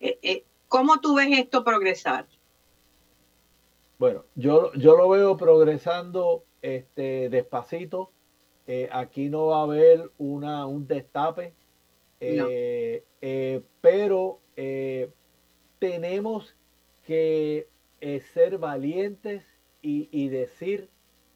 Eh, 0.00 0.18
eh, 0.22 0.44
¿Cómo 0.68 1.00
tú 1.00 1.16
ves 1.16 1.28
esto 1.32 1.64
progresar? 1.64 2.26
Bueno, 3.98 4.24
yo, 4.34 4.72
yo 4.74 4.96
lo 4.96 5.08
veo 5.08 5.36
progresando 5.36 6.44
este, 6.60 7.28
despacito. 7.28 8.10
Eh, 8.66 8.88
aquí 8.92 9.28
no 9.28 9.46
va 9.46 9.60
a 9.60 9.62
haber 9.62 10.10
una, 10.18 10.66
un 10.66 10.86
destape. 10.86 11.54
pero 13.80 14.40
tenemos 15.78 16.56
que 17.06 17.68
ser 18.34 18.58
valientes 18.58 19.44
y, 19.80 20.28
decir, 20.28 20.88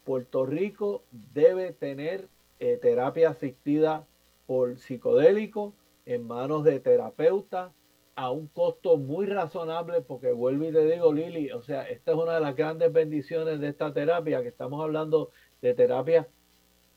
Puerto 0.04 0.44
Rico 0.44 1.04
debe 1.12 1.72
tener 1.72 2.28
terapia 2.58 3.30
asistida 3.30 4.04
por 4.46 4.76
psicodélico 4.78 5.72
en 6.14 6.26
manos 6.26 6.64
de 6.64 6.80
terapeutas 6.80 7.72
a 8.16 8.30
un 8.30 8.48
costo 8.48 8.96
muy 8.96 9.26
razonable, 9.26 10.00
porque 10.00 10.32
vuelvo 10.32 10.64
y 10.64 10.72
te 10.72 10.84
digo, 10.84 11.12
Lili, 11.12 11.52
o 11.52 11.62
sea, 11.62 11.88
esta 11.88 12.10
es 12.12 12.16
una 12.18 12.34
de 12.34 12.40
las 12.40 12.56
grandes 12.56 12.92
bendiciones 12.92 13.60
de 13.60 13.68
esta 13.68 13.92
terapia, 13.92 14.42
que 14.42 14.48
estamos 14.48 14.82
hablando 14.82 15.30
de 15.62 15.74
terapias 15.74 16.26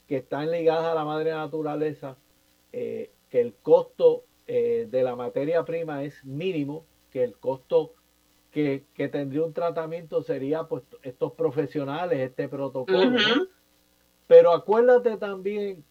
que 0.07 0.18
están 0.18 0.51
ligadas 0.51 0.86
a 0.86 0.95
la 0.95 1.05
madre 1.05 1.32
naturaleza, 1.32 2.18
eh, 2.72 3.11
que 3.30 3.39
el 3.39 3.53
costo 3.53 4.24
eh, 4.47 4.88
de 4.89 5.03
la 5.03 5.16
materia 5.16 5.64
prima 5.64 6.03
es 6.03 6.26
mínimo, 6.26 6.86
que 7.11 7.24
el 7.24 7.38
costo 7.38 7.93
que, 8.51 8.86
tendría 9.11 9.43
un 9.43 9.53
tratamiento 9.53 10.22
sería 10.24 10.64
pues 10.64 10.84
estos 11.03 11.34
profesionales, 11.34 12.20
este 12.20 12.49
protocolo. 12.49 13.18
Pero 14.28 14.51
acuérdate 14.51 15.18
también, 15.18 15.84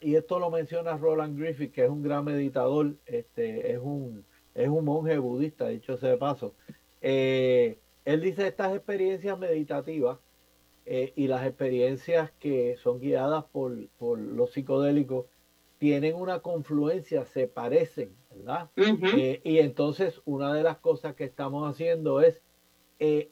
y 0.00 0.16
esto 0.16 0.38
lo 0.38 0.50
menciona 0.50 0.96
Roland 0.96 1.38
Griffith, 1.38 1.72
que 1.72 1.84
es 1.84 1.90
un 1.90 2.02
gran 2.02 2.24
meditador, 2.24 2.96
este, 3.06 3.72
es 3.72 3.78
un 3.78 4.24
es 4.54 4.68
un 4.68 4.84
monje 4.84 5.18
budista, 5.18 5.68
dicho 5.68 5.96
sea 5.96 6.10
de 6.10 6.16
paso. 6.16 6.54
Eh, 7.00 7.78
él 8.04 8.20
dice 8.20 8.46
estas 8.46 8.74
experiencias 8.74 9.38
meditativas 9.38 10.18
eh, 10.86 11.12
y 11.16 11.28
las 11.28 11.46
experiencias 11.46 12.30
que 12.38 12.76
son 12.76 13.00
guiadas 13.00 13.44
por, 13.52 13.76
los 14.00 14.52
psicodélicos 14.52 15.26
tienen 15.78 16.14
una 16.14 16.40
confluencia, 16.40 17.24
se 17.24 17.46
parecen, 17.46 18.14
¿verdad? 18.30 18.70
Eh, 18.76 19.40
y 19.44 19.58
entonces 19.58 20.20
una 20.24 20.52
de 20.52 20.62
las 20.62 20.78
cosas 20.78 21.14
que 21.14 21.24
estamos 21.24 21.68
haciendo 21.70 22.20
es 22.20 22.42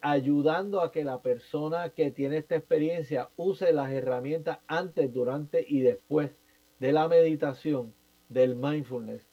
ayudando 0.01 0.81
a 0.81 0.91
que 0.91 1.05
la 1.05 1.21
persona 1.21 1.91
que 1.91 2.11
tiene 2.11 2.39
esta 2.39 2.57
experiencia 2.57 3.29
use 3.37 3.71
las 3.75 3.93
herramientas 3.93 4.61
antes, 4.67 5.13
durante 5.13 5.63
y 5.69 5.81
después 5.81 6.31
de 6.79 6.93
la 6.93 7.09
meditación, 7.09 7.95
del 8.29 8.55
mindfulness, 8.57 9.29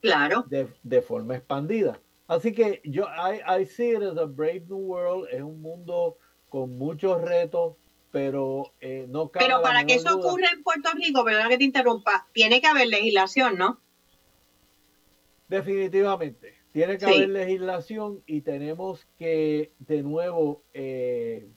Claro. 0.00 0.44
De, 0.48 1.02
forma 1.02 1.36
expandida. 1.36 2.00
Así 2.28 2.52
que 2.52 2.80
yo, 2.84 3.04
I, 3.04 3.40
I 3.60 3.64
see 3.64 3.90
it 3.90 4.02
as 4.02 4.16
a 4.16 4.24
brave 4.24 4.64
new 4.68 4.78
world, 4.78 5.28
es 5.32 5.42
un 5.42 5.60
mundo 5.60 6.18
con 6.48 6.76
muchos 6.76 7.20
retos, 7.22 7.76
pero 8.10 8.72
eh, 8.80 9.06
no 9.08 9.30
Pero 9.30 9.62
para 9.62 9.84
que 9.84 9.94
eso 9.94 10.16
ocurra 10.16 10.50
en 10.52 10.62
Puerto 10.62 10.90
Rico, 10.94 11.24
perdona 11.24 11.48
que 11.48 11.58
te 11.58 11.64
interrumpa, 11.64 12.26
tiene 12.32 12.60
que 12.60 12.66
haber 12.66 12.88
legislación, 12.88 13.58
¿no? 13.58 13.80
Definitivamente, 15.48 16.54
tiene 16.72 16.98
que 16.98 17.06
haber 17.06 17.28
legislación 17.28 18.22
y 18.26 18.40
tenemos 18.40 19.06
que 19.18 19.72
de 19.78 20.02
nuevo 20.02 20.64
eh, 20.74 21.48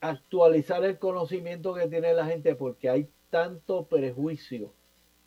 actualizar 0.00 0.84
el 0.84 0.98
conocimiento 0.98 1.74
que 1.74 1.86
tiene 1.86 2.12
la 2.14 2.26
gente 2.26 2.56
porque 2.56 2.88
hay 2.88 3.08
tanto 3.30 3.86
prejuicio 3.86 4.72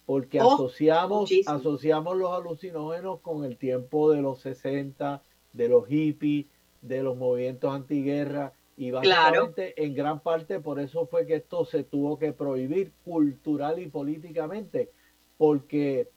porque 0.06 0.41
oh, 0.41 0.54
asociamos, 0.54 1.32
asociamos 1.45 2.18
los 2.18 2.32
alucinógenos 2.32 3.20
con 3.22 3.45
el 3.45 3.58
tiempo 3.58 4.12
de 4.12 4.22
los 4.22 4.41
60, 4.41 5.22
de 5.54 5.70
los 5.70 5.88
hippies, 5.88 6.47
de 6.82 7.04
los 7.04 7.16
movimientos 7.16 7.74
antiguerra 7.74 8.54
y 8.76 8.91
básicamente 8.91 9.82
en 9.82 9.93
gran 9.93 10.20
parte 10.20 10.60
por 10.60 10.80
eso 10.80 11.06
fue 11.06 11.26
que 11.26 11.36
esto 11.36 11.64
se 11.64 11.84
tuvo 11.84 12.18
que 12.18 12.34
prohibir 12.34 12.91
cultural 13.06 13.80
y 13.80 13.88
políticamente, 13.88 14.89
porque 15.38 16.10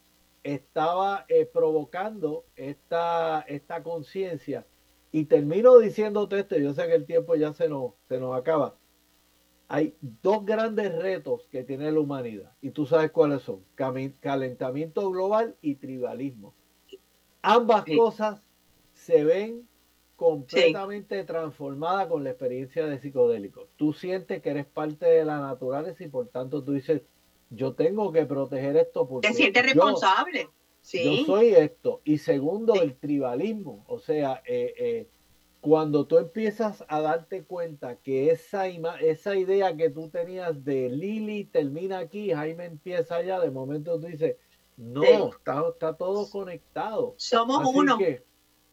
estaba 0.43 1.25
eh, 1.29 1.45
provocando 1.45 2.45
esta, 2.55 3.41
esta 3.41 3.83
conciencia. 3.83 4.65
Y 5.11 5.25
termino 5.25 5.77
diciéndote 5.77 6.39
esto, 6.39 6.57
yo 6.57 6.73
sé 6.73 6.87
que 6.87 6.95
el 6.95 7.05
tiempo 7.05 7.35
ya 7.35 7.53
se 7.53 7.69
nos, 7.69 7.93
se 8.09 8.19
nos 8.19 8.35
acaba 8.35 8.75
hay 9.67 9.95
dos 10.21 10.45
grandes 10.45 10.95
retos 10.95 11.47
que 11.51 11.63
tiene 11.63 11.91
la 11.91 11.99
humanidad 11.99 12.53
y 12.61 12.71
tú 12.71 12.85
sabes 12.85 13.11
cuáles 13.11 13.41
son, 13.41 13.63
calentamiento 13.75 15.09
global 15.11 15.55
y 15.61 15.75
tribalismo. 15.75 16.53
Ambas 17.41 17.85
cosas 17.85 18.41
se 18.93 19.23
ven 19.23 19.67
completamente 20.15 21.23
transformadas 21.23 22.07
con 22.07 22.23
la 22.23 22.31
experiencia 22.31 22.85
de 22.85 22.99
psicodélico. 22.99 23.67
Tú 23.75 23.93
sientes 23.93 24.41
que 24.41 24.49
eres 24.49 24.65
parte 24.65 25.05
de 25.05 25.23
la 25.23 25.39
naturaleza 25.39 26.03
y 26.03 26.07
por 26.07 26.27
tanto 26.27 26.63
tú 26.63 26.73
dices, 26.73 27.01
yo 27.49 27.73
tengo 27.73 28.11
que 28.11 28.25
proteger 28.25 28.75
esto 28.77 29.07
porque... 29.07 29.27
Te 29.27 29.33
sientes 29.33 29.63
responsable. 29.63 30.49
Yo 30.91 31.25
soy 31.25 31.49
esto. 31.49 32.01
Y 32.03 32.17
segundo, 32.17 32.75
el 32.75 32.95
tribalismo. 32.95 33.83
O 33.87 33.99
sea, 33.99 34.41
eh, 34.45 34.73
eh, 34.77 35.07
cuando 35.67 36.07
tú 36.07 36.17
empiezas 36.17 36.85
a 36.87 37.01
darte 37.01 37.43
cuenta 37.43 37.97
que 37.97 38.31
esa, 38.31 38.67
esa 38.67 39.35
idea 39.35 39.75
que 39.75 39.89
tú 39.89 40.09
tenías 40.09 40.63
de 40.63 40.87
Lili 40.87 41.43
termina 41.43 41.99
aquí, 41.99 42.31
Jaime 42.31 42.63
empieza 42.63 43.17
allá, 43.17 43.41
de 43.41 43.51
momento 43.51 43.99
tú 43.99 44.07
dices, 44.07 44.37
no, 44.77 45.03
está, 45.03 45.97
todo 45.97 46.29
conectado. 46.29 47.15
Somos 47.17 47.65
uno. 47.65 47.97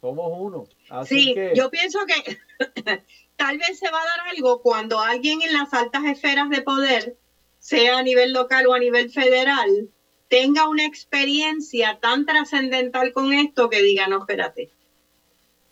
somos 0.01 0.33
uno. 0.39 0.69
sí, 1.05 1.35
yo 1.57 1.69
pienso 1.69 1.99
que 2.07 2.39
tal 3.37 3.59
vez 3.59 3.77
se 3.77 3.91
va 3.91 4.01
a 4.01 4.07
dar 4.07 4.29
algo 4.33 4.63
cuando 4.63 5.01
alguien 5.01 5.43
en 5.43 5.53
las 5.53 5.75
altas 5.75 6.05
esferas 6.05 6.49
de 6.49 6.63
poder, 6.63 7.17
sea 7.59 7.99
a 7.99 8.03
nivel 8.05 8.33
local 8.33 8.69
o 8.69 8.73
a 8.73 8.79
nivel 8.79 9.11
federal, 9.11 9.89
tenga 10.29 10.69
una 10.69 10.87
experiencia 10.87 11.99
tan 12.01 12.25
trascendental 12.25 13.13
con 13.13 13.33
esto 13.33 13.69
que 13.69 13.83
diga, 13.83 14.07
no, 14.07 14.21
espérate. 14.21 14.71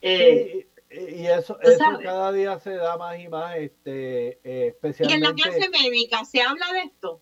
Eh, 0.01 0.67
y 0.93 1.27
eso, 1.27 1.59
eso 1.61 1.85
cada 2.03 2.33
día 2.33 2.59
se 2.59 2.75
da 2.75 2.97
más 2.97 3.19
y 3.19 3.29
más, 3.29 3.57
este, 3.57 4.39
especialmente... 4.69 5.05
Eh, 5.05 5.11
¿Y 5.11 5.15
en 5.15 5.21
la 5.21 5.35
clase 5.35 5.71
médica 5.71 6.25
se 6.25 6.43
habla 6.43 6.67
de 6.73 6.81
esto? 6.83 7.21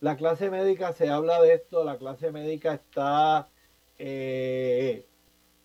La 0.00 0.16
clase 0.16 0.50
médica 0.50 0.92
se 0.92 1.08
habla 1.08 1.40
de 1.40 1.54
esto, 1.54 1.84
la 1.84 1.98
clase 1.98 2.30
médica 2.30 2.74
está... 2.74 3.48
Eh, 3.98 5.06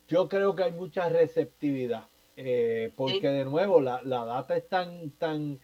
yo 0.07 0.27
creo 0.27 0.55
que 0.55 0.63
hay 0.63 0.71
mucha 0.73 1.07
receptividad, 1.09 2.09
eh, 2.35 2.91
porque 2.95 3.27
de 3.27 3.45
nuevo 3.45 3.79
la, 3.79 4.01
data 4.03 4.57
es 4.57 4.67
tan, 4.67 5.11
tan 5.11 5.59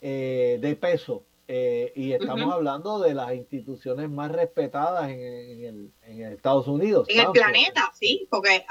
de 0.00 0.78
peso 0.80 1.24
y 1.46 2.12
estamos 2.12 2.52
hablando 2.52 2.98
de 2.98 3.14
las 3.14 3.34
instituciones 3.34 4.08
más 4.10 4.32
respetadas 4.32 5.10
en, 5.10 5.92
en, 6.02 6.22
Estados 6.32 6.66
Unidos. 6.66 7.06
En 7.08 7.20
el 7.20 7.30
planeta, 7.30 7.92
sí, 7.94 8.26
porque 8.30 8.64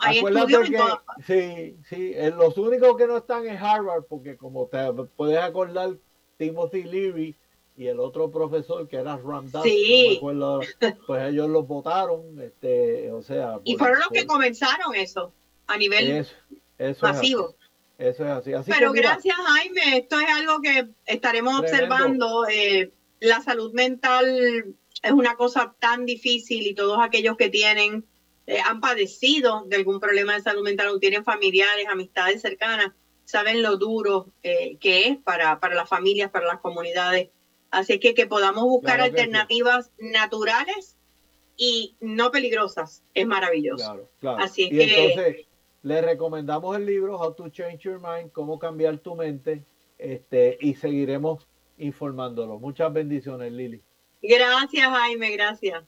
hay, 0.00 0.20
Sí, 1.26 1.76
sí, 1.88 2.12
eh, 2.14 2.32
los 2.36 2.56
únicos 2.58 2.96
que 2.96 3.06
no 3.06 3.16
están 3.16 3.46
en 3.46 3.56
Harvard, 3.56 4.04
porque 4.08 4.36
como 4.36 4.66
te 4.66 4.78
puedes 5.16 5.38
acordar, 5.38 5.96
Timothy 6.36 6.84
Leary 6.84 7.36
y 7.76 7.86
el 7.86 7.98
otro 7.98 8.30
profesor 8.30 8.88
que 8.88 8.96
era 8.96 9.16
Ramdas, 9.16 9.62
sí. 9.62 10.20
pues 10.20 11.22
ellos 11.28 11.48
los 11.48 11.66
votaron, 11.66 12.40
este, 12.40 13.10
o 13.10 13.22
sea. 13.22 13.60
y 13.64 13.76
fueron 13.76 13.98
los 13.98 14.08
que 14.08 14.26
comenzaron 14.26 14.94
eso 14.94 15.32
a 15.66 15.76
nivel 15.76 16.26
masivo. 17.00 17.54
eso 17.98 18.24
es 18.24 18.30
así. 18.30 18.70
Pero 18.70 18.92
gracias 18.92 19.36
Jaime, 19.36 19.98
esto 19.98 20.20
es 20.20 20.28
algo 20.28 20.60
que 20.60 20.88
estaremos 21.06 21.60
observando. 21.60 22.46
Eh, 22.48 22.92
la 23.20 23.40
salud 23.40 23.72
mental 23.72 24.74
es 25.02 25.12
una 25.12 25.34
cosa 25.34 25.74
tan 25.78 26.06
difícil 26.06 26.66
y 26.66 26.74
todos 26.74 26.98
aquellos 27.00 27.36
que 27.36 27.48
tienen 27.48 28.04
eh, 28.46 28.58
han 28.64 28.80
padecido 28.80 29.64
de 29.66 29.76
algún 29.76 30.00
problema 30.00 30.34
de 30.34 30.42
salud 30.42 30.62
mental 30.62 30.88
o 30.88 30.98
tienen 30.98 31.24
familiares, 31.24 31.86
amistades 31.88 32.42
cercanas, 32.42 32.92
saben 33.24 33.62
lo 33.62 33.76
duro 33.76 34.26
eh, 34.42 34.76
que 34.78 35.08
es 35.08 35.16
para, 35.18 35.60
para 35.60 35.74
las 35.74 35.88
familias, 35.88 36.30
para 36.30 36.46
las 36.46 36.60
comunidades. 36.60 37.30
Así 37.70 37.98
que 37.98 38.14
que 38.14 38.26
podamos 38.26 38.64
buscar 38.64 39.00
alternativas 39.00 39.90
naturales 39.98 40.96
y 41.56 41.96
no 42.00 42.30
peligrosas 42.30 43.02
es 43.14 43.26
maravilloso. 43.26 44.08
Así 44.22 44.64
es 44.64 44.70
que 44.70 45.10
entonces 45.10 45.46
le 45.82 46.00
recomendamos 46.00 46.76
el 46.76 46.86
libro 46.86 47.18
How 47.18 47.34
to 47.34 47.48
Change 47.48 47.78
Your 47.78 48.00
Mind, 48.00 48.30
cómo 48.32 48.58
cambiar 48.58 48.98
tu 48.98 49.16
mente, 49.16 49.64
este 49.98 50.56
y 50.60 50.74
seguiremos 50.74 51.46
informándolo. 51.78 52.58
Muchas 52.58 52.92
bendiciones, 52.92 53.52
Lili. 53.52 53.82
Gracias, 54.22 54.88
Jaime, 54.88 55.30
gracias. 55.32 55.84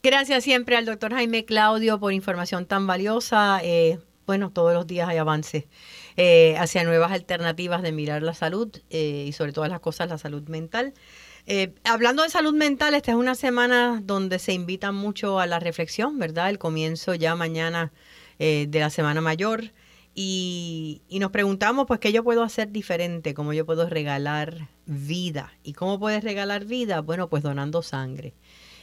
Gracias 0.00 0.44
siempre 0.44 0.76
al 0.76 0.84
doctor 0.84 1.12
Jaime 1.12 1.44
Claudio 1.44 1.98
por 1.98 2.12
información 2.12 2.66
tan 2.66 2.86
valiosa. 2.86 3.58
Eh, 3.64 3.98
bueno, 4.26 4.50
todos 4.52 4.72
los 4.72 4.86
días 4.86 5.08
hay 5.08 5.16
avances 5.16 5.64
eh, 6.16 6.54
hacia 6.56 6.84
nuevas 6.84 7.10
alternativas 7.10 7.82
de 7.82 7.90
mirar 7.90 8.22
la 8.22 8.32
salud 8.32 8.70
eh, 8.90 9.24
y 9.26 9.32
sobre 9.32 9.52
todas 9.52 9.70
las 9.70 9.80
cosas 9.80 10.08
la 10.08 10.16
salud 10.16 10.46
mental. 10.48 10.94
hablando 11.82 12.22
de 12.22 12.28
salud 12.30 12.54
mental, 12.54 12.94
esta 12.94 13.10
es 13.10 13.16
una 13.16 13.34
semana 13.34 14.00
donde 14.00 14.38
se 14.38 14.52
invita 14.52 14.92
mucho 14.92 15.40
a 15.40 15.48
la 15.48 15.58
reflexión, 15.58 16.16
¿verdad? 16.16 16.48
El 16.50 16.58
comienzo 16.58 17.16
ya 17.16 17.34
mañana 17.34 17.92
de 18.38 18.68
la 18.72 18.90
Semana 18.90 19.20
Mayor. 19.20 19.72
Y, 20.14 21.02
y, 21.08 21.18
nos 21.18 21.30
preguntamos, 21.30 21.86
pues, 21.86 22.00
¿qué 22.00 22.12
yo 22.12 22.24
puedo 22.24 22.42
hacer 22.42 22.70
diferente? 22.70 23.34
¿Cómo 23.34 23.52
yo 23.52 23.64
puedo 23.66 23.88
regalar 23.88 24.68
vida? 24.86 25.52
¿Y 25.62 25.74
cómo 25.74 25.98
puedes 25.98 26.24
regalar 26.24 26.64
vida? 26.64 27.00
Bueno, 27.00 27.28
pues 27.28 27.42
donando 27.42 27.82
sangre. 27.82 28.34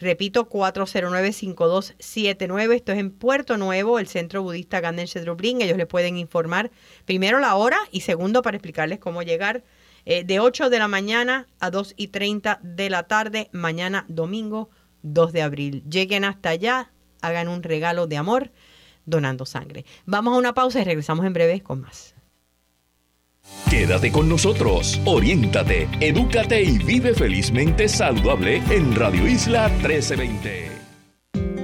Repito, 0.00 0.48
409-5279. 0.48 2.74
Esto 2.74 2.92
es 2.92 2.98
en 2.98 3.10
Puerto 3.10 3.56
Nuevo, 3.56 3.98
el 3.98 4.08
Centro 4.08 4.42
Budista 4.42 4.80
Ganden 4.80 5.06
Shedrublin. 5.06 5.62
Ellos 5.62 5.76
les 5.76 5.86
pueden 5.86 6.16
informar 6.16 6.70
primero 7.04 7.40
la 7.40 7.54
hora 7.54 7.78
y 7.90 8.00
segundo 8.00 8.42
para 8.42 8.56
explicarles 8.56 8.98
cómo 8.98 9.22
llegar 9.22 9.64
eh, 10.04 10.24
de 10.24 10.40
8 10.40 10.70
de 10.70 10.78
la 10.78 10.88
mañana 10.88 11.46
a 11.60 11.70
2 11.70 11.94
y 11.96 12.08
30 12.08 12.60
de 12.62 12.90
la 12.90 13.04
tarde, 13.04 13.48
mañana 13.52 14.04
domingo 14.08 14.70
2 15.02 15.32
de 15.32 15.42
abril. 15.42 15.84
Lleguen 15.88 16.24
hasta 16.24 16.50
allá, 16.50 16.90
hagan 17.22 17.48
un 17.48 17.62
regalo 17.62 18.06
de 18.06 18.16
amor 18.16 18.50
donando 19.06 19.46
sangre. 19.46 19.84
Vamos 20.06 20.34
a 20.34 20.38
una 20.38 20.54
pausa 20.54 20.80
y 20.80 20.84
regresamos 20.84 21.26
en 21.26 21.32
breve 21.32 21.60
con 21.60 21.80
más. 21.80 22.13
Quédate 23.70 24.12
con 24.12 24.28
nosotros, 24.28 25.00
oriéntate, 25.04 25.88
edúcate 26.00 26.62
y 26.62 26.78
vive 26.78 27.14
felizmente 27.14 27.88
saludable 27.88 28.62
en 28.70 28.94
Radio 28.94 29.26
Isla 29.26 29.68
1320. 29.68 30.73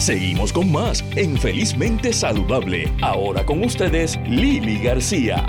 Seguimos 0.00 0.50
con 0.50 0.72
más 0.72 1.04
en 1.14 1.36
Felizmente 1.36 2.14
Saludable. 2.14 2.90
Ahora 3.02 3.44
con 3.44 3.62
ustedes, 3.62 4.18
Lili 4.26 4.82
García. 4.82 5.46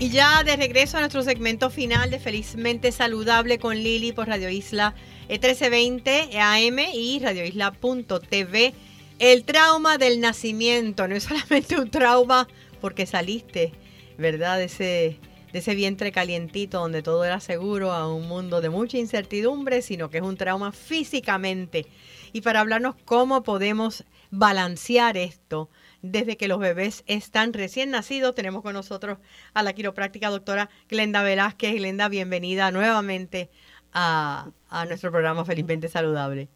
Y 0.00 0.10
ya 0.10 0.42
de 0.42 0.56
regreso 0.56 0.96
a 0.96 1.00
nuestro 1.00 1.22
segmento 1.22 1.70
final 1.70 2.10
de 2.10 2.18
Felizmente 2.18 2.90
Saludable 2.90 3.60
con 3.60 3.76
Lili 3.76 4.10
por 4.10 4.26
Radio 4.26 4.50
Isla 4.50 4.96
1320 5.28 6.30
e 6.32 6.40
AM 6.40 6.78
y 6.92 7.20
radioisla.tv. 7.20 8.74
El 9.20 9.44
trauma 9.44 9.96
del 9.96 10.20
nacimiento 10.20 11.06
no 11.06 11.14
es 11.14 11.22
solamente 11.22 11.78
un 11.78 11.90
trauma 11.90 12.48
porque 12.80 13.06
saliste, 13.06 13.72
¿verdad? 14.18 14.58
De 14.58 14.64
ese, 14.64 15.18
de 15.52 15.58
ese 15.60 15.76
vientre 15.76 16.10
calientito 16.10 16.80
donde 16.80 17.02
todo 17.02 17.24
era 17.24 17.38
seguro 17.38 17.92
a 17.92 18.12
un 18.12 18.26
mundo 18.26 18.60
de 18.60 18.70
mucha 18.70 18.98
incertidumbre, 18.98 19.82
sino 19.82 20.10
que 20.10 20.18
es 20.18 20.24
un 20.24 20.36
trauma 20.36 20.72
físicamente 20.72 21.86
y 22.32 22.40
para 22.40 22.60
hablarnos 22.60 22.96
cómo 23.04 23.42
podemos 23.42 24.04
balancear 24.30 25.16
esto 25.16 25.68
desde 26.02 26.36
que 26.36 26.48
los 26.48 26.58
bebés 26.58 27.04
están 27.06 27.52
recién 27.52 27.90
nacidos. 27.90 28.34
Tenemos 28.34 28.62
con 28.62 28.74
nosotros 28.74 29.18
a 29.54 29.62
la 29.62 29.72
quiropráctica 29.72 30.28
doctora 30.28 30.68
Glenda 30.88 31.22
Velázquez. 31.22 31.74
Glenda, 31.74 32.08
bienvenida 32.08 32.70
nuevamente 32.70 33.50
a, 33.92 34.50
nuestro 34.86 35.10
programa 35.10 35.44
Felizmente 35.44 35.88
Saludable. 35.88 36.48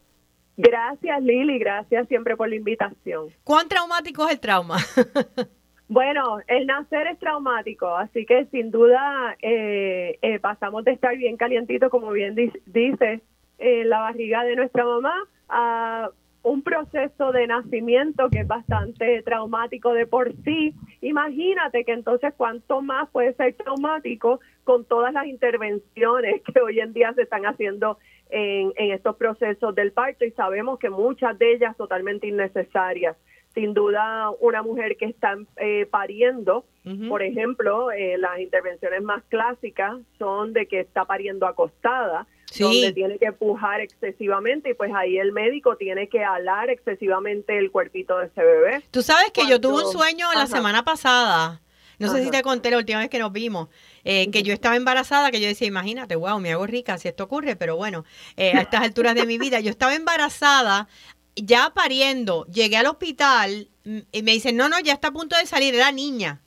Gracias 0.56 1.22
Lili, 1.22 1.58
gracias 1.58 2.06
siempre 2.08 2.36
por 2.36 2.48
la 2.48 2.56
invitación. 2.56 3.30
¿Cuán 3.42 3.68
traumático 3.68 4.26
es 4.26 4.32
el 4.32 4.40
trauma? 4.40 4.76
Bueno, 5.88 6.38
el 6.46 6.66
nacer 6.66 7.06
es 7.08 7.18
traumático, 7.18 7.86
así 7.94 8.24
que 8.24 8.46
sin 8.46 8.70
duda 8.70 9.36
eh, 9.42 10.18
eh, 10.22 10.38
pasamos 10.38 10.86
de 10.86 10.92
estar 10.92 11.14
bien 11.18 11.36
calientito, 11.36 11.90
como 11.90 12.10
bien 12.12 12.34
dice, 12.34 13.20
en 13.62 13.88
la 13.88 14.00
barriga 14.00 14.44
de 14.44 14.56
nuestra 14.56 14.84
mamá, 14.84 15.14
a 15.48 16.10
un 16.42 16.62
proceso 16.62 17.30
de 17.30 17.46
nacimiento 17.46 18.28
que 18.28 18.40
es 18.40 18.46
bastante 18.46 19.22
traumático 19.22 19.92
de 19.94 20.06
por 20.06 20.32
sí. 20.44 20.74
Imagínate 21.00 21.84
que 21.84 21.92
entonces 21.92 22.34
cuánto 22.36 22.82
más 22.82 23.08
puede 23.10 23.32
ser 23.34 23.54
traumático 23.54 24.40
con 24.64 24.84
todas 24.84 25.12
las 25.12 25.26
intervenciones 25.26 26.42
que 26.42 26.60
hoy 26.60 26.80
en 26.80 26.92
día 26.92 27.12
se 27.14 27.22
están 27.22 27.46
haciendo 27.46 27.98
en, 28.30 28.72
estos 28.76 29.16
procesos 29.16 29.74
del 29.74 29.92
parto 29.92 30.24
y 30.24 30.32
sabemos 30.32 30.78
que 30.78 30.90
muchas 30.90 31.38
de 31.38 31.54
ellas 31.54 31.76
totalmente 31.76 32.26
innecesarias. 32.26 33.16
Sin 33.54 33.74
duda, 33.74 34.30
una 34.40 34.62
mujer 34.62 34.96
que 34.96 35.04
está 35.04 35.36
eh, 35.58 35.86
pariendo, 35.90 36.64
por 37.08 37.22
ejemplo, 37.22 37.92
eh, 37.92 38.16
las 38.16 38.40
intervenciones 38.40 39.02
más 39.02 39.22
clásicas 39.24 39.98
son 40.18 40.54
de 40.54 40.66
que 40.66 40.80
está 40.80 41.04
pariendo 41.04 41.46
acostada, 41.46 42.26
donde 42.58 42.92
tiene 42.92 43.18
que 43.18 43.32
pujar 43.32 43.80
excesivamente 43.80 44.70
y 44.70 44.74
pues 44.74 44.92
ahí 44.94 45.18
el 45.18 45.32
médico 45.32 45.76
tiene 45.76 46.08
que 46.08 46.24
alar 46.24 46.70
excesivamente 46.70 47.58
el 47.58 47.70
cuerpito 47.70 48.18
de 48.18 48.26
ese 48.26 48.42
bebé. 48.42 48.82
Tú 48.90 49.02
sabes 49.02 49.30
que 49.32 49.46
yo 49.48 49.60
tuve 49.60 49.84
un 49.84 49.92
sueño 49.92 50.26
la 50.34 50.46
semana 50.46 50.84
pasada. 50.84 51.60
No 51.98 52.12
sé 52.12 52.24
si 52.24 52.30
te 52.30 52.42
conté 52.42 52.70
la 52.70 52.78
última 52.78 52.98
vez 52.98 53.08
que 53.08 53.18
nos 53.18 53.32
vimos, 53.32 53.68
eh, 54.02 54.28
que 54.30 54.42
yo 54.42 54.52
estaba 54.52 54.74
embarazada, 54.74 55.30
que 55.30 55.40
yo 55.40 55.46
decía, 55.46 55.68
imagínate, 55.68 56.16
wow, 56.16 56.40
me 56.40 56.52
hago 56.52 56.66
rica 56.66 56.98
si 56.98 57.06
esto 57.06 57.24
ocurre, 57.24 57.54
pero 57.54 57.76
bueno, 57.76 58.04
eh, 58.36 58.52
a 58.54 58.62
estas 58.62 58.82
alturas 58.82 59.14
de 59.14 59.24
mi 59.24 59.38
vida, 59.38 59.60
yo 59.60 59.70
estaba 59.70 59.94
embarazada, 59.94 60.88
ya 61.36 61.70
pariendo, 61.74 62.44
llegué 62.46 62.76
al 62.76 62.86
hospital 62.86 63.68
mm, 63.84 63.98
y 64.10 64.22
me 64.22 64.32
dicen, 64.32 64.56
no, 64.56 64.68
no, 64.68 64.80
ya 64.80 64.94
está 64.94 65.08
a 65.08 65.12
punto 65.12 65.36
de 65.36 65.46
salir, 65.46 65.74
era 65.76 65.92
niña. 65.92 66.42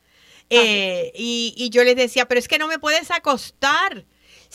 Eh, 0.49 1.11
y, 1.15 1.53
y 1.57 1.69
yo 1.69 1.83
les 1.83 1.95
decía, 1.95 2.27
pero 2.27 2.39
es 2.39 2.47
que 2.47 2.59
no 2.59 2.67
me 2.67 2.77
puedes 2.77 3.09
acostar 3.09 4.05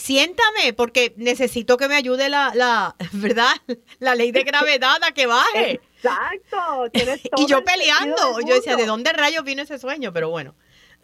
siéntame, 0.01 0.72
porque 0.74 1.12
necesito 1.16 1.76
que 1.76 1.86
me 1.86 1.94
ayude 1.94 2.30
la, 2.30 2.53
la 2.55 2.96
¿verdad? 3.12 3.53
La 3.98 4.14
ley 4.14 4.32
de 4.32 4.44
gravedad 4.44 4.96
a 5.07 5.12
que 5.12 5.26
baje. 5.26 5.80
Exacto. 5.96 6.86
y 7.36 7.46
yo 7.46 7.62
peleando, 7.62 8.40
yo 8.46 8.55
decía, 8.55 8.76
¿de 8.76 8.86
dónde 8.86 9.12
rayos 9.12 9.44
vino 9.44 9.61
ese 9.62 9.78
sueño? 9.78 10.11
Pero 10.12 10.30
bueno. 10.30 10.55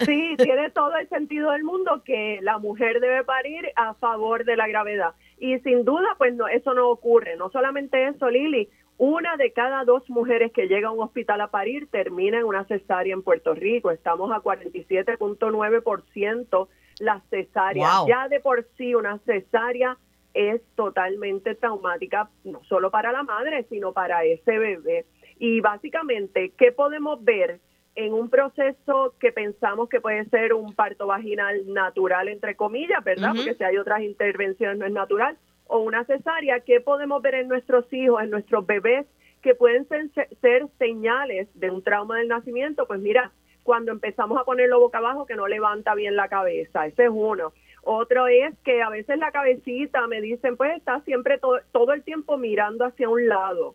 Sí, 0.00 0.34
tiene 0.36 0.70
todo 0.70 0.94
el 0.96 1.08
sentido 1.08 1.52
del 1.52 1.64
mundo 1.64 2.02
que 2.04 2.38
la 2.42 2.58
mujer 2.58 3.00
debe 3.00 3.24
parir 3.24 3.72
a 3.76 3.94
favor 3.94 4.44
de 4.44 4.54
la 4.56 4.68
gravedad. 4.68 5.14
Y 5.38 5.58
sin 5.60 5.86
duda, 5.86 6.16
pues 6.18 6.34
no, 6.34 6.48
eso 6.48 6.74
no 6.74 6.90
ocurre. 6.90 7.36
No 7.36 7.50
solamente 7.50 8.06
eso, 8.08 8.28
Lili, 8.28 8.68
una 8.98 9.36
de 9.36 9.52
cada 9.52 9.84
dos 9.84 10.02
mujeres 10.08 10.52
que 10.52 10.68
llega 10.68 10.88
a 10.88 10.92
un 10.92 11.02
hospital 11.02 11.40
a 11.40 11.50
parir 11.50 11.88
termina 11.90 12.38
en 12.38 12.44
una 12.44 12.64
cesárea 12.64 13.14
en 13.14 13.22
Puerto 13.22 13.54
Rico. 13.54 13.90
Estamos 13.90 14.30
a 14.32 14.42
47.9% 14.42 16.68
la 16.98 17.20
cesárea. 17.30 17.88
Ya 18.08 18.28
de 18.28 18.40
por 18.40 18.66
sí 18.76 18.94
una 18.94 19.18
cesárea 19.18 19.96
es 20.34 20.60
totalmente 20.74 21.54
traumática, 21.54 22.28
no 22.44 22.62
solo 22.64 22.90
para 22.90 23.12
la 23.12 23.22
madre, 23.22 23.64
sino 23.70 23.92
para 23.92 24.24
ese 24.24 24.58
bebé. 24.58 25.06
Y 25.38 25.60
básicamente, 25.60 26.52
¿qué 26.56 26.72
podemos 26.72 27.22
ver 27.24 27.60
en 27.94 28.12
un 28.12 28.28
proceso 28.28 29.14
que 29.18 29.32
pensamos 29.32 29.88
que 29.88 30.00
puede 30.00 30.26
ser 30.26 30.52
un 30.52 30.74
parto 30.74 31.06
vaginal 31.06 31.72
natural, 31.72 32.28
entre 32.28 32.54
comillas, 32.54 33.02
¿verdad? 33.02 33.32
Porque 33.34 33.54
si 33.54 33.64
hay 33.64 33.78
otras 33.78 34.02
intervenciones 34.02 34.78
no 34.78 34.84
es 34.84 34.92
natural, 34.92 35.38
o 35.66 35.78
una 35.78 36.04
cesárea, 36.04 36.60
¿qué 36.60 36.80
podemos 36.80 37.22
ver 37.22 37.36
en 37.36 37.48
nuestros 37.48 37.90
hijos, 37.92 38.22
en 38.22 38.30
nuestros 38.30 38.66
bebés, 38.66 39.06
que 39.42 39.54
pueden 39.54 39.88
ser, 39.88 40.10
ser 40.40 40.66
señales 40.78 41.48
de 41.54 41.70
un 41.70 41.82
trauma 41.82 42.18
del 42.18 42.28
nacimiento? 42.28 42.86
Pues 42.86 43.00
mira, 43.00 43.32
cuando 43.66 43.92
empezamos 43.92 44.40
a 44.40 44.44
ponerlo 44.44 44.80
boca 44.80 44.98
abajo, 44.98 45.26
que 45.26 45.36
no 45.36 45.46
levanta 45.46 45.94
bien 45.94 46.16
la 46.16 46.28
cabeza, 46.28 46.86
ese 46.86 47.04
es 47.04 47.10
uno. 47.12 47.52
Otro 47.82 48.26
es 48.26 48.54
que 48.64 48.82
a 48.82 48.88
veces 48.88 49.18
la 49.18 49.30
cabecita 49.30 50.06
me 50.06 50.22
dicen, 50.22 50.56
pues 50.56 50.74
está 50.76 51.02
siempre 51.02 51.38
todo 51.38 51.92
el 51.92 52.02
tiempo 52.02 52.38
mirando 52.38 52.86
hacia 52.86 53.10
un 53.10 53.28
lado 53.28 53.74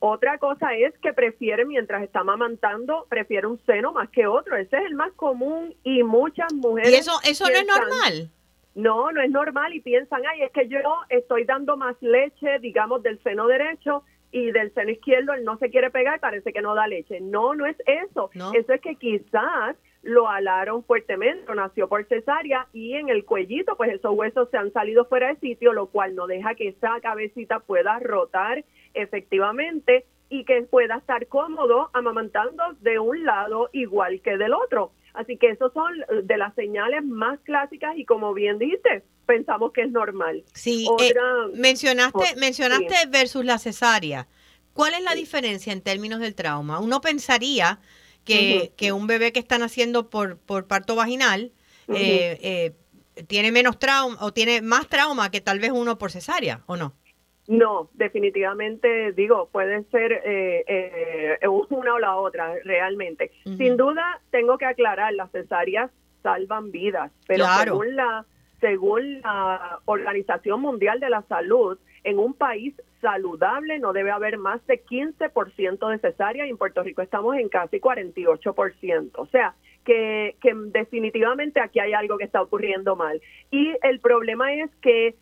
otra 0.00 0.38
cosa 0.38 0.74
es 0.74 0.96
que 0.98 1.12
prefiere, 1.12 1.64
mientras 1.64 2.02
está 2.02 2.20
amamantando, 2.20 3.06
prefiere 3.08 3.46
un 3.46 3.60
seno 3.64 3.92
más 3.92 4.08
que 4.10 4.26
otro. 4.26 4.56
Ese 4.56 4.76
es 4.76 4.86
el 4.86 4.94
más 4.94 5.12
común 5.14 5.74
y 5.82 6.02
muchas 6.02 6.52
mujeres. 6.52 6.92
¿Y 6.92 6.94
eso, 6.96 7.12
eso 7.24 7.46
no 7.46 7.58
es 7.58 7.66
normal? 7.66 8.30
No, 8.74 9.10
no 9.10 9.20
es 9.20 9.30
normal 9.30 9.74
y 9.74 9.80
piensan, 9.80 10.22
ay, 10.30 10.42
es 10.42 10.52
que 10.52 10.68
yo 10.68 10.78
estoy 11.08 11.44
dando 11.44 11.76
más 11.76 11.96
leche, 12.00 12.58
digamos, 12.60 13.02
del 13.02 13.20
seno 13.22 13.46
derecho 13.46 14.04
y 14.30 14.50
del 14.50 14.72
seno 14.74 14.90
izquierdo 14.90 15.32
él 15.32 15.44
no 15.44 15.56
se 15.58 15.70
quiere 15.70 15.90
pegar 15.90 16.16
y 16.16 16.20
parece 16.20 16.52
que 16.52 16.60
no 16.60 16.74
da 16.74 16.86
leche. 16.86 17.20
No, 17.20 17.54
no 17.54 17.66
es 17.66 17.76
eso. 17.86 18.30
Eso 18.54 18.72
es 18.72 18.80
que 18.80 18.96
quizás 18.96 19.76
lo 20.02 20.28
alaron 20.28 20.84
fuertemente, 20.84 21.52
nació 21.54 21.88
por 21.88 22.04
cesárea 22.04 22.66
y 22.72 22.94
en 22.94 23.08
el 23.08 23.24
cuellito, 23.24 23.76
pues 23.76 23.92
esos 23.92 24.12
huesos 24.14 24.48
se 24.50 24.56
han 24.56 24.72
salido 24.72 25.04
fuera 25.06 25.28
de 25.28 25.40
sitio, 25.40 25.72
lo 25.72 25.86
cual 25.86 26.14
no 26.14 26.26
deja 26.26 26.54
que 26.54 26.68
esa 26.68 27.00
cabecita 27.00 27.60
pueda 27.60 27.98
rotar 27.98 28.64
efectivamente 28.94 30.04
y 30.28 30.44
que 30.44 30.62
pueda 30.62 30.96
estar 30.96 31.26
cómodo 31.26 31.90
amamantando 31.92 32.62
de 32.80 32.98
un 32.98 33.24
lado 33.24 33.70
igual 33.72 34.20
que 34.20 34.36
del 34.36 34.52
otro. 34.52 34.92
Así 35.14 35.36
que 35.36 35.50
esos 35.50 35.72
son 35.72 35.92
de 36.24 36.36
las 36.36 36.54
señales 36.54 37.04
más 37.04 37.38
clásicas 37.40 37.96
y 37.96 38.04
como 38.04 38.34
bien 38.34 38.58
dices, 38.58 39.02
pensamos 39.26 39.72
que 39.72 39.82
es 39.82 39.90
normal. 39.90 40.44
Sí, 40.54 40.88
eh, 41.00 41.14
mencionaste, 41.54 42.36
mencionaste 42.36 42.94
versus 43.08 43.44
la 43.44 43.58
cesárea. 43.58 44.26
¿Cuál 44.72 44.94
es 44.94 45.02
la 45.02 45.14
diferencia 45.14 45.72
en 45.72 45.82
términos 45.82 46.20
del 46.20 46.34
trauma? 46.34 46.78
Uno 46.78 47.00
pensaría 47.00 47.80
que, 48.24 48.72
que 48.76 48.92
un 48.92 49.06
bebé 49.06 49.32
que 49.32 49.40
está 49.40 49.58
naciendo 49.58 50.08
por, 50.08 50.38
por 50.38 50.66
parto 50.66 50.94
vaginal 50.94 51.52
eh, 51.88 52.38
eh, 52.42 53.24
tiene 53.26 53.50
menos 53.50 53.78
trauma 53.78 54.16
o 54.20 54.32
tiene 54.32 54.62
más 54.62 54.88
trauma 54.88 55.30
que 55.30 55.40
tal 55.40 55.58
vez 55.58 55.72
uno 55.72 55.98
por 55.98 56.12
cesárea, 56.12 56.62
¿o 56.66 56.76
no? 56.76 56.94
No, 57.48 57.88
definitivamente 57.94 59.12
digo, 59.12 59.48
puede 59.50 59.82
ser 59.84 60.12
eh, 60.12 60.64
eh, 60.68 61.48
una 61.48 61.94
o 61.94 61.98
la 61.98 62.16
otra, 62.16 62.54
realmente. 62.62 63.32
Sin 63.56 63.78
duda, 63.78 64.20
tengo 64.30 64.58
que 64.58 64.66
aclarar, 64.66 65.14
las 65.14 65.30
cesáreas 65.32 65.90
salvan 66.22 66.70
vidas, 66.70 67.10
pero 67.26 67.46
según 67.64 67.96
la 67.96 68.26
según 68.60 69.20
la 69.20 69.78
Organización 69.86 70.60
Mundial 70.60 71.00
de 71.00 71.08
la 71.08 71.22
Salud, 71.22 71.78
en 72.04 72.18
un 72.18 72.34
país 72.34 72.74
saludable 73.00 73.78
no 73.78 73.92
debe 73.92 74.10
haber 74.10 74.36
más 74.36 74.64
de 74.66 74.84
15% 74.84 75.88
de 75.88 75.98
cesárea 75.98 76.46
y 76.46 76.50
en 76.50 76.56
Puerto 76.56 76.82
Rico 76.82 77.00
estamos 77.00 77.36
en 77.36 77.48
casi 77.48 77.78
48%. 77.80 79.10
O 79.14 79.26
sea, 79.26 79.54
que, 79.84 80.36
que 80.42 80.52
definitivamente 80.54 81.60
aquí 81.60 81.78
hay 81.80 81.92
algo 81.92 82.18
que 82.18 82.24
está 82.24 82.42
ocurriendo 82.42 82.96
mal. 82.96 83.20
Y 83.50 83.72
el 83.82 84.00
problema 84.00 84.52
es 84.52 84.70
que 84.82 85.14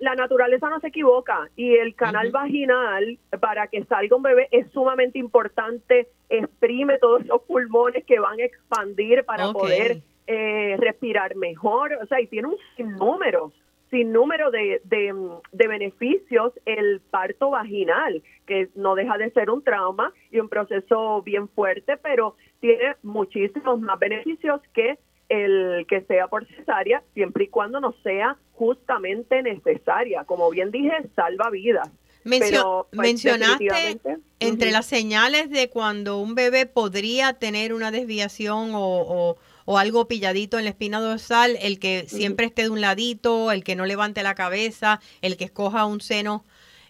la 0.00 0.14
naturaleza 0.14 0.68
no 0.68 0.80
se 0.80 0.88
equivoca 0.88 1.48
y 1.56 1.76
el 1.76 1.94
canal 1.94 2.30
vaginal 2.30 3.18
para 3.40 3.68
que 3.68 3.84
salga 3.84 4.16
un 4.16 4.22
bebé 4.22 4.48
es 4.50 4.70
sumamente 4.72 5.18
importante, 5.18 6.08
exprime 6.28 6.98
todos 6.98 7.22
esos 7.22 7.42
pulmones 7.42 8.04
que 8.04 8.18
van 8.18 8.40
a 8.40 8.44
expandir 8.44 9.24
para 9.24 9.52
poder 9.52 10.02
eh, 10.26 10.76
respirar 10.78 11.36
mejor, 11.36 11.92
o 12.02 12.06
sea, 12.06 12.20
y 12.20 12.26
tiene 12.26 12.48
un 12.48 12.56
sinnúmero, 12.76 13.52
sinnúmero 13.90 14.50
de, 14.50 14.80
de, 14.84 15.14
de 15.52 15.68
beneficios 15.68 16.52
el 16.64 17.00
parto 17.10 17.50
vaginal, 17.50 18.22
que 18.46 18.68
no 18.74 18.96
deja 18.96 19.16
de 19.18 19.30
ser 19.30 19.50
un 19.50 19.62
trauma 19.62 20.12
y 20.30 20.40
un 20.40 20.48
proceso 20.48 21.22
bien 21.22 21.48
fuerte, 21.48 21.96
pero 21.98 22.36
tiene 22.60 22.96
muchísimos 23.02 23.80
más 23.80 23.98
beneficios 23.98 24.60
que 24.72 24.98
el 25.32 25.86
que 25.86 26.02
sea 26.02 26.28
por 26.28 26.46
cesárea, 26.46 27.02
siempre 27.14 27.44
y 27.44 27.48
cuando 27.48 27.80
no 27.80 27.94
sea 28.02 28.36
justamente 28.52 29.42
necesaria. 29.42 30.24
Como 30.24 30.50
bien 30.50 30.70
dije, 30.70 30.92
salva 31.16 31.48
vidas. 31.50 31.88
Pues, 32.22 32.52
mencionaste 32.92 33.98
entre 34.38 34.70
las 34.70 34.86
señales 34.86 35.50
de 35.50 35.70
cuando 35.70 36.18
un 36.18 36.36
bebé 36.36 36.66
podría 36.66 37.32
tener 37.32 37.72
una 37.74 37.90
desviación 37.90 38.72
o, 38.74 39.36
o, 39.64 39.78
algo 39.78 40.06
pilladito 40.06 40.58
en 40.58 40.64
la 40.64 40.70
espina 40.70 41.00
dorsal, 41.00 41.56
el 41.60 41.80
que 41.80 42.04
siempre 42.06 42.46
esté 42.46 42.62
de 42.62 42.70
un 42.70 42.80
ladito, 42.80 43.50
el 43.50 43.64
que 43.64 43.74
no 43.74 43.86
levante 43.86 44.22
la 44.22 44.34
cabeza, 44.34 45.00
el 45.20 45.36
que 45.36 45.44
escoja 45.44 45.86
un 45.86 46.00
seno 46.00 46.44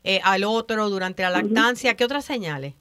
eh, 0.04 0.20
al 0.24 0.44
otro 0.44 0.90
durante 0.90 1.22
la 1.22 1.30
lactancia. 1.30 1.94
¿Qué 1.94 2.04
otras 2.04 2.24
señales? 2.24 2.74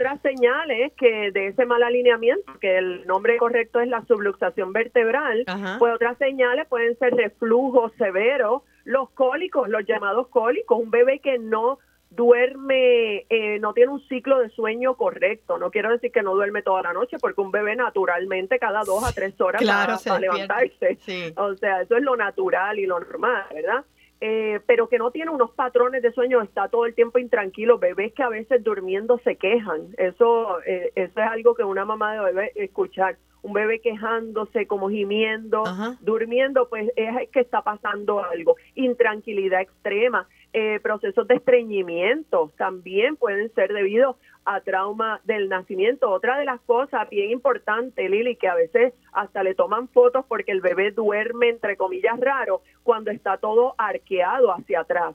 Otras 0.00 0.22
señales 0.22 0.94
que 0.96 1.30
de 1.30 1.48
ese 1.48 1.66
mal 1.66 1.82
alineamiento, 1.82 2.50
que 2.58 2.78
el 2.78 3.06
nombre 3.06 3.36
correcto 3.36 3.80
es 3.80 3.88
la 3.88 4.02
subluxación 4.06 4.72
vertebral, 4.72 5.44
pues 5.78 5.94
otras 5.94 6.16
señales 6.16 6.66
pueden 6.68 6.96
ser 6.98 7.14
reflujo 7.14 7.90
severo, 7.98 8.64
los 8.84 9.10
cólicos, 9.10 9.68
los 9.68 9.84
llamados 9.86 10.28
cólicos, 10.28 10.78
un 10.78 10.90
bebé 10.90 11.18
que 11.18 11.38
no 11.38 11.80
duerme, 12.08 13.26
eh, 13.28 13.58
no 13.60 13.74
tiene 13.74 13.92
un 13.92 14.00
ciclo 14.08 14.38
de 14.38 14.48
sueño 14.48 14.96
correcto. 14.96 15.58
No 15.58 15.70
quiero 15.70 15.90
decir 15.90 16.10
que 16.10 16.22
no 16.22 16.34
duerme 16.34 16.62
toda 16.62 16.80
la 16.80 16.94
noche, 16.94 17.18
porque 17.20 17.42
un 17.42 17.50
bebé 17.50 17.76
naturalmente 17.76 18.58
cada 18.58 18.84
dos 18.84 19.04
a 19.04 19.12
tres 19.12 19.38
horas 19.38 19.62
va, 19.62 20.14
a 20.14 20.18
levantarse. 20.18 20.98
O 21.36 21.54
sea, 21.56 21.82
eso 21.82 21.98
es 21.98 22.02
lo 22.02 22.16
natural 22.16 22.78
y 22.78 22.86
lo 22.86 23.00
normal, 23.00 23.44
¿verdad? 23.52 23.84
Eh, 24.22 24.60
pero 24.66 24.86
que 24.88 24.98
no 24.98 25.10
tiene 25.10 25.30
unos 25.30 25.50
patrones 25.52 26.02
de 26.02 26.12
sueño, 26.12 26.42
está 26.42 26.68
todo 26.68 26.84
el 26.84 26.94
tiempo 26.94 27.18
intranquilo, 27.18 27.78
bebés 27.78 28.12
que 28.12 28.22
a 28.22 28.28
veces 28.28 28.62
durmiendo 28.62 29.18
se 29.24 29.36
quejan, 29.36 29.94
eso, 29.96 30.60
eh, 30.66 30.92
eso 30.94 31.20
es 31.20 31.26
algo 31.26 31.54
que 31.54 31.64
una 31.64 31.86
mamá 31.86 32.22
debe 32.26 32.52
escuchar, 32.54 33.16
un 33.40 33.54
bebé 33.54 33.80
quejándose, 33.80 34.66
como 34.66 34.90
gimiendo, 34.90 35.64
durmiendo, 36.00 36.68
pues 36.68 36.92
es 36.96 37.30
que 37.30 37.40
está 37.40 37.62
pasando 37.62 38.22
algo, 38.22 38.56
intranquilidad 38.74 39.62
extrema, 39.62 40.28
eh, 40.52 40.80
procesos 40.82 41.28
de 41.28 41.36
estreñimiento 41.36 42.50
también 42.56 43.16
pueden 43.16 43.52
ser 43.54 43.72
debido 43.72 44.16
a 44.44 44.60
trauma 44.60 45.20
del 45.24 45.48
nacimiento. 45.48 46.10
Otra 46.10 46.38
de 46.38 46.44
las 46.44 46.60
cosas 46.62 47.08
bien 47.08 47.30
importante, 47.30 48.08
Lili, 48.08 48.36
que 48.36 48.48
a 48.48 48.54
veces 48.54 48.92
hasta 49.12 49.42
le 49.42 49.54
toman 49.54 49.88
fotos 49.88 50.24
porque 50.26 50.52
el 50.52 50.60
bebé 50.60 50.90
duerme, 50.90 51.50
entre 51.50 51.76
comillas, 51.76 52.18
raro, 52.18 52.62
cuando 52.82 53.10
está 53.10 53.36
todo 53.36 53.74
arqueado 53.78 54.52
hacia 54.52 54.80
atrás 54.80 55.14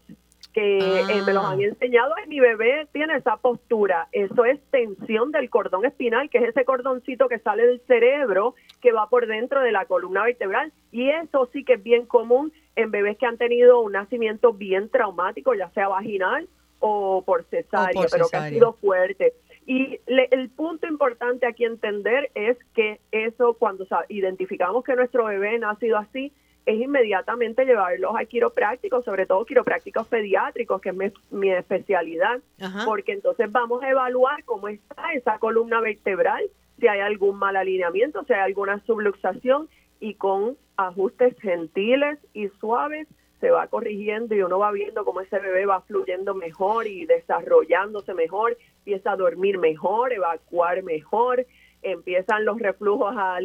que 0.55 0.77
eh, 0.77 1.21
me 1.25 1.33
los 1.33 1.43
han 1.43 1.59
ah. 1.59 1.63
enseñado 1.63 2.13
y 2.25 2.29
mi 2.29 2.39
bebé 2.39 2.87
tiene 2.93 3.17
esa 3.17 3.35
postura. 3.35 4.07
Eso 4.13 4.45
es 4.45 4.57
tensión 4.71 5.33
del 5.33 5.49
cordón 5.49 5.83
espinal, 5.83 6.29
que 6.29 6.37
es 6.37 6.45
ese 6.45 6.63
cordoncito 6.63 7.27
que 7.27 7.39
sale 7.39 7.67
del 7.67 7.81
cerebro 7.81 8.55
que 8.81 8.93
va 8.93 9.09
por 9.09 9.27
dentro 9.27 9.59
de 9.59 9.73
la 9.73 9.83
columna 9.83 10.23
vertebral. 10.23 10.71
Y 10.93 11.09
eso 11.09 11.49
sí 11.51 11.65
que 11.65 11.73
es 11.73 11.83
bien 11.83 12.05
común 12.05 12.53
en 12.77 12.89
bebés 12.89 13.17
que 13.17 13.25
han 13.25 13.37
tenido 13.37 13.81
un 13.81 13.91
nacimiento 13.91 14.53
bien 14.53 14.87
traumático, 14.87 15.53
ya 15.53 15.69
sea 15.71 15.89
vaginal 15.89 16.47
o 16.79 17.21
por 17.25 17.43
cesárea, 17.49 18.05
pero 18.09 18.29
que 18.29 18.37
ha 18.37 18.47
sido 18.47 18.73
fuerte. 18.75 19.33
Y 19.65 19.99
el 20.07 20.49
punto 20.51 20.87
importante 20.87 21.47
aquí 21.47 21.65
entender 21.65 22.31
es 22.33 22.57
que 22.73 23.01
eso, 23.11 23.55
cuando 23.55 23.85
identificamos 24.07 24.85
que 24.85 24.95
nuestro 24.95 25.25
bebé 25.25 25.55
ha 25.55 25.59
nacido 25.59 25.97
así, 25.97 26.31
es 26.65 26.81
inmediatamente 26.81 27.65
llevarlos 27.65 28.15
a 28.17 28.25
quiroprácticos, 28.25 29.05
sobre 29.05 29.25
todo 29.25 29.45
quiroprácticos 29.45 30.07
pediátricos, 30.07 30.81
que 30.81 30.89
es 30.89 31.13
mi, 31.31 31.51
especialidad, 31.51 32.39
porque 32.85 33.13
entonces 33.13 33.51
vamos 33.51 33.83
a 33.83 33.89
evaluar 33.89 34.43
cómo 34.45 34.67
está 34.67 35.13
esa 35.13 35.37
columna 35.37 35.79
vertebral, 35.79 36.43
si 36.79 36.87
hay 36.87 36.99
algún 36.99 37.37
mal 37.37 37.55
alineamiento, 37.55 38.23
si 38.25 38.33
hay 38.33 38.41
alguna 38.41 38.79
subluxación 38.85 39.69
y 39.99 40.15
con 40.15 40.57
ajustes 40.75 41.39
gentiles 41.39 42.19
y 42.33 42.49
suaves 42.59 43.07
se 43.39 43.51
va 43.51 43.67
corrigiendo 43.67 44.33
y 44.33 44.41
uno 44.41 44.59
va 44.59 44.71
viendo 44.71 45.05
cómo 45.05 45.21
ese 45.21 45.39
bebé 45.39 45.65
va 45.65 45.81
fluyendo 45.81 46.33
mejor 46.33 46.87
y 46.87 47.05
desarrollándose 47.05 48.13
mejor, 48.13 48.57
empieza 48.79 49.11
a 49.11 49.15
dormir 49.17 49.59
mejor, 49.59 50.13
evacuar 50.13 50.83
mejor, 50.83 51.45
empiezan 51.83 52.45
los 52.45 52.59
reflujos 52.59 53.13
a, 53.15 53.37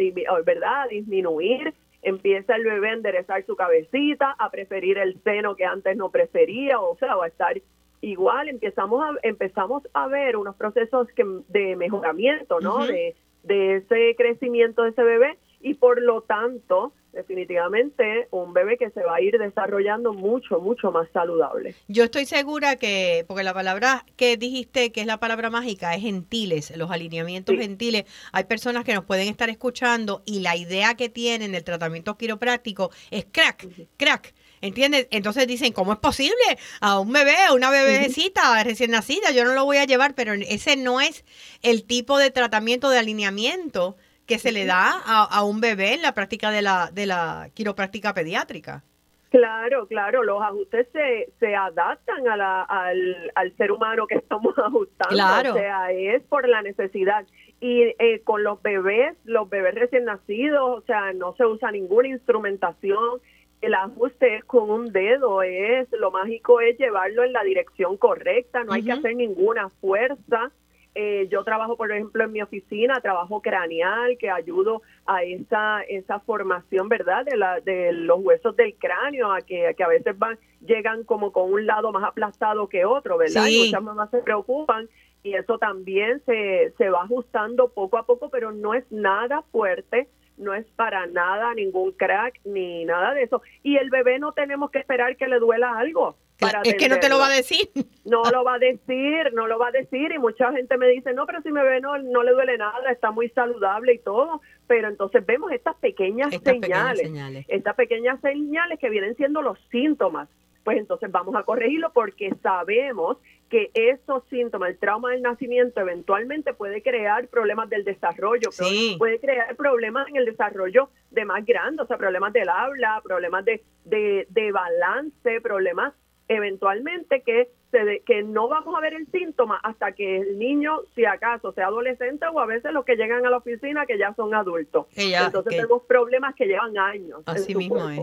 ¿verdad? 0.45 0.83
a 0.83 0.87
disminuir, 0.87 1.75
empieza 2.03 2.57
el 2.57 2.65
bebé 2.65 2.91
a 2.91 2.95
enderezar 2.95 3.45
su 3.47 3.57
cabecita, 3.57 4.35
a 4.39 4.51
preferir 4.51 4.99
el 4.99 5.21
seno 5.23 5.57
que 5.57 5.65
antes 5.65 5.97
no 5.97 6.11
prefería, 6.11 6.81
o 6.81 6.97
sea, 6.97 7.15
va 7.15 7.27
a 7.27 7.29
estar 7.29 7.61
igual, 8.01 8.49
empezamos 8.49 9.03
a, 9.03 9.15
empezamos 9.23 9.83
a 9.93 10.07
ver 10.09 10.37
unos 10.37 10.57
procesos 10.57 11.09
que, 11.15 11.25
de 11.49 11.77
mejoramiento, 11.77 12.61
¿no? 12.61 12.87
de, 12.87 13.15
de 13.43 13.77
ese 13.77 14.15
crecimiento 14.17 14.83
de 14.83 14.91
ese 14.91 15.03
bebé 15.03 15.39
y 15.61 15.75
por 15.75 16.01
lo 16.01 16.23
tanto 16.23 16.93
definitivamente 17.13 18.29
un 18.31 18.53
bebé 18.53 18.77
que 18.79 18.91
se 18.91 19.03
va 19.03 19.17
a 19.17 19.21
ir 19.21 19.37
desarrollando 19.39 20.13
mucho, 20.13 20.61
mucho 20.61 20.93
más 20.93 21.09
saludable. 21.13 21.75
Yo 21.89 22.05
estoy 22.05 22.25
segura 22.25 22.77
que, 22.77 23.25
porque 23.27 23.43
la 23.43 23.53
palabra 23.53 24.05
que 24.17 24.37
dijiste 24.37 24.93
que 24.93 25.01
es 25.01 25.07
la 25.07 25.19
palabra 25.19 25.51
mágica 25.51 25.95
es 25.95 26.03
gentiles, 26.03 26.77
los 26.77 26.91
alineamientos 26.91 27.57
gentiles. 27.57 28.05
Hay 28.33 28.45
personas 28.45 28.85
que 28.85 28.95
nos 28.95 29.05
pueden 29.05 29.29
estar 29.29 29.51
escuchando 29.51 30.23
y 30.25 30.41
la 30.41 30.57
idea 30.57 30.95
que 30.95 31.09
tienen 31.09 31.53
del 31.53 31.65
tratamiento 31.65 32.17
quiropráctico 32.17 32.91
es 33.11 33.27
crack, 33.31 33.67
crack. 33.97 34.35
¿Entiendes? 34.63 35.09
Entonces 35.11 35.47
dicen, 35.47 35.73
¿cómo 35.73 35.95
es 35.95 35.99
posible? 35.99 36.35
A 36.83 37.01
un 37.01 37.11
bebé, 37.11 37.35
a 37.49 37.55
una 37.55 37.71
bebecita 37.71 38.63
recién 38.63 38.91
nacida, 38.91 39.31
yo 39.31 39.45
no 39.45 39.55
lo 39.55 39.65
voy 39.65 39.79
a 39.79 39.87
llevar, 39.87 40.15
pero 40.15 40.35
ese 40.35 40.77
no 40.77 41.01
es 41.01 41.25
el 41.63 41.85
tipo 41.85 42.19
de 42.19 42.31
tratamiento 42.31 42.91
de 42.91 42.99
alineamiento 42.99 43.97
que 44.31 44.39
se 44.39 44.53
le 44.53 44.65
da 44.65 44.93
a, 45.05 45.43
un 45.43 45.61
bebé 45.61 45.95
en 45.95 46.03
la 46.03 46.15
práctica 46.15 46.53
de 46.53 46.63
la, 46.63 46.91
de 46.93 47.05
la 47.05 47.49
quiropráctica 47.53 48.15
pediátrica. 48.15 48.85
Claro, 49.29 49.89
claro, 49.89 50.23
los 50.23 50.41
ajustes 50.41 50.87
se, 50.93 51.33
se 51.41 51.57
adaptan 51.57 52.29
a 52.29 52.37
la, 52.37 52.63
al, 52.63 53.33
al 53.35 53.57
ser 53.57 53.73
humano 53.73 54.07
que 54.07 54.15
estamos 54.15 54.57
ajustando. 54.59 55.13
Claro. 55.13 55.51
O 55.51 55.55
sea, 55.55 55.91
es 55.91 56.23
por 56.23 56.49
la 56.49 56.63
necesidad. 56.63 57.27
Y 57.59 57.83
eh, 57.99 58.21
con 58.23 58.45
los 58.45 58.63
bebés, 58.63 59.17
los 59.25 59.51
bebés 59.51 59.75
recién 59.75 60.05
nacidos, 60.05 60.79
o 60.79 60.83
sea, 60.83 61.13
no 61.13 61.35
se 61.35 61.45
usa 61.45 61.73
ninguna 61.73 62.07
instrumentación. 62.07 63.21
El 63.61 63.75
ajuste 63.75 64.37
es 64.37 64.45
con 64.45 64.71
un 64.71 64.93
dedo, 64.93 65.43
es 65.43 65.89
lo 65.91 66.13
mágico 66.13 66.61
es 66.61 66.79
llevarlo 66.79 67.25
en 67.25 67.33
la 67.33 67.43
dirección 67.43 67.97
correcta, 67.97 68.63
no 68.63 68.75
hay 68.75 68.85
que 68.85 68.93
hacer 68.93 69.17
ninguna 69.17 69.71
fuerza. 69.81 70.53
Eh, 70.95 71.29
yo 71.31 71.45
trabajo, 71.45 71.77
por 71.77 71.93
ejemplo, 71.93 72.25
en 72.25 72.33
mi 72.33 72.43
oficina, 72.43 73.01
trabajo 73.01 73.41
craneal, 73.41 74.19
que 74.19 74.29
ayudo 74.29 74.83
a 75.07 75.23
esa, 75.23 75.83
esa 75.83 76.19
formación, 76.21 76.89
¿verdad?, 76.89 77.25
de, 77.25 77.37
la, 77.37 77.61
de 77.61 77.93
los 77.93 78.19
huesos 78.21 78.57
del 78.57 78.75
cráneo, 78.75 79.33
a 79.33 79.41
que, 79.41 79.75
a 79.79 79.89
veces 79.89 80.19
van, 80.19 80.39
llegan 80.67 81.05
como 81.05 81.33
con 81.33 81.53
un 81.53 81.65
lado 81.65 81.93
más 81.93 82.05
aplastado 82.05 82.69
que 82.69 82.85
otro, 82.85 83.19
¿verdad? 83.19 83.47
Y 83.47 83.67
muchas 83.67 83.83
mamás 83.83 84.11
se 84.11 84.19
preocupan 84.19 84.89
y 85.23 85.35
eso 85.35 85.59
también 85.59 86.23
se, 86.27 86.73
se 86.77 86.91
va 86.91 87.03
ajustando 87.03 87.69
poco 87.69 87.99
a 87.99 88.07
poco, 88.07 88.31
pero 88.31 88.51
no 88.51 88.75
es 88.75 88.85
nada 88.91 89.43
fuerte 89.53 90.09
no 90.41 90.55
es 90.55 90.67
para 90.75 91.07
nada 91.07 91.55
ningún 91.55 91.93
crack 91.93 92.41
ni 92.45 92.87
nada 92.87 93.13
de 93.13 93.25
eso. 93.25 93.43
Y 93.63 93.77
el 93.77 93.91
bebé 93.91 94.19
no 94.19 94.33
tenemos 94.33 94.71
que 94.71 94.79
esperar 94.79 95.17
que 95.17 95.29
le 95.29 95.39
duela 95.39 95.79
algo 95.79 96.17
es 96.65 96.75
que 96.75 96.89
no 96.89 96.99
te 96.99 97.09
lo 97.09 97.19
va 97.19 97.27
a 97.27 97.31
decir. 97.31 97.71
No 98.03 98.23
lo 98.25 98.43
va 98.43 98.55
a 98.55 98.59
decir, 98.59 99.33
no 99.35 99.47
lo 99.47 99.59
va 99.59 99.69
a 99.69 99.71
decir 99.71 100.11
y 100.11 100.19
mucha 100.19 100.51
gente 100.51 100.77
me 100.79 100.89
dice, 100.89 101.13
no, 101.13 101.27
pero 101.27 101.43
si 101.43 101.53
me 101.53 101.63
ve 101.63 101.81
no, 101.81 101.97
no 101.99 102.25
le 102.25 102.33
duele 102.33 102.59
nada, 102.59 102.91
está 102.91 103.13
muy 103.13 103.29
saludable 103.29 103.93
y 103.95 103.99
todo, 103.99 104.41
pero 104.67 104.89
entonces 104.89 105.25
vemos 105.25 105.53
estas 105.53 105.77
pequeñas 105.77 106.35
señales, 106.43 107.45
estas 107.47 107.77
pequeñas 107.77 108.21
señales 108.21 108.81
que 108.81 108.91
vienen 108.91 109.15
siendo 109.17 109.43
los 109.43 109.59
síntomas. 109.71 110.29
Pues 110.65 110.79
entonces 110.79 111.11
vamos 111.13 111.37
a 111.37 111.45
corregirlo 111.45 111.93
porque 111.93 112.35
sabemos 112.43 113.19
que 113.49 113.71
esos 113.75 114.23
síntomas, 114.29 114.71
el 114.71 114.79
trauma 114.79 115.11
del 115.11 115.23
nacimiento 115.23 115.81
eventualmente 115.81 116.55
puede 116.55 116.83
crear 116.83 117.29
problemas 117.29 117.69
del 117.69 117.85
desarrollo, 117.85 118.51
puede 118.99 119.21
crear 119.21 119.55
problemas 119.57 120.09
en 120.09 120.17
el 120.17 120.25
desarrollo 120.25 120.89
de 121.11 121.25
más 121.25 121.45
grandes, 121.45 121.85
o 121.85 121.87
sea, 121.87 121.97
problemas 121.97 122.33
del 122.33 122.49
habla, 122.49 123.01
problemas 123.05 123.45
de, 123.45 123.63
de, 123.85 124.27
de 124.31 124.53
balance, 124.53 125.41
problemas 125.41 125.95
eventualmente 126.31 127.23
que 127.23 127.51
se 127.73 128.03
que 128.07 128.23
no 128.23 128.49
vamos 128.49 128.75
a 128.77 128.81
ver 128.81 128.95
el 128.95 129.07
síntoma 129.11 129.59
hasta 129.63 129.93
que 129.93 130.19
el 130.19 130.39
niño, 130.39 130.79
si 130.95 131.05
acaso 131.05 131.53
sea 131.53 131.67
adolescente 131.67 132.25
o 132.33 132.39
a 132.39 132.47
veces 132.47 132.73
los 132.73 132.85
que 132.85 132.95
llegan 132.95 133.27
a 133.27 133.31
la 133.31 133.39
oficina 133.39 133.85
que 133.85 133.99
ya 133.99 134.15
son 134.15 134.33
adultos. 134.33 134.87
Entonces 134.97 135.57
tenemos 135.57 135.83
problemas 135.83 136.37
que 136.37 136.47
llevan 136.47 136.79
años. 136.79 137.23
Así 137.27 137.55
mismo 137.55 137.91
es. 137.91 138.01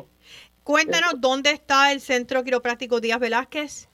Cuéntanos, 0.63 1.21
¿dónde 1.21 1.51
está 1.51 1.93
el 1.93 2.01
Centro 2.01 2.43
Quiropráctico 2.43 2.99
Díaz 2.99 3.21
Velázquez? 3.21 3.87